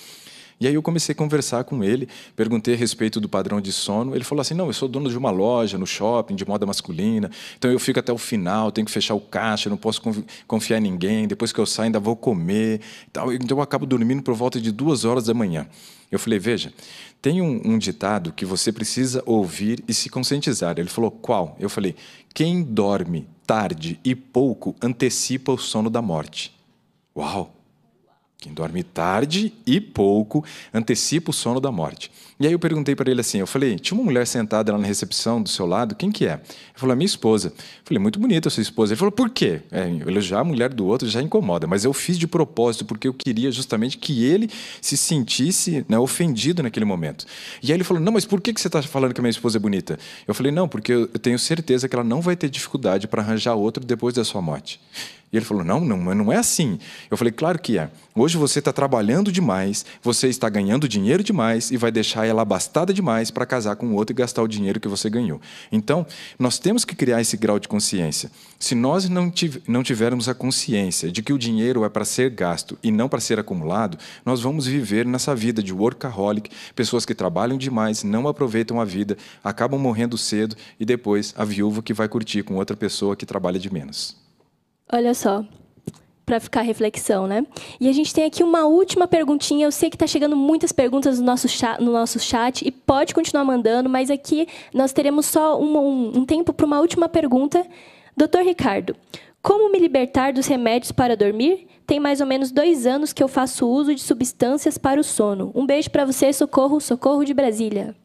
E 0.61 0.67
aí 0.67 0.75
eu 0.75 0.83
comecei 0.83 1.15
a 1.15 1.17
conversar 1.17 1.65
com 1.65 1.83
ele, 1.83 2.07
perguntei 2.37 2.75
a 2.75 2.77
respeito 2.77 3.19
do 3.19 3.31
padrão 3.31 3.63
de 3.63 3.73
sono. 3.73 4.15
Ele 4.15 4.25
falou 4.25 4.43
assim: 4.43 4.53
não, 4.53 4.67
eu 4.67 4.75
sou 4.75 4.87
dono 4.87 5.09
de 5.09 5.17
uma 5.17 5.31
loja 5.31 5.79
no 5.79 5.87
shopping 5.87 6.37
de 6.37 6.47
moda 6.47 6.67
masculina, 6.67 7.31
então 7.57 7.71
eu 7.71 7.79
fico 7.79 7.99
até 7.99 8.13
o 8.13 8.19
final, 8.19 8.71
tenho 8.71 8.85
que 8.85 8.91
fechar 8.91 9.15
o 9.15 9.21
caixa, 9.21 9.71
não 9.71 9.79
posso 9.79 10.03
confiar 10.47 10.77
em 10.77 10.83
ninguém. 10.83 11.27
Depois 11.27 11.51
que 11.51 11.59
eu 11.59 11.65
saio, 11.65 11.87
ainda 11.87 11.99
vou 11.99 12.15
comer. 12.15 12.83
Então 13.09 13.33
eu 13.33 13.63
acabo 13.63 13.87
dormindo 13.87 14.23
por 14.23 14.35
volta 14.35 14.61
de 14.61 14.71
duas 14.71 15.07
horas 15.07 15.25
da 15.25 15.33
manhã. 15.33 15.67
Eu 16.11 16.19
falei: 16.19 16.39
veja, 16.39 16.75
tem 17.23 17.41
um, 17.41 17.63
um 17.65 17.79
ditado 17.79 18.31
que 18.31 18.45
você 18.45 18.71
precisa 18.71 19.23
ouvir 19.25 19.83
e 19.89 19.95
se 19.95 20.11
conscientizar. 20.11 20.79
Ele 20.79 20.91
falou: 20.91 21.11
qual? 21.11 21.57
Eu 21.59 21.71
falei: 21.71 21.97
quem 22.35 22.63
dorme 22.63 23.27
tarde 23.47 23.99
e 24.05 24.15
pouco 24.15 24.77
antecipa 24.83 25.53
o 25.53 25.59
sono 25.59 25.89
da 25.89 26.03
morte. 26.03 26.55
Uau! 27.17 27.60
Quem 28.41 28.55
dorme 28.55 28.83
tarde 28.83 29.53
e 29.67 29.79
pouco 29.81 30.43
antecipa 30.73 31.31
o 31.31 31.35
sono 31.35 31.61
da 31.61 31.71
morte. 31.71 32.11
E 32.41 32.47
aí 32.47 32.53
eu 32.55 32.59
perguntei 32.59 32.97
para 32.97 33.11
ele 33.11 33.21
assim, 33.21 33.39
eu 33.39 33.47
falei, 33.47 33.79
tinha 33.79 33.97
uma 33.99 34.03
mulher 34.03 34.27
sentada 34.27 34.73
lá 34.73 34.79
na 34.79 34.87
recepção 34.87 35.43
do 35.43 35.49
seu 35.51 35.67
lado, 35.67 35.95
quem 35.95 36.11
que 36.11 36.25
é? 36.25 36.33
Ele 36.33 36.41
falou, 36.75 36.95
a 36.95 36.97
minha 36.97 37.05
esposa. 37.05 37.49
Eu 37.49 37.83
falei, 37.85 38.01
muito 38.01 38.19
bonita 38.19 38.49
a 38.49 38.51
sua 38.51 38.63
esposa. 38.63 38.95
Ele 38.95 38.99
falou, 38.99 39.13
por 39.13 39.29
quê? 39.29 39.61
É, 39.71 39.87
elogiar 40.07 40.41
a 40.41 40.45
mulher 40.45 40.73
do 40.73 40.87
outro 40.87 41.07
já 41.07 41.21
incomoda, 41.21 41.67
mas 41.67 41.85
eu 41.85 41.93
fiz 41.93 42.19
de 42.19 42.27
propósito 42.27 42.87
porque 42.87 43.07
eu 43.07 43.13
queria 43.13 43.53
justamente 43.53 43.99
que 43.99 44.25
ele 44.25 44.49
se 44.81 44.97
sentisse 44.97 45.85
né, 45.87 45.99
ofendido 45.99 46.63
naquele 46.63 46.87
momento. 46.87 47.27
E 47.63 47.71
aí 47.71 47.77
ele 47.77 47.85
falou, 47.85 48.03
não, 48.03 48.13
mas 48.13 48.25
por 48.25 48.41
que, 48.41 48.55
que 48.55 48.61
você 48.61 48.69
está 48.69 48.81
falando 48.81 49.13
que 49.13 49.21
a 49.21 49.23
minha 49.23 49.31
esposa 49.31 49.59
é 49.59 49.61
bonita? 49.61 49.99
Eu 50.27 50.35
falei, 50.35 50.51
não, 50.51 50.67
porque 50.67 50.93
eu 50.93 51.09
tenho 51.09 51.39
certeza 51.39 51.91
que 51.91 51.95
ela 51.95 52.05
não 52.05 52.23
vai 52.23 52.37
ter 52.37 52.49
dificuldade 52.49 53.07
para 53.07 53.21
arranjar 53.21 53.55
outro 53.55 53.85
depois 53.85 54.15
da 54.15 54.25
sua 54.25 54.41
morte. 54.41 54.81
E 55.33 55.37
ele 55.37 55.45
falou: 55.45 55.65
não, 55.65 55.81
não, 55.81 56.15
não 56.15 56.33
é 56.33 56.37
assim. 56.37 56.79
Eu 57.11 57.17
falei: 57.17 57.33
claro 57.33 57.59
que 57.59 57.79
é. 57.79 57.91
Hoje 58.15 58.37
você 58.37 58.59
está 58.59 58.73
trabalhando 58.73 59.31
demais, 59.31 59.85
você 60.03 60.29
está 60.29 60.49
ganhando 60.49 60.89
dinheiro 60.89 61.23
demais 61.23 61.71
e 61.71 61.77
vai 61.77 61.93
deixar 61.93 62.27
ela 62.27 62.43
abastada 62.43 62.93
demais 62.93 63.31
para 63.31 63.47
casar 63.47 63.77
com 63.77 63.95
outro 63.95 64.13
e 64.13 64.17
gastar 64.19 64.43
o 64.43 64.49
dinheiro 64.49 64.81
que 64.81 64.89
você 64.89 65.09
ganhou. 65.09 65.41
Então, 65.71 66.05
nós 66.39 66.59
temos 66.59 66.85
que 66.85 66.97
criar 66.97 67.21
esse 67.21 67.37
grau 67.37 67.61
de 67.61 67.69
consciência. 67.69 68.31
Se 68.59 68.75
nós 68.75 69.09
não, 69.09 69.33
não 69.69 69.83
tivermos 69.83 70.29
a 70.29 70.35
consciência 70.35 71.11
de 71.11 71.23
que 71.23 71.33
o 71.33 71.39
dinheiro 71.39 71.85
é 71.85 71.89
para 71.89 72.05
ser 72.05 72.31
gasto 72.31 72.77
e 72.83 72.91
não 72.91 73.09
para 73.09 73.21
ser 73.21 73.39
acumulado, 73.39 73.97
nós 74.27 74.43
vamos 74.43 74.67
viver 74.67 75.07
nessa 75.07 75.35
vida 75.35 75.63
de 75.63 75.73
workaholic, 75.73 76.51
pessoas 76.75 77.07
que 77.07 77.15
trabalham 77.15 77.57
demais, 77.57 78.03
não 78.03 78.27
aproveitam 78.27 78.81
a 78.81 78.85
vida, 78.85 79.17
acabam 79.43 79.81
morrendo 79.81 80.19
cedo 80.19 80.57
e 80.79 80.85
depois 80.85 81.33
a 81.37 81.45
viúva 81.45 81.81
que 81.81 81.95
vai 81.95 82.09
curtir 82.09 82.43
com 82.43 82.57
outra 82.57 82.77
pessoa 82.77 83.15
que 83.15 83.25
trabalha 83.25 83.59
de 83.59 83.73
menos. 83.73 84.30
Olha 84.93 85.15
só, 85.15 85.45
para 86.31 86.39
ficar 86.39 86.63
reflexão, 86.63 87.27
né? 87.27 87.45
E 87.81 87.89
a 87.89 87.93
gente 87.93 88.15
tem 88.15 88.25
aqui 88.25 88.43
uma 88.45 88.65
última 88.65 89.09
perguntinha. 89.09 89.67
Eu 89.67 89.73
sei 89.73 89.91
que 89.91 89.97
está 89.97 90.07
chegando 90.07 90.37
muitas 90.37 90.71
perguntas 90.71 91.19
no 91.19 91.27
nosso, 91.27 91.49
chat, 91.49 91.81
no 91.81 91.93
nosso 91.93 92.21
chat 92.21 92.67
e 92.67 92.71
pode 92.71 93.13
continuar 93.13 93.45
mandando, 93.45 93.89
mas 93.89 94.11
aqui 94.11 94.47
nós 94.73 94.93
teremos 94.93 95.27
só 95.27 95.61
um, 95.61 95.77
um, 95.77 96.19
um 96.19 96.25
tempo 96.25 96.53
para 96.53 96.67
uma 96.67 96.81
última 96.81 97.09
pergunta. 97.09 97.67
Doutor 98.17 98.43
Ricardo, 98.43 98.95
como 99.43 99.73
me 99.73 99.79
libertar 99.79 100.33
dos 100.33 100.47
remédios 100.47 100.93
para 100.93 101.17
dormir? 101.17 101.67
Tem 101.87 101.99
mais 101.99 102.21
ou 102.21 102.27
menos 102.27 102.53
dois 102.53 102.87
anos 102.87 103.13
que 103.13 103.23
eu 103.23 103.29
faço 103.29 103.67
uso 103.67 103.95
de 103.95 104.01
substâncias 104.01 104.79
para 104.79 105.01
o 105.01 105.05
sono. 105.05 105.51
Um 105.55 105.67
beijo 105.67 105.91
para 105.91 106.05
você, 106.05 106.33
Socorro, 106.33 106.81
Socorro 106.81 107.25
de 107.25 107.35
Brasília. 107.35 107.97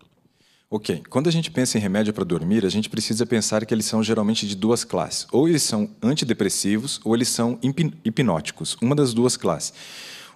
Ok, 0.75 1.03
quando 1.09 1.29
a 1.29 1.31
gente 1.31 1.49
pensa 1.49 1.77
em 1.77 1.81
remédio 1.81 2.11
para 2.11 2.25
dormir, 2.25 2.65
a 2.65 2.69
gente 2.69 2.89
precisa 2.89 3.25
pensar 3.25 3.65
que 3.65 3.73
eles 3.73 3.85
são 3.85 4.03
geralmente 4.03 4.45
de 4.45 4.57
duas 4.57 4.83
classes. 4.83 5.25
Ou 5.31 5.47
eles 5.47 5.63
são 5.63 5.89
antidepressivos 6.03 6.99
ou 7.05 7.15
eles 7.15 7.29
são 7.29 7.57
hipnóticos, 8.03 8.75
uma 8.81 8.93
das 8.93 9.13
duas 9.13 9.37
classes. 9.37 9.71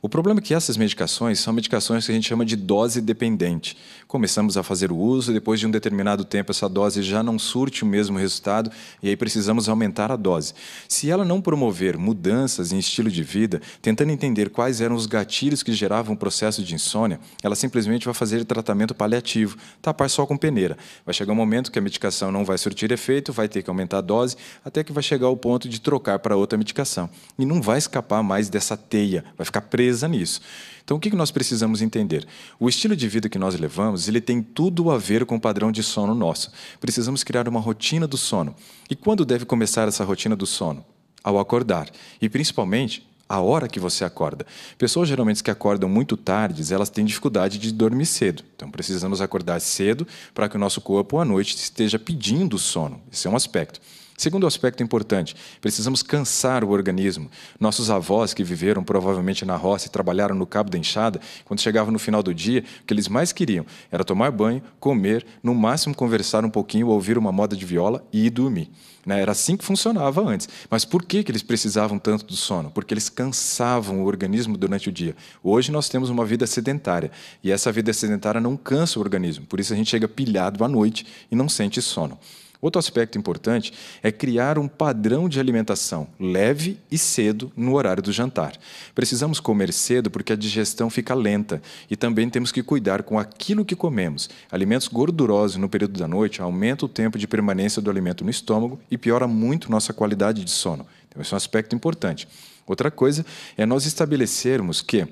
O 0.01 0.07
problema 0.07 0.39
é 0.39 0.43
que 0.43 0.53
essas 0.53 0.77
medicações 0.77 1.39
são 1.39 1.51
medicações 1.51 2.05
que 2.05 2.11
a 2.11 2.15
gente 2.15 2.27
chama 2.27 2.45
de 2.45 2.55
dose 2.55 3.01
dependente. 3.01 3.75
Começamos 4.07 4.55
a 4.55 4.63
fazer 4.63 4.93
o 4.93 4.97
uso, 4.97 5.33
depois 5.33 5.59
de 5.59 5.67
um 5.67 5.71
determinado 5.71 6.23
tempo 6.23 6.51
essa 6.51 6.69
dose 6.69 7.03
já 7.03 7.21
não 7.21 7.37
surte 7.37 7.83
o 7.83 7.85
mesmo 7.85 8.17
resultado 8.17 8.71
e 9.03 9.09
aí 9.09 9.17
precisamos 9.17 9.67
aumentar 9.67 10.09
a 10.09 10.15
dose. 10.15 10.53
Se 10.87 11.09
ela 11.09 11.25
não 11.25 11.41
promover 11.41 11.97
mudanças 11.97 12.71
em 12.71 12.79
estilo 12.79 13.11
de 13.11 13.21
vida, 13.23 13.61
tentando 13.81 14.11
entender 14.11 14.49
quais 14.49 14.79
eram 14.79 14.95
os 14.95 15.05
gatilhos 15.05 15.61
que 15.61 15.73
geravam 15.73 16.15
o 16.15 16.17
processo 16.17 16.63
de 16.63 16.73
insônia, 16.73 17.19
ela 17.43 17.55
simplesmente 17.55 18.05
vai 18.05 18.13
fazer 18.13 18.45
tratamento 18.45 18.95
paliativo, 18.95 19.57
tapar 19.81 20.09
só 20.09 20.25
com 20.25 20.37
peneira. 20.37 20.77
Vai 21.05 21.13
chegar 21.13 21.33
um 21.33 21.35
momento 21.35 21.71
que 21.71 21.77
a 21.77 21.81
medicação 21.81 22.31
não 22.31 22.45
vai 22.45 22.57
surtir 22.57 22.89
efeito, 22.93 23.33
vai 23.33 23.49
ter 23.49 23.63
que 23.63 23.69
aumentar 23.69 23.97
a 23.97 24.01
dose, 24.01 24.37
até 24.63 24.81
que 24.81 24.93
vai 24.93 25.03
chegar 25.03 25.27
ao 25.27 25.35
ponto 25.35 25.67
de 25.67 25.81
trocar 25.81 26.19
para 26.19 26.37
outra 26.37 26.57
medicação. 26.57 27.09
E 27.37 27.45
não 27.45 27.61
vai 27.61 27.77
escapar 27.77 28.23
mais 28.23 28.47
dessa 28.47 28.77
teia, 28.77 29.25
vai 29.37 29.43
ficar 29.43 29.61
preso 29.61 29.88
nisso. 30.07 30.41
Então, 30.83 30.97
o 30.97 30.99
que 30.99 31.15
nós 31.15 31.31
precisamos 31.31 31.81
entender? 31.81 32.27
O 32.59 32.67
estilo 32.67 32.95
de 32.95 33.07
vida 33.07 33.29
que 33.29 33.37
nós 33.37 33.57
levamos, 33.59 34.07
ele 34.07 34.19
tem 34.19 34.41
tudo 34.41 34.89
a 34.89 34.97
ver 34.97 35.25
com 35.25 35.35
o 35.35 35.39
padrão 35.39 35.71
de 35.71 35.83
sono 35.83 36.15
nosso. 36.15 36.51
Precisamos 36.79 37.23
criar 37.23 37.47
uma 37.47 37.59
rotina 37.59 38.07
do 38.07 38.17
sono. 38.17 38.55
E 38.89 38.95
quando 38.95 39.25
deve 39.25 39.45
começar 39.45 39.87
essa 39.87 40.03
rotina 40.03 40.35
do 40.35 40.45
sono? 40.45 40.83
Ao 41.23 41.37
acordar. 41.37 41.89
E, 42.21 42.27
principalmente, 42.27 43.07
a 43.29 43.39
hora 43.39 43.67
que 43.67 43.79
você 43.79 44.03
acorda. 44.03 44.45
Pessoas 44.75 45.07
geralmente 45.07 45.43
que 45.43 45.51
acordam 45.51 45.87
muito 45.87 46.17
tarde, 46.17 46.73
elas 46.73 46.89
têm 46.89 47.05
dificuldade 47.05 47.59
de 47.59 47.71
dormir 47.71 48.07
cedo. 48.07 48.43
Então 48.55 48.71
precisamos 48.71 49.21
acordar 49.21 49.61
cedo 49.61 50.07
para 50.33 50.49
que 50.49 50.55
o 50.55 50.59
nosso 50.59 50.81
corpo 50.81 51.19
à 51.19 51.25
noite 51.25 51.55
esteja 51.55 51.99
pedindo 51.99 52.57
sono. 52.57 52.99
Esse 53.11 53.27
é 53.27 53.29
um 53.29 53.35
aspecto. 53.35 53.79
Segundo 54.19 54.45
aspecto 54.45 54.83
importante, 54.83 55.33
precisamos 55.61 56.03
cansar 56.03 56.61
o 56.65 56.71
organismo. 56.71 57.31
Nossos 57.57 57.89
avós, 57.89 58.33
que 58.33 58.43
viveram 58.43 58.83
provavelmente 58.83 59.45
na 59.45 59.55
roça 59.55 59.87
e 59.87 59.89
trabalharam 59.89 60.35
no 60.35 60.45
cabo 60.45 60.69
da 60.69 60.77
enxada, 60.77 61.21
quando 61.45 61.61
chegavam 61.61 61.89
no 61.89 61.97
final 61.97 62.21
do 62.21 62.33
dia, 62.33 62.65
o 62.81 62.85
que 62.85 62.93
eles 62.93 63.07
mais 63.07 63.31
queriam 63.31 63.65
era 63.89 64.03
tomar 64.03 64.29
banho, 64.31 64.61
comer, 64.77 65.25
no 65.41 65.55
máximo 65.55 65.95
conversar 65.95 66.43
um 66.43 66.49
pouquinho, 66.49 66.89
ouvir 66.89 67.17
uma 67.17 67.31
moda 67.31 67.55
de 67.55 67.65
viola 67.65 68.05
e 68.11 68.25
ir 68.25 68.29
dormir. 68.29 68.69
Né? 69.05 69.21
Era 69.21 69.31
assim 69.31 69.55
que 69.55 69.63
funcionava 69.63 70.21
antes. 70.21 70.49
Mas 70.69 70.83
por 70.83 71.05
que, 71.05 71.23
que 71.23 71.31
eles 71.31 71.41
precisavam 71.41 71.97
tanto 71.97 72.25
do 72.25 72.35
sono? 72.35 72.69
Porque 72.71 72.93
eles 72.93 73.07
cansavam 73.07 74.01
o 74.01 74.05
organismo 74.05 74.57
durante 74.57 74.89
o 74.89 74.91
dia. 74.91 75.15
Hoje 75.41 75.71
nós 75.71 75.87
temos 75.87 76.09
uma 76.09 76.25
vida 76.25 76.45
sedentária 76.45 77.09
e 77.41 77.53
essa 77.53 77.71
vida 77.71 77.93
sedentária 77.93 78.41
não 78.41 78.57
cansa 78.57 78.99
o 78.99 79.01
organismo. 79.01 79.45
Por 79.45 79.61
isso 79.61 79.71
a 79.71 79.77
gente 79.77 79.89
chega 79.89 80.09
pilhado 80.09 80.61
à 80.65 80.67
noite 80.67 81.07
e 81.31 81.37
não 81.37 81.47
sente 81.47 81.81
sono. 81.81 82.19
Outro 82.61 82.77
aspecto 82.77 83.17
importante 83.17 83.71
é 84.03 84.11
criar 84.11 84.59
um 84.59 84.67
padrão 84.67 85.29
de 85.29 85.39
alimentação 85.39 86.07
leve 86.19 86.77
e 86.91 86.97
cedo 86.97 87.49
no 87.55 87.75
horário 87.75 88.03
do 88.03 88.11
jantar. 88.11 88.53
Precisamos 88.93 89.39
comer 89.39 89.71
cedo 89.71 90.11
porque 90.11 90.33
a 90.33 90.35
digestão 90.35 90.89
fica 90.89 91.13
lenta 91.13 91.61
e 91.89 91.95
também 91.95 92.29
temos 92.29 92.51
que 92.51 92.61
cuidar 92.61 93.03
com 93.03 93.17
aquilo 93.17 93.63
que 93.63 93.77
comemos. 93.77 94.29
Alimentos 94.51 94.89
gordurosos 94.89 95.55
no 95.55 95.69
período 95.69 95.97
da 95.97 96.07
noite 96.07 96.41
aumentam 96.41 96.85
o 96.85 96.91
tempo 96.91 97.17
de 97.17 97.27
permanência 97.27 97.81
do 97.81 97.89
alimento 97.89 98.25
no 98.25 98.29
estômago 98.29 98.77
e 98.91 98.97
piora 98.97 99.25
muito 99.25 99.71
nossa 99.71 99.93
qualidade 99.93 100.43
de 100.43 100.51
sono. 100.51 100.85
Então, 101.07 101.21
esse 101.21 101.33
é 101.33 101.35
um 101.35 101.37
aspecto 101.37 101.75
importante. 101.75 102.27
Outra 102.67 102.91
coisa 102.91 103.25
é 103.57 103.65
nós 103.65 103.85
estabelecermos 103.85 104.81
que 104.81 105.07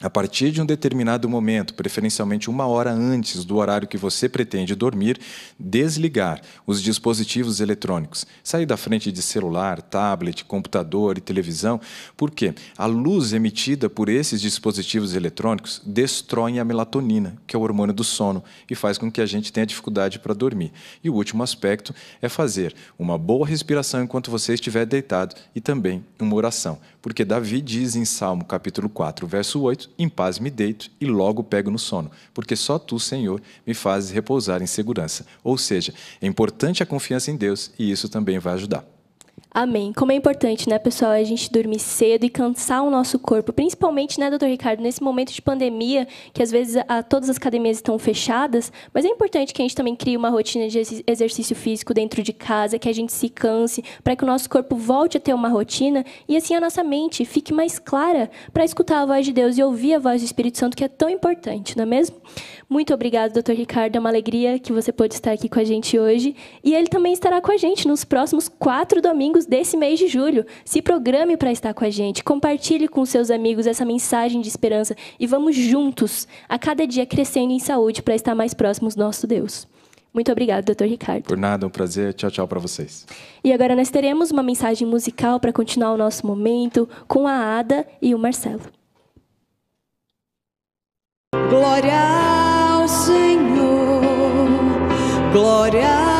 a 0.00 0.10
partir 0.10 0.50
de 0.50 0.60
um 0.60 0.66
determinado 0.66 1.28
momento, 1.28 1.72
preferencialmente 1.72 2.50
uma 2.50 2.66
hora 2.66 2.92
antes 2.92 3.44
do 3.44 3.56
horário 3.56 3.86
que 3.86 3.96
você 3.96 4.28
pretende 4.28 4.74
dormir, 4.74 5.20
desligar 5.58 6.42
os 6.66 6.82
dispositivos 6.82 7.60
eletrônicos. 7.60 8.26
Sair 8.42 8.66
da 8.66 8.76
frente 8.76 9.12
de 9.12 9.22
celular, 9.22 9.80
tablet, 9.80 10.44
computador 10.44 11.16
e 11.16 11.20
televisão, 11.20 11.80
porque 12.16 12.54
a 12.76 12.86
luz 12.86 13.32
emitida 13.32 13.88
por 13.88 14.08
esses 14.08 14.40
dispositivos 14.40 15.14
eletrônicos 15.14 15.80
destrói 15.86 16.58
a 16.58 16.64
melatonina, 16.64 17.36
que 17.46 17.54
é 17.54 17.58
o 17.58 17.62
hormônio 17.62 17.94
do 17.94 18.04
sono, 18.04 18.42
e 18.68 18.74
faz 18.74 18.98
com 18.98 19.10
que 19.10 19.20
a 19.20 19.26
gente 19.26 19.52
tenha 19.52 19.64
dificuldade 19.64 20.18
para 20.18 20.34
dormir. 20.34 20.72
E 21.04 21.08
o 21.08 21.14
último 21.14 21.44
aspecto 21.44 21.94
é 22.20 22.28
fazer 22.28 22.74
uma 22.98 23.16
boa 23.16 23.46
respiração 23.46 24.02
enquanto 24.02 24.30
você 24.30 24.54
estiver 24.54 24.84
deitado 24.84 25.36
e 25.54 25.60
também 25.60 26.04
uma 26.18 26.34
oração. 26.34 26.80
Porque 27.00 27.24
Davi 27.24 27.60
diz 27.60 27.94
em 27.94 28.04
Salmo 28.04 28.44
capítulo 28.44 28.88
4, 28.88 29.26
verso 29.26 29.60
8, 29.60 29.83
em 29.98 30.08
paz 30.08 30.38
me 30.38 30.50
deito 30.50 30.90
e 31.00 31.06
logo 31.06 31.42
pego 31.42 31.70
no 31.70 31.78
sono, 31.78 32.10
porque 32.32 32.56
só 32.56 32.78
tu, 32.78 32.98
Senhor, 32.98 33.40
me 33.66 33.74
fazes 33.74 34.10
repousar 34.10 34.62
em 34.62 34.66
segurança. 34.66 35.26
Ou 35.42 35.58
seja, 35.58 35.92
é 36.20 36.26
importante 36.26 36.82
a 36.82 36.86
confiança 36.86 37.30
em 37.30 37.36
Deus 37.36 37.70
e 37.78 37.90
isso 37.90 38.08
também 38.08 38.38
vai 38.38 38.54
ajudar. 38.54 38.93
Amém. 39.56 39.92
Como 39.92 40.10
é 40.10 40.16
importante, 40.16 40.68
né, 40.68 40.80
pessoal, 40.80 41.12
a 41.12 41.22
gente 41.22 41.48
dormir 41.48 41.78
cedo 41.78 42.24
e 42.24 42.28
cansar 42.28 42.82
o 42.82 42.90
nosso 42.90 43.20
corpo, 43.20 43.52
principalmente, 43.52 44.18
né, 44.18 44.28
doutor 44.28 44.48
Ricardo, 44.48 44.82
nesse 44.82 45.00
momento 45.00 45.32
de 45.32 45.40
pandemia, 45.40 46.08
que 46.32 46.42
às 46.42 46.50
vezes 46.50 46.82
a, 46.88 47.04
todas 47.04 47.30
as 47.30 47.36
academias 47.36 47.76
estão 47.76 47.96
fechadas, 47.96 48.72
mas 48.92 49.04
é 49.04 49.08
importante 49.08 49.54
que 49.54 49.62
a 49.62 49.64
gente 49.64 49.76
também 49.76 49.94
crie 49.94 50.16
uma 50.16 50.28
rotina 50.28 50.66
de 50.66 50.82
exercício 51.06 51.54
físico 51.54 51.94
dentro 51.94 52.20
de 52.20 52.32
casa, 52.32 52.80
que 52.80 52.88
a 52.88 52.92
gente 52.92 53.12
se 53.12 53.28
canse, 53.28 53.84
para 54.02 54.16
que 54.16 54.24
o 54.24 54.26
nosso 54.26 54.50
corpo 54.50 54.74
volte 54.74 55.18
a 55.18 55.20
ter 55.20 55.32
uma 55.32 55.48
rotina 55.48 56.04
e 56.28 56.36
assim 56.36 56.56
a 56.56 56.60
nossa 56.60 56.82
mente 56.82 57.24
fique 57.24 57.54
mais 57.54 57.78
clara 57.78 58.28
para 58.52 58.64
escutar 58.64 59.02
a 59.02 59.06
voz 59.06 59.24
de 59.24 59.32
Deus 59.32 59.56
e 59.56 59.62
ouvir 59.62 59.94
a 59.94 59.98
voz 60.00 60.20
do 60.20 60.24
Espírito 60.24 60.58
Santo, 60.58 60.76
que 60.76 60.82
é 60.82 60.88
tão 60.88 61.08
importante, 61.08 61.76
não 61.76 61.84
é 61.84 61.86
mesmo? 61.86 62.16
Muito 62.74 62.92
obrigado, 62.92 63.34
doutor 63.34 63.54
Ricardo. 63.54 63.94
É 63.94 64.00
uma 64.00 64.08
alegria 64.08 64.58
que 64.58 64.72
você 64.72 64.90
pôde 64.92 65.14
estar 65.14 65.30
aqui 65.30 65.48
com 65.48 65.60
a 65.60 65.64
gente 65.64 65.96
hoje. 65.96 66.34
E 66.64 66.74
ele 66.74 66.88
também 66.88 67.12
estará 67.12 67.40
com 67.40 67.52
a 67.52 67.56
gente 67.56 67.86
nos 67.86 68.04
próximos 68.04 68.48
quatro 68.48 69.00
domingos 69.00 69.46
desse 69.46 69.76
mês 69.76 69.96
de 69.96 70.08
julho. 70.08 70.44
Se 70.64 70.82
programe 70.82 71.36
para 71.36 71.52
estar 71.52 71.72
com 71.72 71.84
a 71.84 71.90
gente. 71.90 72.24
Compartilhe 72.24 72.88
com 72.88 73.06
seus 73.06 73.30
amigos 73.30 73.68
essa 73.68 73.84
mensagem 73.84 74.40
de 74.40 74.48
esperança 74.48 74.96
e 75.20 75.24
vamos 75.24 75.54
juntos, 75.54 76.26
a 76.48 76.58
cada 76.58 76.84
dia, 76.84 77.06
crescendo 77.06 77.52
em 77.52 77.60
saúde 77.60 78.02
para 78.02 78.16
estar 78.16 78.34
mais 78.34 78.52
próximos 78.52 78.96
do 78.96 79.04
nosso 79.04 79.24
Deus. 79.24 79.68
Muito 80.12 80.32
obrigado, 80.32 80.64
doutor 80.64 80.88
Ricardo. 80.88 81.22
Por 81.22 81.38
nada, 81.38 81.68
um 81.68 81.70
prazer. 81.70 82.12
Tchau, 82.12 82.30
tchau 82.32 82.48
para 82.48 82.58
vocês. 82.58 83.06
E 83.44 83.52
agora 83.52 83.76
nós 83.76 83.88
teremos 83.88 84.32
uma 84.32 84.42
mensagem 84.42 84.84
musical 84.84 85.38
para 85.38 85.52
continuar 85.52 85.92
o 85.92 85.96
nosso 85.96 86.26
momento 86.26 86.88
com 87.06 87.28
a 87.28 87.56
Ada 87.56 87.86
e 88.02 88.16
o 88.16 88.18
Marcelo. 88.18 88.62
Glória 91.48 92.33
Senhor, 93.04 94.00
glória 95.30 95.86
ao 95.86 96.13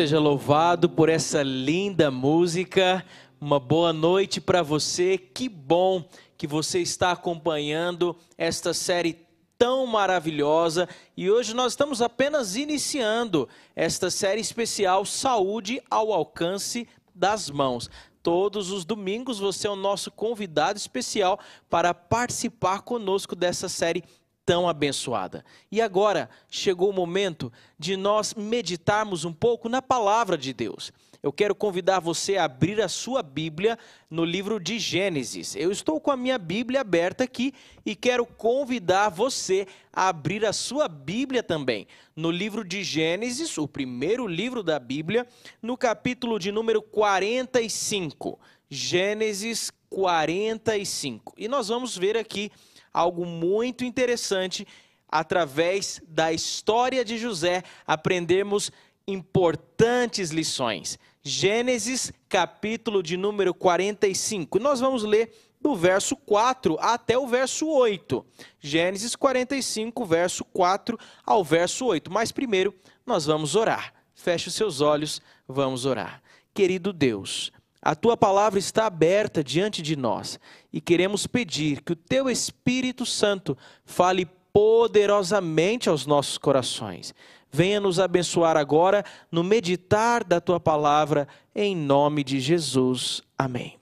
seja 0.00 0.18
louvado 0.18 0.88
por 0.88 1.10
essa 1.10 1.42
linda 1.42 2.10
música. 2.10 3.04
Uma 3.38 3.60
boa 3.60 3.92
noite 3.92 4.40
para 4.40 4.62
você. 4.62 5.18
Que 5.18 5.46
bom 5.46 6.02
que 6.38 6.46
você 6.46 6.78
está 6.78 7.12
acompanhando 7.12 8.16
esta 8.38 8.72
série 8.72 9.18
tão 9.58 9.86
maravilhosa 9.86 10.88
e 11.14 11.30
hoje 11.30 11.52
nós 11.52 11.72
estamos 11.72 12.00
apenas 12.00 12.56
iniciando 12.56 13.46
esta 13.76 14.10
série 14.10 14.40
especial 14.40 15.04
Saúde 15.04 15.82
ao 15.90 16.14
alcance 16.14 16.88
das 17.14 17.50
mãos. 17.50 17.90
todos 18.22 18.70
os 18.70 18.86
domingos 18.86 19.38
você 19.38 19.66
é 19.66 19.70
o 19.70 19.76
nosso 19.76 20.10
convidado 20.10 20.78
especial 20.78 21.38
para 21.68 21.92
participar 21.92 22.80
conosco 22.80 23.36
dessa 23.36 23.68
série 23.68 24.02
tão 24.50 24.68
abençoada. 24.68 25.44
E 25.70 25.80
agora 25.80 26.28
chegou 26.50 26.90
o 26.90 26.92
momento 26.92 27.52
de 27.78 27.96
nós 27.96 28.34
meditarmos 28.34 29.24
um 29.24 29.32
pouco 29.32 29.68
na 29.68 29.80
palavra 29.80 30.36
de 30.36 30.52
Deus. 30.52 30.92
Eu 31.22 31.32
quero 31.32 31.54
convidar 31.54 32.00
você 32.00 32.36
a 32.36 32.46
abrir 32.46 32.80
a 32.80 32.88
sua 32.88 33.22
Bíblia 33.22 33.78
no 34.10 34.24
livro 34.24 34.58
de 34.58 34.76
Gênesis. 34.76 35.54
Eu 35.54 35.70
estou 35.70 36.00
com 36.00 36.10
a 36.10 36.16
minha 36.16 36.36
Bíblia 36.36 36.80
aberta 36.80 37.22
aqui 37.22 37.54
e 37.86 37.94
quero 37.94 38.26
convidar 38.26 39.08
você 39.08 39.68
a 39.92 40.08
abrir 40.08 40.44
a 40.44 40.52
sua 40.52 40.88
Bíblia 40.88 41.44
também 41.44 41.86
no 42.16 42.32
livro 42.32 42.64
de 42.64 42.82
Gênesis, 42.82 43.56
o 43.56 43.68
primeiro 43.68 44.26
livro 44.26 44.64
da 44.64 44.80
Bíblia, 44.80 45.28
no 45.62 45.76
capítulo 45.76 46.40
de 46.40 46.50
número 46.50 46.82
45. 46.82 48.36
Gênesis 48.68 49.70
45. 49.88 51.34
E 51.36 51.46
nós 51.46 51.68
vamos 51.68 51.96
ver 51.96 52.16
aqui 52.16 52.50
algo 52.92 53.24
muito 53.24 53.84
interessante 53.84 54.66
através 55.08 56.00
da 56.06 56.32
história 56.32 57.04
de 57.04 57.18
José, 57.18 57.62
aprendemos 57.86 58.70
importantes 59.06 60.30
lições. 60.30 60.98
Gênesis, 61.22 62.12
capítulo 62.28 63.02
de 63.02 63.16
número 63.16 63.52
45. 63.52 64.58
Nós 64.58 64.80
vamos 64.80 65.02
ler 65.02 65.32
do 65.60 65.76
verso 65.76 66.16
4 66.16 66.78
até 66.80 67.18
o 67.18 67.26
verso 67.26 67.68
8. 67.68 68.24
Gênesis 68.60 69.14
45, 69.14 70.04
verso 70.06 70.44
4 70.44 70.98
ao 71.24 71.44
verso 71.44 71.84
8. 71.86 72.10
Mas 72.10 72.32
primeiro, 72.32 72.74
nós 73.04 73.26
vamos 73.26 73.54
orar. 73.54 73.92
Feche 74.14 74.48
os 74.48 74.54
seus 74.54 74.80
olhos, 74.80 75.20
vamos 75.46 75.84
orar. 75.84 76.22
Querido 76.54 76.92
Deus, 76.92 77.52
a 77.82 77.94
tua 77.94 78.16
palavra 78.16 78.58
está 78.58 78.86
aberta 78.86 79.42
diante 79.42 79.80
de 79.82 79.96
nós 79.96 80.38
e 80.72 80.80
queremos 80.80 81.26
pedir 81.26 81.82
que 81.82 81.92
o 81.92 81.96
teu 81.96 82.28
Espírito 82.28 83.06
Santo 83.06 83.56
fale 83.84 84.28
poderosamente 84.52 85.88
aos 85.88 86.06
nossos 86.06 86.36
corações 86.36 87.14
venha 87.50 87.80
nos 87.80 87.98
abençoar 87.98 88.56
agora 88.56 89.04
no 89.30 89.42
meditar 89.42 90.22
da 90.22 90.40
tua 90.40 90.60
palavra, 90.60 91.26
em 91.54 91.76
nome 91.76 92.22
de 92.22 92.38
Jesus. 92.38 93.22
Amém. 93.36 93.78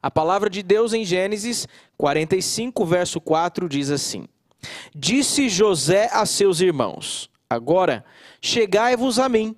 A 0.00 0.10
palavra 0.10 0.48
de 0.48 0.62
Deus 0.62 0.92
em 0.92 1.04
Gênesis 1.04 1.66
45, 1.96 2.84
verso 2.84 3.20
4 3.20 3.68
diz 3.68 3.90
assim: 3.90 4.26
Disse 4.94 5.48
José 5.48 6.08
a 6.12 6.24
seus 6.26 6.60
irmãos: 6.60 7.30
Agora 7.48 8.04
chegai-vos 8.40 9.18
a 9.18 9.28
mim. 9.28 9.56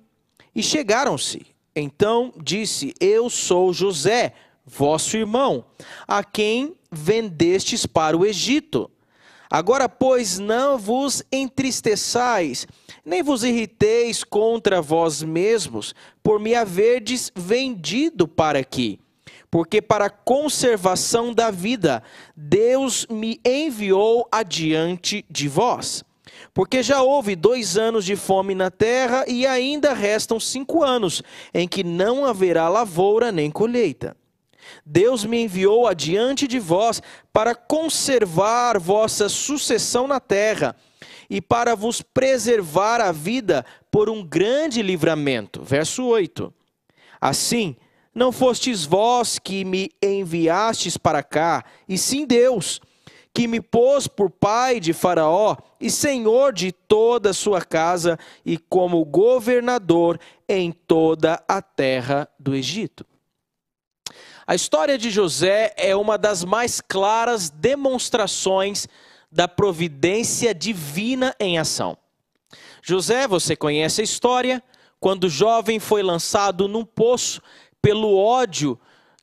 E 0.55 0.63
chegaram-se. 0.63 1.45
Então 1.79 2.33
disse: 2.43 2.91
Eu 2.99 3.29
sou 3.29 3.71
José, 3.71 4.33
vosso 4.65 5.15
irmão, 5.15 5.63
a 6.07 6.23
quem 6.23 6.75
vendestes 6.91 7.85
para 7.85 8.17
o 8.17 8.25
Egito. 8.25 8.89
Agora, 9.47 9.87
pois, 9.87 10.39
não 10.39 10.77
vos 10.77 11.23
entristeçais, 11.31 12.65
nem 13.05 13.21
vos 13.21 13.43
irriteis 13.43 14.23
contra 14.23 14.81
vós 14.81 15.21
mesmos, 15.21 15.93
por 16.23 16.39
me 16.39 16.55
haverdes 16.55 17.31
vendido 17.35 18.27
para 18.27 18.57
aqui. 18.57 18.99
Porque 19.49 19.79
para 19.79 20.07
a 20.07 20.09
conservação 20.09 21.31
da 21.31 21.51
vida, 21.51 22.01
Deus 22.35 23.05
me 23.07 23.39
enviou 23.45 24.27
adiante 24.31 25.23
de 25.29 25.47
vós. 25.47 26.03
Porque 26.53 26.81
já 26.81 27.01
houve 27.01 27.35
dois 27.35 27.77
anos 27.77 28.05
de 28.05 28.15
fome 28.15 28.55
na 28.55 28.71
terra, 28.71 29.25
e 29.27 29.45
ainda 29.45 29.93
restam 29.93 30.39
cinco 30.39 30.83
anos, 30.83 31.21
em 31.53 31.67
que 31.67 31.83
não 31.83 32.25
haverá 32.25 32.69
lavoura 32.69 33.31
nem 33.31 33.51
colheita. 33.51 34.15
Deus 34.85 35.25
me 35.25 35.43
enviou 35.43 35.87
adiante 35.87 36.47
de 36.47 36.59
vós 36.59 37.01
para 37.31 37.55
conservar 37.55 38.79
vossa 38.79 39.29
sucessão 39.29 40.07
na 40.07 40.19
terra 40.19 40.75
e 41.29 41.41
para 41.41 41.75
vos 41.75 42.01
preservar 42.01 43.01
a 43.01 43.11
vida 43.11 43.65
por 43.91 44.09
um 44.09 44.23
grande 44.25 44.81
livramento. 44.81 45.61
Verso 45.63 46.05
8. 46.05 46.53
Assim, 47.19 47.75
não 48.13 48.31
fostes 48.31 48.85
vós 48.85 49.37
que 49.39 49.65
me 49.65 49.89
enviastes 50.01 50.97
para 50.97 51.21
cá, 51.21 51.63
e 51.87 51.97
sim 51.97 52.25
Deus, 52.25 52.81
que 53.37 53.47
me 53.47 53.61
pôs 53.61 54.07
por 54.07 54.31
pai 54.31 54.79
de 54.79 54.93
Faraó 54.93 55.57
e 55.79 55.91
senhor 55.91 56.51
de 56.51 56.71
toda 56.71 57.29
a 57.29 57.33
sua 57.35 57.61
casa 57.61 58.17
e 58.43 58.57
como 58.57 59.05
governador 59.05 60.19
em 60.49 60.71
toda 60.71 61.43
a 61.47 61.61
terra 61.61 62.27
do 62.39 62.55
Egito. 62.55 63.05
A 64.47 64.55
história 64.55 64.97
de 64.97 65.11
José 65.11 65.71
é 65.77 65.95
uma 65.95 66.17
das 66.17 66.43
mais 66.43 66.81
claras 66.81 67.47
demonstrações 67.51 68.87
da 69.31 69.47
providência 69.47 70.51
divina 70.51 71.35
em 71.39 71.59
ação. 71.59 71.95
José, 72.81 73.27
você 73.27 73.55
conhece 73.55 74.01
a 74.01 74.03
história, 74.03 74.63
quando 74.99 75.29
jovem 75.29 75.79
foi 75.79 76.01
lançado 76.01 76.67
num 76.67 76.83
poço 76.83 77.39
pelo 77.83 78.17
ódio 78.17 78.79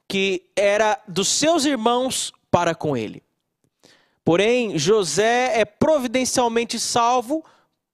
que 0.07 0.47
era 0.55 1.03
dos 1.09 1.27
seus 1.27 1.65
irmãos 1.65 2.33
para 2.49 2.77
com 2.77 2.97
ele. 2.97 3.25
Porém, 4.25 4.79
José 4.79 5.61
é 5.61 5.65
providencialmente 5.65 6.79
salvo 6.79 7.45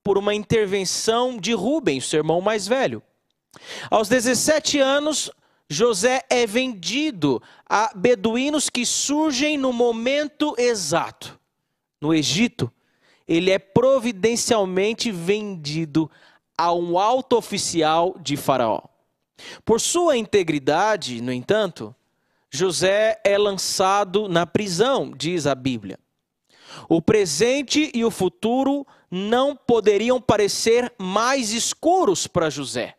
por 0.02 0.16
uma 0.16 0.34
intervenção 0.34 1.36
de 1.36 1.52
Rubem, 1.52 2.00
seu 2.00 2.18
irmão 2.18 2.40
mais 2.40 2.68
velho. 2.68 3.02
Aos 3.90 4.08
17 4.08 4.78
anos, 4.78 5.30
José 5.68 6.22
é 6.30 6.46
vendido 6.46 7.42
a 7.68 7.92
beduínos 7.94 8.70
que 8.70 8.86
surgem 8.86 9.58
no 9.58 9.72
momento 9.72 10.54
exato. 10.56 11.38
No 12.00 12.14
Egito, 12.14 12.72
ele 13.26 13.50
é 13.50 13.58
providencialmente 13.58 15.10
vendido 15.10 16.10
a 16.56 16.72
um 16.72 16.98
alto 16.98 17.36
oficial 17.36 18.16
de 18.20 18.36
Faraó. 18.36 18.80
Por 19.64 19.80
sua 19.80 20.16
integridade, 20.16 21.20
no 21.20 21.32
entanto, 21.32 21.94
José 22.50 23.20
é 23.24 23.38
lançado 23.38 24.28
na 24.28 24.46
prisão, 24.46 25.12
diz 25.16 25.46
a 25.46 25.54
Bíblia. 25.54 25.98
O 26.88 27.00
presente 27.00 27.90
e 27.94 28.04
o 28.04 28.10
futuro 28.10 28.86
não 29.10 29.56
poderiam 29.56 30.20
parecer 30.20 30.92
mais 30.98 31.52
escuros 31.52 32.26
para 32.26 32.50
José. 32.50 32.94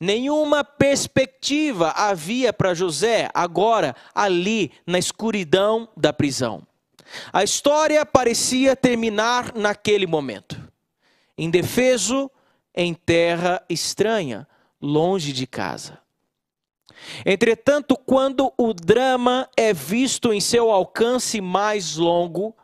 Nenhuma 0.00 0.64
perspectiva 0.64 1.90
havia 1.90 2.52
para 2.52 2.74
José 2.74 3.30
agora, 3.32 3.94
ali, 4.12 4.72
na 4.84 4.98
escuridão 4.98 5.88
da 5.96 6.12
prisão. 6.12 6.66
A 7.32 7.44
história 7.44 8.04
parecia 8.04 8.74
terminar 8.74 9.54
naquele 9.54 10.06
momento. 10.06 10.60
Indefeso, 11.38 12.30
em 12.74 12.94
terra 12.94 13.62
estranha, 13.68 14.48
longe 14.80 15.32
de 15.32 15.46
casa. 15.46 16.00
Entretanto, 17.24 17.96
quando 17.96 18.52
o 18.56 18.72
drama 18.72 19.48
é 19.56 19.72
visto 19.72 20.32
em 20.32 20.40
seu 20.40 20.70
alcance 20.70 21.40
mais 21.40 21.96
longo, 21.96 22.56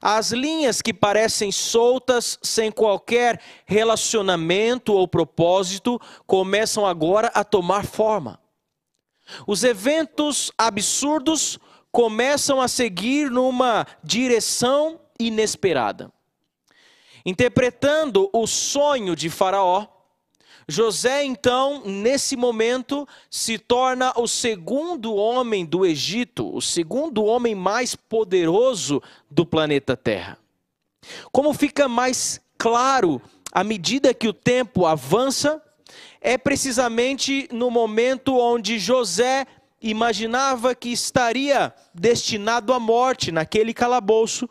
as 0.00 0.32
linhas 0.32 0.80
que 0.82 0.92
parecem 0.92 1.50
soltas, 1.52 2.38
sem 2.42 2.70
qualquer 2.70 3.40
relacionamento 3.66 4.92
ou 4.92 5.06
propósito, 5.06 6.00
começam 6.26 6.86
agora 6.86 7.30
a 7.34 7.44
tomar 7.44 7.84
forma. 7.84 8.40
Os 9.46 9.62
eventos 9.64 10.50
absurdos 10.58 11.58
começam 11.92 12.60
a 12.60 12.68
seguir 12.68 13.30
numa 13.30 13.86
direção 14.02 15.00
inesperada. 15.18 16.12
Interpretando 17.24 18.30
o 18.32 18.46
sonho 18.46 19.14
de 19.14 19.28
Faraó, 19.28 19.86
José, 20.70 21.24
então, 21.24 21.82
nesse 21.84 22.36
momento, 22.36 23.06
se 23.28 23.58
torna 23.58 24.12
o 24.16 24.28
segundo 24.28 25.14
homem 25.14 25.66
do 25.66 25.84
Egito, 25.84 26.54
o 26.54 26.62
segundo 26.62 27.24
homem 27.24 27.54
mais 27.54 27.96
poderoso 27.96 29.02
do 29.30 29.44
planeta 29.44 29.96
Terra. 29.96 30.38
Como 31.32 31.52
fica 31.52 31.88
mais 31.88 32.40
claro 32.56 33.20
à 33.52 33.64
medida 33.64 34.14
que 34.14 34.28
o 34.28 34.32
tempo 34.32 34.86
avança, 34.86 35.60
é 36.20 36.38
precisamente 36.38 37.48
no 37.50 37.70
momento 37.70 38.36
onde 38.36 38.78
José 38.78 39.46
imaginava 39.82 40.74
que 40.74 40.90
estaria 40.90 41.74
destinado 41.94 42.72
à 42.72 42.78
morte 42.78 43.32
naquele 43.32 43.72
calabouço 43.72 44.48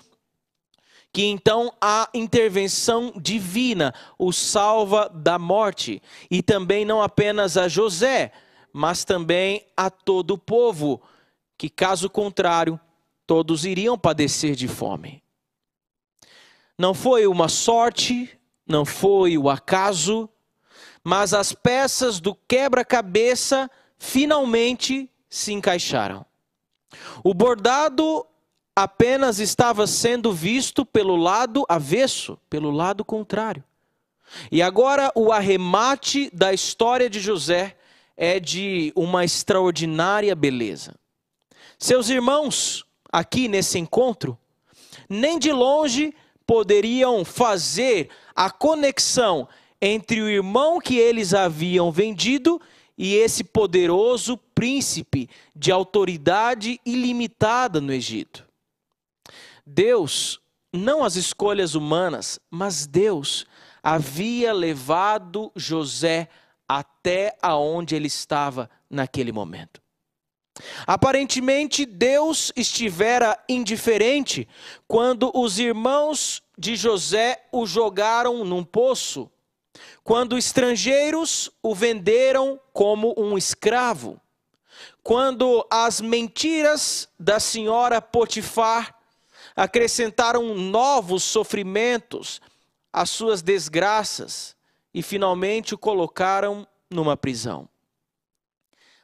que 1.12 1.26
então 1.26 1.74
a 1.82 2.10
intervenção 2.14 3.14
divina 3.16 3.94
o 4.18 4.32
salva 4.32 5.10
da 5.10 5.40
morte, 5.40 6.02
e 6.30 6.42
também 6.42 6.86
não 6.86 7.02
apenas 7.02 7.58
a 7.58 7.68
José, 7.68 8.32
mas 8.72 9.04
também 9.04 9.66
a 9.76 9.90
todo 9.90 10.32
o 10.32 10.38
povo, 10.38 11.02
que 11.58 11.70
caso 11.70 12.10
contrário, 12.10 12.80
todos 13.26 13.66
iriam 13.66 13.98
padecer 13.98 14.56
de 14.56 14.68
fome. 14.68 15.24
Não 16.78 16.94
foi 16.94 17.28
uma 17.28 17.50
sorte, 17.50 18.30
não 18.66 18.86
foi 18.86 19.38
o 19.38 19.50
acaso, 19.50 20.30
mas 21.04 21.34
as 21.34 21.52
peças 21.52 22.20
do 22.20 22.34
quebra-cabeça 22.34 23.70
finalmente 23.98 25.10
se 25.30 25.52
encaixaram. 25.52 26.26
O 27.24 27.34
bordado 27.34 28.26
apenas 28.84 29.40
estava 29.40 29.86
sendo 29.86 30.32
visto 30.32 30.86
pelo 30.86 31.18
lado 31.18 31.66
avesso, 31.68 32.40
pelo 32.50 32.72
lado 32.72 33.04
contrário. 33.04 33.62
E 34.50 34.62
agora 34.62 35.12
o 35.16 35.34
arremate 35.34 36.30
da 36.32 36.54
história 36.54 37.10
de 37.10 37.20
José 37.20 37.76
é 38.16 38.40
de 38.40 38.94
uma 38.96 39.26
extraordinária 39.26 40.34
beleza. 40.34 40.96
Seus 41.78 42.08
irmãos, 42.10 42.86
aqui 43.12 43.50
nesse 43.50 43.78
encontro, 43.78 44.38
nem 45.10 45.38
de 45.38 45.52
longe 45.52 46.14
poderiam 46.48 47.26
fazer 47.26 48.10
a 48.34 48.50
conexão 48.50 49.46
entre 49.82 50.22
o 50.22 50.30
irmão 50.30 50.80
que 50.80 50.98
eles 50.98 51.34
haviam 51.34 51.92
vendido 51.92 52.62
e 52.98 53.14
esse 53.16 53.44
poderoso 53.44 54.38
príncipe 54.56 55.30
de 55.54 55.70
autoridade 55.70 56.80
ilimitada 56.86 57.82
no 57.82 57.92
Egito. 57.92 58.49
Deus, 59.70 60.42
não 60.74 61.04
as 61.04 61.16
escolhas 61.16 61.76
humanas, 61.76 62.40
mas 62.50 62.88
Deus 62.88 63.46
havia 63.84 64.52
levado 64.52 65.52
José 65.56 66.28
até 66.68 67.38
aonde 67.42 67.96
ele 67.96 68.08
estava 68.08 68.70
naquele 68.90 69.32
momento. 69.32 69.80
Aparentemente, 70.86 71.86
Deus 71.86 72.52
estivera 72.56 73.38
indiferente 73.48 74.48
quando 74.88 75.32
os 75.34 75.60
irmãos 75.60 76.42
de 76.58 76.76
José 76.76 77.46
o 77.52 77.66
jogaram 77.66 78.44
num 78.44 78.64
poço, 78.64 79.32
quando 80.04 80.38
estrangeiros 80.38 81.50
o 81.62 81.74
venderam 81.74 82.60
como 82.74 83.14
um 83.18 83.38
escravo, 83.38 84.20
quando 85.04 85.66
as 85.70 86.02
mentiras 86.02 87.08
da 87.18 87.40
senhora 87.40 88.02
Potifar 88.02 88.99
acrescentaram 89.60 90.56
novos 90.56 91.22
sofrimentos 91.22 92.40
às 92.94 93.10
suas 93.10 93.42
desgraças 93.42 94.56
e 94.94 95.04
finalmente 95.04 95.76
o 95.76 95.78
colocaram 95.78 96.66
numa 96.90 97.18
prisão. 97.18 97.68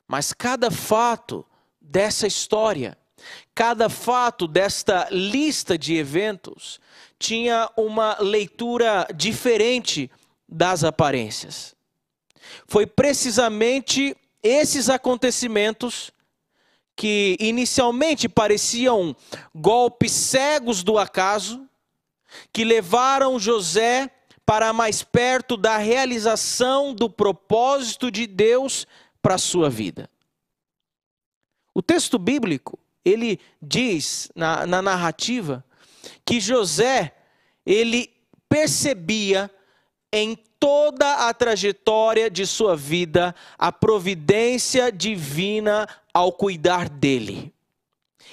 Mas 0.08 0.32
cada 0.32 0.72
fato 0.72 1.45
dessa 1.82 2.26
história, 2.26 2.97
cada 3.53 3.89
fato 3.89 4.47
desta 4.47 5.10
lista 5.12 5.78
de 5.78 5.95
eventos, 5.95 6.80
tinha 7.20 7.70
uma 7.76 8.18
leitura 8.22 9.06
diferente 9.14 10.10
das 10.47 10.86
aparências. 10.86 11.76
Foi 12.66 12.88
precisamente 12.88 14.16
esses 14.41 14.89
acontecimentos 14.89 16.14
que 16.96 17.36
inicialmente 17.39 18.30
pareciam 18.30 19.16
golpes 19.54 20.12
cegos 20.12 20.84
do 20.84 20.98
acaso, 20.98 21.68
que 22.54 22.64
levaram 22.64 23.39
José 23.39 24.10
para 24.46 24.72
mais 24.72 25.04
perto 25.04 25.58
da 25.58 25.78
realização 25.78 26.93
do 26.93 27.10
propósito 27.10 28.12
de 28.12 28.28
Deus 28.28 28.86
para 29.22 29.36
a 29.36 29.39
sua 29.39 29.70
vida. 29.70 30.10
O 31.74 31.82
texto 31.82 32.18
bíblico, 32.18 32.80
ele 33.04 33.39
diz 33.62 34.32
na, 34.36 34.66
na 34.66 34.82
narrativa 34.82 35.66
que 36.24 36.39
José, 36.39 37.14
ele 37.66 38.14
percebia 38.48 39.52
em 40.14 40.38
toda 40.60 41.28
a 41.28 41.34
trajetória 41.34 42.30
de 42.30 42.46
sua 42.46 42.76
vida 42.76 43.36
a 43.58 43.72
providência 43.72 44.91
divina 44.91 45.88
ao 46.16 46.32
cuidar 46.32 46.88
dele. 46.88 47.53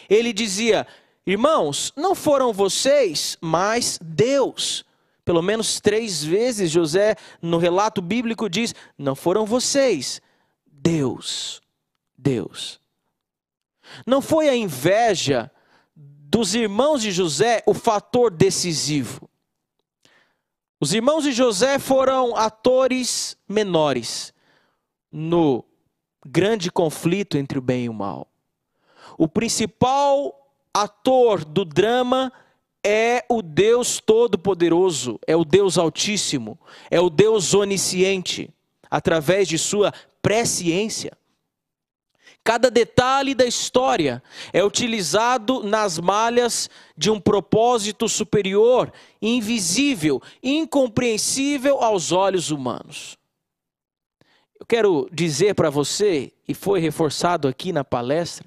Ele 0.09 0.33
dizia: 0.33 0.87
Irmãos, 1.27 1.93
não 1.97 2.15
foram 2.15 2.53
vocês, 2.53 3.37
mas 3.41 3.99
Deus. 4.01 4.85
Pelo 5.25 5.43
menos 5.43 5.81
três 5.81 6.23
vezes 6.23 6.71
José, 6.71 7.17
no 7.41 7.59
relato 7.59 8.01
bíblico, 8.01 8.49
diz: 8.49 8.73
Não 8.97 9.17
foram 9.17 9.45
vocês, 9.45 10.23
Deus. 10.65 11.61
Deus. 12.17 12.81
Não 14.07 14.23
foi 14.23 14.49
a 14.49 14.55
inveja 14.55 15.51
dos 15.97 16.55
irmãos 16.55 17.03
de 17.03 17.11
José 17.11 17.65
o 17.67 17.75
fator 17.75 18.31
decisivo. 18.31 19.29
Os 20.81 20.93
irmãos 20.93 21.25
de 21.25 21.33
José 21.33 21.81
foram 21.81 22.37
atores 22.37 23.37
menores 23.49 24.33
no 25.11 25.65
grande 26.25 26.71
conflito 26.71 27.37
entre 27.37 27.59
o 27.59 27.63
bem 27.63 27.85
e 27.85 27.89
o 27.89 27.95
mal. 27.95 28.29
O 29.19 29.29
principal 29.29 30.35
ator 30.73 31.45
do 31.45 31.65
drama 31.65 32.33
é 32.85 33.25
o 33.29 33.43
Deus 33.43 34.01
Todo-Poderoso, 34.01 35.19
é 35.27 35.37
o 35.37 35.45
Deus 35.45 35.79
Altíssimo, 35.79 36.59
é 36.91 37.01
o 37.01 37.09
Deus 37.09 37.55
Onisciente, 37.55 38.51
através 38.91 39.47
de 39.47 39.59
sua 39.59 39.93
presciência. 40.21 41.17
Cada 42.45 42.69
detalhe 42.71 43.35
da 43.37 43.45
história 43.45 44.21
é 44.53 44.65
utilizado 44.65 45.63
nas 45.63 45.99
malhas 46.01 46.69
de 46.97 47.09
um 47.09 47.21
propósito 47.21 48.09
superior, 48.09 48.93
invisível, 49.21 50.21
incompreensível 50.43 51.81
aos 51.81 52.11
olhos 52.11 52.51
humanos. 52.51 53.17
Eu 54.63 54.67
quero 54.67 55.09
dizer 55.11 55.57
para 55.57 55.71
você, 55.71 56.33
e 56.47 56.55
foi 56.55 56.79
reforçado 56.79 57.49
aqui 57.49 57.73
na 57.73 57.83
palestra, 57.83 58.47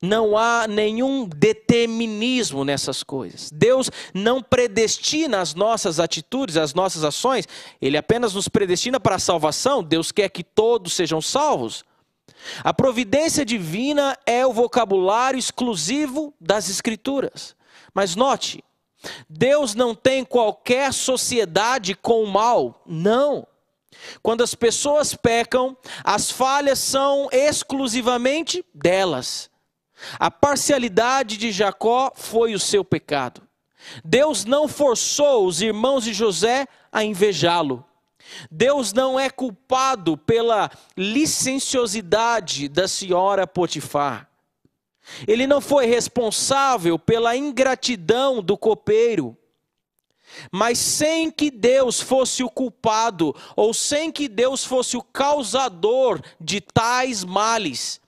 não 0.00 0.38
há 0.38 0.66
nenhum 0.66 1.28
determinismo 1.28 2.64
nessas 2.64 3.02
coisas. 3.02 3.50
Deus 3.52 3.90
não 4.14 4.42
predestina 4.42 5.42
as 5.42 5.54
nossas 5.54 6.00
atitudes, 6.00 6.56
as 6.56 6.72
nossas 6.72 7.04
ações, 7.04 7.46
Ele 7.78 7.98
apenas 7.98 8.32
nos 8.32 8.48
predestina 8.48 8.98
para 8.98 9.16
a 9.16 9.18
salvação. 9.18 9.82
Deus 9.82 10.10
quer 10.10 10.30
que 10.30 10.42
todos 10.42 10.94
sejam 10.94 11.20
salvos. 11.20 11.84
A 12.64 12.72
providência 12.72 13.44
divina 13.44 14.16
é 14.24 14.46
o 14.46 14.52
vocabulário 14.54 15.38
exclusivo 15.38 16.32
das 16.40 16.70
Escrituras. 16.70 17.54
Mas 17.92 18.16
note, 18.16 18.64
Deus 19.28 19.74
não 19.74 19.94
tem 19.94 20.24
qualquer 20.24 20.90
sociedade 20.90 21.94
com 21.94 22.24
o 22.24 22.26
mal, 22.26 22.82
não. 22.86 23.46
Quando 24.22 24.42
as 24.42 24.54
pessoas 24.54 25.14
pecam, 25.14 25.76
as 26.04 26.30
falhas 26.30 26.78
são 26.78 27.28
exclusivamente 27.32 28.64
delas. 28.74 29.50
A 30.18 30.30
parcialidade 30.30 31.36
de 31.36 31.50
Jacó 31.50 32.12
foi 32.14 32.54
o 32.54 32.60
seu 32.60 32.84
pecado. 32.84 33.42
Deus 34.04 34.44
não 34.44 34.68
forçou 34.68 35.46
os 35.46 35.60
irmãos 35.60 36.04
de 36.04 36.12
José 36.12 36.66
a 36.92 37.02
invejá-lo. 37.02 37.84
Deus 38.50 38.92
não 38.92 39.18
é 39.18 39.30
culpado 39.30 40.16
pela 40.16 40.70
licenciosidade 40.96 42.68
da 42.68 42.86
senhora 42.86 43.46
Potifar. 43.46 44.28
Ele 45.26 45.46
não 45.46 45.60
foi 45.60 45.86
responsável 45.86 46.98
pela 46.98 47.36
ingratidão 47.36 48.42
do 48.42 48.56
copeiro. 48.56 49.36
Mas 50.52 50.78
sem 50.78 51.30
que 51.30 51.50
Deus 51.50 52.00
fosse 52.00 52.42
o 52.42 52.50
culpado, 52.50 53.34
ou 53.56 53.72
sem 53.72 54.10
que 54.10 54.28
Deus 54.28 54.64
fosse 54.64 54.96
o 54.96 55.02
causador 55.02 56.20
de 56.40 56.60
tais 56.60 57.24
males, 57.24 58.00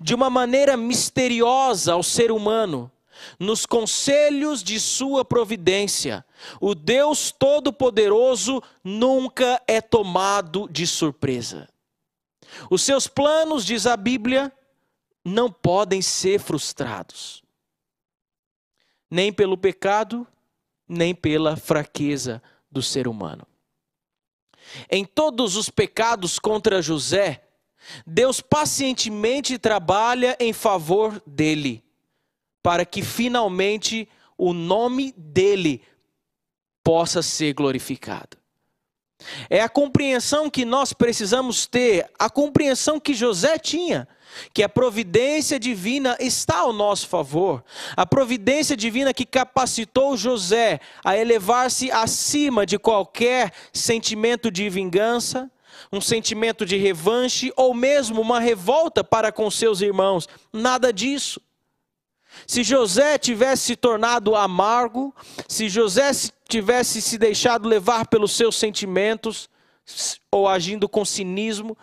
de 0.00 0.14
uma 0.14 0.28
maneira 0.28 0.76
misteriosa 0.76 1.92
ao 1.92 2.02
ser 2.02 2.32
humano, 2.32 2.90
nos 3.38 3.66
conselhos 3.66 4.62
de 4.62 4.78
sua 4.78 5.24
providência, 5.24 6.24
o 6.60 6.74
Deus 6.74 7.32
Todo-Poderoso 7.32 8.62
nunca 8.82 9.60
é 9.66 9.80
tomado 9.80 10.68
de 10.70 10.86
surpresa. 10.86 11.68
Os 12.70 12.82
seus 12.82 13.06
planos, 13.06 13.64
diz 13.64 13.86
a 13.86 13.96
Bíblia, 13.96 14.52
não 15.24 15.50
podem 15.50 16.00
ser 16.00 16.38
frustrados, 16.40 17.42
nem 19.10 19.32
pelo 19.32 19.58
pecado, 19.58 20.26
nem 20.88 21.14
pela 21.14 21.56
fraqueza 21.56 22.42
do 22.70 22.82
ser 22.82 23.06
humano. 23.06 23.46
Em 24.90 25.04
todos 25.04 25.56
os 25.56 25.68
pecados 25.68 26.38
contra 26.38 26.80
José, 26.80 27.42
Deus 28.06 28.40
pacientemente 28.40 29.58
trabalha 29.58 30.36
em 30.40 30.52
favor 30.52 31.22
dele, 31.26 31.84
para 32.62 32.84
que 32.84 33.02
finalmente 33.02 34.08
o 34.36 34.52
nome 34.52 35.12
dele 35.12 35.82
possa 36.82 37.20
ser 37.20 37.52
glorificado. 37.52 38.37
É 39.50 39.60
a 39.60 39.68
compreensão 39.68 40.48
que 40.48 40.64
nós 40.64 40.92
precisamos 40.92 41.66
ter, 41.66 42.08
a 42.18 42.30
compreensão 42.30 43.00
que 43.00 43.14
José 43.14 43.58
tinha, 43.58 44.06
que 44.52 44.62
a 44.62 44.68
providência 44.68 45.58
divina 45.58 46.16
está 46.20 46.58
ao 46.58 46.72
nosso 46.72 47.08
favor, 47.08 47.64
a 47.96 48.06
providência 48.06 48.76
divina 48.76 49.12
que 49.12 49.26
capacitou 49.26 50.16
José 50.16 50.80
a 51.04 51.16
elevar-se 51.16 51.90
acima 51.90 52.64
de 52.64 52.78
qualquer 52.78 53.52
sentimento 53.72 54.50
de 54.50 54.68
vingança, 54.68 55.50
um 55.92 56.00
sentimento 56.00 56.64
de 56.64 56.76
revanche 56.76 57.52
ou 57.56 57.74
mesmo 57.74 58.20
uma 58.20 58.40
revolta 58.40 59.02
para 59.02 59.32
com 59.32 59.50
seus 59.50 59.80
irmãos. 59.80 60.28
Nada 60.52 60.92
disso. 60.92 61.40
Se 62.46 62.62
José 62.62 63.18
tivesse 63.18 63.62
se 63.64 63.76
tornado 63.76 64.36
amargo, 64.36 65.14
se 65.48 65.68
José 65.68 66.10
tivesse 66.48 67.02
se 67.02 67.18
deixado 67.18 67.68
levar 67.68 68.08
pelos 68.08 68.32
seus 68.32 68.56
sentimentos 68.56 69.48
ou 70.32 70.48
agindo 70.48 70.88
com 70.88 71.04
cinismo, 71.04 71.76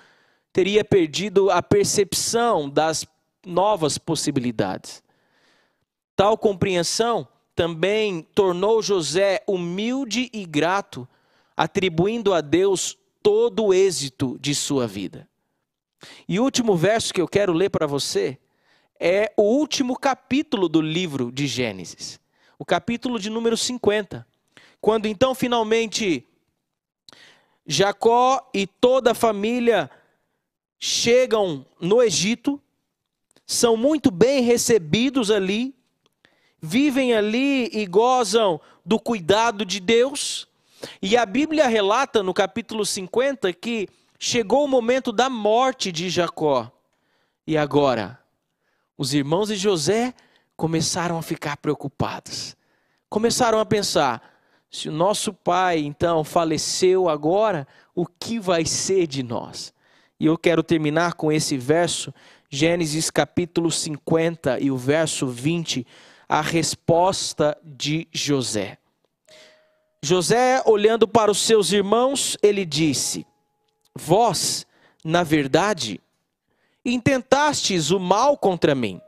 teria 0.52 0.84
perdido 0.84 1.52
a 1.52 1.62
percepção 1.62 2.70
das 2.70 3.06
novas 3.46 3.98
possibilidades. 3.98 5.04
Tal 6.16 6.38
compreensão 6.38 7.28
também 7.56 8.24
tornou 8.34 8.82
José 8.82 9.44
humilde 9.48 10.30
e 10.34 10.46
grato, 10.46 11.08
atribuindo 11.56 12.34
a 12.34 12.42
Deus 12.42 12.98
todo 13.22 13.66
o 13.66 13.74
êxito 13.74 14.38
de 14.40 14.54
sua 14.56 14.88
vida. 14.88 15.28
E 16.28 16.40
o 16.40 16.44
último 16.44 16.76
verso 16.76 17.14
que 17.14 17.22
eu 17.22 17.28
quero 17.28 17.54
ler 17.54 17.70
para 17.70 17.88
você 17.88 18.38
é 19.00 19.32
o 19.38 19.44
último 19.44 19.98
capítulo 19.98 20.68
do 20.68 20.82
livro 20.82 21.32
de 21.32 21.48
Gênesis, 21.48 22.20
o 22.58 22.66
capítulo 22.66 23.20
de 23.20 23.30
número 23.30 23.58
50. 23.58 24.26
Quando 24.86 25.08
então 25.08 25.34
finalmente 25.34 26.28
Jacó 27.66 28.48
e 28.54 28.68
toda 28.68 29.14
a 29.14 29.16
família 29.16 29.90
chegam 30.78 31.66
no 31.82 32.04
Egito, 32.04 32.62
são 33.48 33.76
muito 33.76 34.12
bem 34.12 34.44
recebidos 34.44 35.32
ali, 35.32 35.74
vivem 36.62 37.16
ali 37.16 37.68
e 37.74 37.88
gozam 37.88 38.62
do 38.86 39.00
cuidado 39.00 39.66
de 39.66 39.80
Deus. 39.80 40.48
E 41.02 41.18
a 41.18 41.26
Bíblia 41.26 41.68
relata 41.68 42.22
no 42.22 42.32
capítulo 42.32 42.86
50 42.86 43.52
que 43.54 43.90
chegou 44.20 44.64
o 44.64 44.68
momento 44.68 45.12
da 45.12 45.32
morte 45.32 45.92
de 45.92 46.12
Jacó. 46.12 46.72
E 47.48 47.58
agora, 47.58 48.20
os 48.96 49.16
irmãos 49.16 49.48
de 49.48 49.56
José 49.56 50.14
começaram 50.56 51.18
a 51.18 51.24
ficar 51.24 51.58
preocupados. 51.58 52.56
Começaram 53.10 53.60
a 53.60 53.66
pensar: 53.66 54.35
se 54.70 54.90
o 54.90 54.92
nosso 54.92 55.34
pai 55.34 55.80
então 55.80 56.24
faleceu 56.24 57.08
agora, 57.08 57.68
o 57.94 58.06
que 58.06 58.40
vai 58.40 58.66
ser 58.66 59.08
de 59.08 59.24
nós? 59.24 59.74
E 60.20 60.26
eu 60.26 60.38
quero 60.38 60.64
terminar 60.64 61.14
com 61.14 61.32
esse 61.32 61.58
verso, 61.58 62.14
Gênesis 62.50 63.10
capítulo 63.10 63.72
50 63.72 64.60
e 64.60 64.72
o 64.72 64.78
verso 64.78 65.28
20, 65.28 65.86
a 66.28 66.42
resposta 66.42 67.58
de 67.64 68.08
José. 68.12 68.78
José, 70.02 70.62
olhando 70.66 71.08
para 71.08 71.32
os 71.32 71.40
seus 71.40 71.72
irmãos, 71.72 72.38
ele 72.42 72.66
disse: 72.66 73.26
Vós, 73.96 74.66
na 75.04 75.24
verdade, 75.24 76.00
intentastes 76.86 77.92
o 77.92 78.00
mal 78.00 78.38
contra 78.38 78.76
mim, 78.76 79.02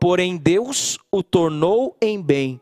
porém 0.00 0.36
Deus 0.36 0.98
o 1.10 1.22
tornou 1.22 1.96
em 2.00 2.22
bem, 2.22 2.60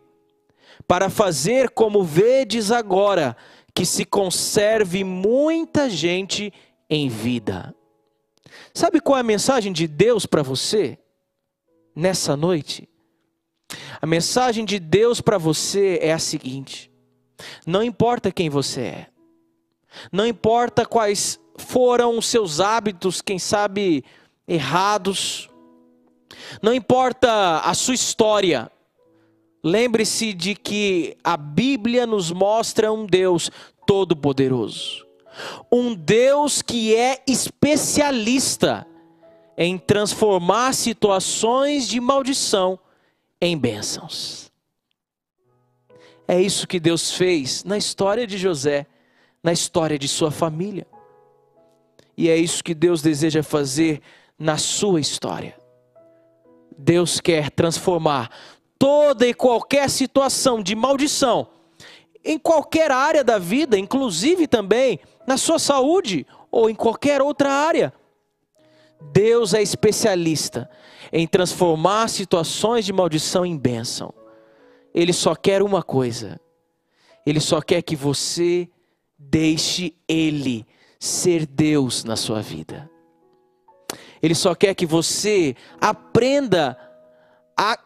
para 0.86 1.08
fazer 1.08 1.70
como 1.70 2.02
vedes 2.02 2.70
agora, 2.70 3.36
que 3.74 3.84
se 3.84 4.04
conserve 4.04 5.02
muita 5.02 5.90
gente 5.90 6.52
em 6.88 7.08
vida. 7.08 7.74
Sabe 8.72 9.00
qual 9.00 9.16
é 9.16 9.20
a 9.20 9.24
mensagem 9.24 9.72
de 9.72 9.86
Deus 9.86 10.26
para 10.26 10.42
você 10.42 10.98
nessa 11.94 12.36
noite? 12.36 12.88
A 14.00 14.06
mensagem 14.06 14.64
de 14.64 14.78
Deus 14.78 15.20
para 15.20 15.38
você 15.38 15.98
é 16.02 16.12
a 16.12 16.18
seguinte: 16.18 16.90
não 17.66 17.82
importa 17.82 18.30
quem 18.30 18.48
você 18.48 18.80
é, 18.80 19.06
não 20.12 20.26
importa 20.26 20.84
quais 20.84 21.40
foram 21.56 22.18
os 22.18 22.26
seus 22.26 22.60
hábitos, 22.60 23.20
quem 23.20 23.38
sabe 23.38 24.04
errados, 24.46 25.48
não 26.62 26.74
importa 26.74 27.60
a 27.60 27.74
sua 27.74 27.94
história, 27.94 28.70
lembre-se 29.64 30.34
de 30.34 30.54
que 30.54 31.16
a 31.24 31.38
Bíblia 31.38 32.06
nos 32.06 32.30
mostra 32.30 32.92
um 32.92 33.06
Deus 33.06 33.50
todo-poderoso, 33.86 35.06
um 35.72 35.94
Deus 35.94 36.60
que 36.60 36.94
é 36.94 37.22
especialista 37.26 38.86
em 39.56 39.78
transformar 39.78 40.74
situações 40.74 41.88
de 41.88 41.98
maldição 41.98 42.78
em 43.40 43.56
bênçãos. 43.56 44.52
É 46.28 46.40
isso 46.40 46.66
que 46.66 46.78
Deus 46.78 47.12
fez 47.12 47.64
na 47.64 47.78
história 47.78 48.26
de 48.26 48.36
José, 48.36 48.86
na 49.42 49.52
história 49.52 49.98
de 49.98 50.08
sua 50.08 50.30
família. 50.30 50.86
E 52.16 52.28
é 52.28 52.36
isso 52.36 52.62
que 52.62 52.74
Deus 52.74 53.02
deseja 53.02 53.42
fazer 53.42 54.00
na 54.38 54.56
sua 54.56 55.00
história. 55.00 55.56
Deus 56.76 57.20
quer 57.20 57.50
transformar 57.50 58.30
toda 58.78 59.26
e 59.26 59.34
qualquer 59.34 59.88
situação 59.88 60.62
de 60.62 60.74
maldição 60.74 61.48
em 62.24 62.38
qualquer 62.38 62.90
área 62.90 63.22
da 63.22 63.38
vida, 63.38 63.78
inclusive 63.78 64.46
também 64.46 64.98
na 65.26 65.36
sua 65.36 65.58
saúde 65.58 66.26
ou 66.50 66.70
em 66.70 66.74
qualquer 66.74 67.20
outra 67.20 67.50
área. 67.50 67.92
Deus 69.12 69.52
é 69.52 69.62
especialista 69.62 70.70
em 71.12 71.26
transformar 71.26 72.08
situações 72.08 72.84
de 72.86 72.92
maldição 72.92 73.44
em 73.44 73.56
bênção. 73.56 74.12
Ele 74.94 75.12
só 75.12 75.34
quer 75.34 75.62
uma 75.62 75.82
coisa. 75.82 76.40
Ele 77.26 77.40
só 77.40 77.60
quer 77.60 77.82
que 77.82 77.94
você 77.94 78.68
deixe 79.18 79.94
Ele 80.08 80.66
ser 80.98 81.46
Deus 81.46 82.04
na 82.04 82.16
sua 82.16 82.40
vida. 82.40 82.90
Ele 84.22 84.34
só 84.34 84.54
quer 84.54 84.74
que 84.74 84.86
você 84.86 85.54
aprenda 85.80 86.78
a 87.56 87.78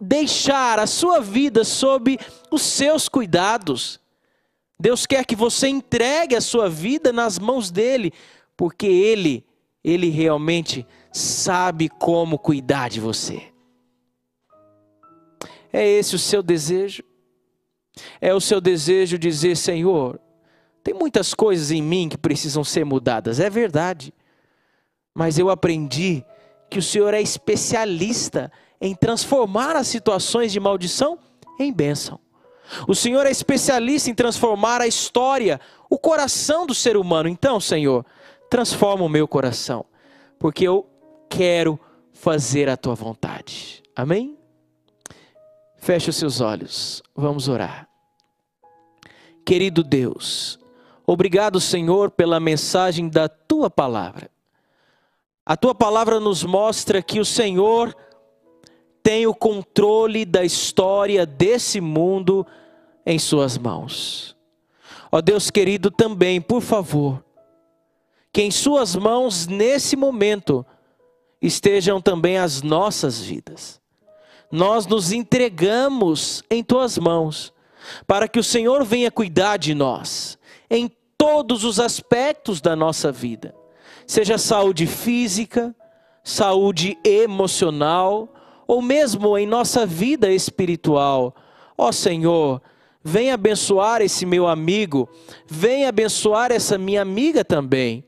deixar 0.00 0.78
a 0.78 0.86
sua 0.86 1.20
vida 1.20 1.64
sob 1.64 2.18
os 2.50 2.62
seus 2.62 3.08
cuidados. 3.08 4.00
Deus 4.78 5.06
quer 5.06 5.24
que 5.24 5.36
você 5.36 5.68
entregue 5.68 6.36
a 6.36 6.40
sua 6.40 6.68
vida 6.68 7.12
nas 7.12 7.38
mãos 7.38 7.70
dele, 7.70 8.12
porque 8.56 8.86
ele, 8.86 9.44
ele 9.82 10.10
realmente 10.10 10.86
sabe 11.12 11.88
como 11.88 12.38
cuidar 12.38 12.90
de 12.90 13.00
você. 13.00 13.42
É 15.72 15.86
esse 15.86 16.14
o 16.14 16.18
seu 16.18 16.42
desejo? 16.42 17.02
É 18.20 18.34
o 18.34 18.40
seu 18.40 18.60
desejo 18.60 19.18
dizer, 19.18 19.56
Senhor, 19.56 20.20
tem 20.82 20.94
muitas 20.94 21.34
coisas 21.34 21.70
em 21.70 21.82
mim 21.82 22.08
que 22.08 22.18
precisam 22.18 22.62
ser 22.62 22.84
mudadas, 22.84 23.40
é 23.40 23.48
verdade. 23.48 24.12
Mas 25.14 25.38
eu 25.38 25.48
aprendi 25.48 26.24
que 26.70 26.78
o 26.78 26.82
Senhor 26.82 27.14
é 27.14 27.20
especialista 27.20 28.52
em 28.80 28.94
transformar 28.94 29.76
as 29.76 29.86
situações 29.86 30.52
de 30.52 30.60
maldição 30.60 31.18
em 31.58 31.72
bênção. 31.72 32.18
O 32.86 32.94
Senhor 32.94 33.26
é 33.26 33.30
especialista 33.30 34.10
em 34.10 34.14
transformar 34.14 34.80
a 34.80 34.86
história, 34.86 35.60
o 35.88 35.98
coração 35.98 36.66
do 36.66 36.74
ser 36.74 36.96
humano. 36.96 37.28
Então, 37.28 37.60
Senhor, 37.60 38.04
transforma 38.50 39.04
o 39.04 39.08
meu 39.08 39.26
coração, 39.28 39.84
porque 40.38 40.66
eu 40.66 40.86
quero 41.28 41.78
fazer 42.12 42.68
a 42.68 42.76
tua 42.76 42.94
vontade. 42.94 43.82
Amém? 43.94 44.36
Feche 45.76 46.10
os 46.10 46.16
seus 46.16 46.40
olhos, 46.40 47.02
vamos 47.14 47.48
orar. 47.48 47.88
Querido 49.44 49.84
Deus, 49.84 50.58
Obrigado, 51.06 51.60
Senhor, 51.60 52.10
pela 52.10 52.40
mensagem 52.40 53.08
da 53.08 53.28
tua 53.28 53.70
palavra. 53.70 54.28
A 55.44 55.56
tua 55.56 55.72
palavra 55.72 56.18
nos 56.18 56.42
mostra 56.42 57.00
que 57.00 57.20
o 57.20 57.24
Senhor 57.24 57.94
tem 59.06 59.24
o 59.24 59.32
controle 59.32 60.24
da 60.24 60.44
história 60.44 61.24
desse 61.24 61.80
mundo 61.80 62.44
em 63.06 63.20
Suas 63.20 63.56
mãos. 63.56 64.36
Ó 65.12 65.20
Deus 65.20 65.48
querido, 65.48 65.92
também, 65.92 66.40
por 66.40 66.60
favor, 66.60 67.24
que 68.32 68.42
em 68.42 68.50
Suas 68.50 68.96
mãos, 68.96 69.46
nesse 69.46 69.94
momento, 69.94 70.66
estejam 71.40 72.00
também 72.00 72.36
as 72.36 72.62
nossas 72.62 73.20
vidas. 73.20 73.80
Nós 74.50 74.88
nos 74.88 75.12
entregamos 75.12 76.42
em 76.50 76.64
Tuas 76.64 76.98
mãos, 76.98 77.52
para 78.08 78.26
que 78.26 78.40
o 78.40 78.44
Senhor 78.44 78.84
venha 78.84 79.08
cuidar 79.08 79.56
de 79.56 79.72
nós 79.72 80.36
em 80.68 80.90
todos 81.16 81.62
os 81.62 81.78
aspectos 81.78 82.60
da 82.60 82.74
nossa 82.74 83.12
vida, 83.12 83.54
seja 84.04 84.36
saúde 84.36 84.84
física, 84.84 85.72
saúde 86.24 86.98
emocional, 87.04 88.32
ou 88.66 88.82
mesmo 88.82 89.36
em 89.38 89.46
nossa 89.46 89.86
vida 89.86 90.30
espiritual. 90.30 91.34
Ó 91.76 91.92
Senhor, 91.92 92.60
vem 93.02 93.30
abençoar 93.30 94.02
esse 94.02 94.26
meu 94.26 94.46
amigo, 94.46 95.08
vem 95.46 95.86
abençoar 95.86 96.50
essa 96.50 96.76
minha 96.76 97.02
amiga 97.02 97.44
também. 97.44 98.04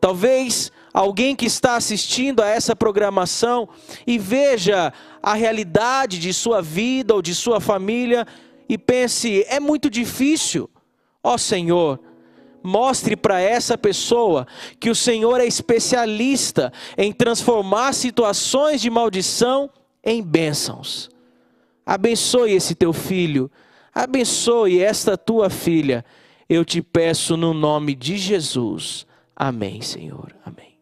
Talvez 0.00 0.70
alguém 0.92 1.34
que 1.34 1.46
está 1.46 1.76
assistindo 1.76 2.42
a 2.42 2.48
essa 2.48 2.74
programação 2.74 3.68
e 4.06 4.18
veja 4.18 4.92
a 5.22 5.34
realidade 5.34 6.18
de 6.18 6.32
sua 6.32 6.60
vida 6.60 7.14
ou 7.14 7.22
de 7.22 7.34
sua 7.34 7.60
família 7.60 8.26
e 8.68 8.76
pense: 8.76 9.44
é 9.48 9.60
muito 9.60 9.88
difícil. 9.88 10.68
Ó 11.22 11.38
Senhor, 11.38 12.00
Mostre 12.66 13.14
para 13.14 13.40
essa 13.40 13.78
pessoa 13.78 14.44
que 14.80 14.90
o 14.90 14.94
Senhor 14.94 15.40
é 15.40 15.46
especialista 15.46 16.72
em 16.98 17.12
transformar 17.12 17.92
situações 17.92 18.80
de 18.80 18.90
maldição 18.90 19.70
em 20.06 20.22
bênçãos. 20.22 21.10
Abençoe 21.84 22.52
esse 22.52 22.74
teu 22.74 22.92
filho, 22.92 23.50
abençoe 23.92 24.80
esta 24.80 25.18
tua 25.18 25.50
filha. 25.50 26.04
Eu 26.48 26.64
te 26.64 26.80
peço 26.80 27.36
no 27.36 27.52
nome 27.52 27.94
de 27.94 28.16
Jesus. 28.16 29.04
Amém, 29.34 29.82
Senhor. 29.82 30.34
Amém. 30.44 30.75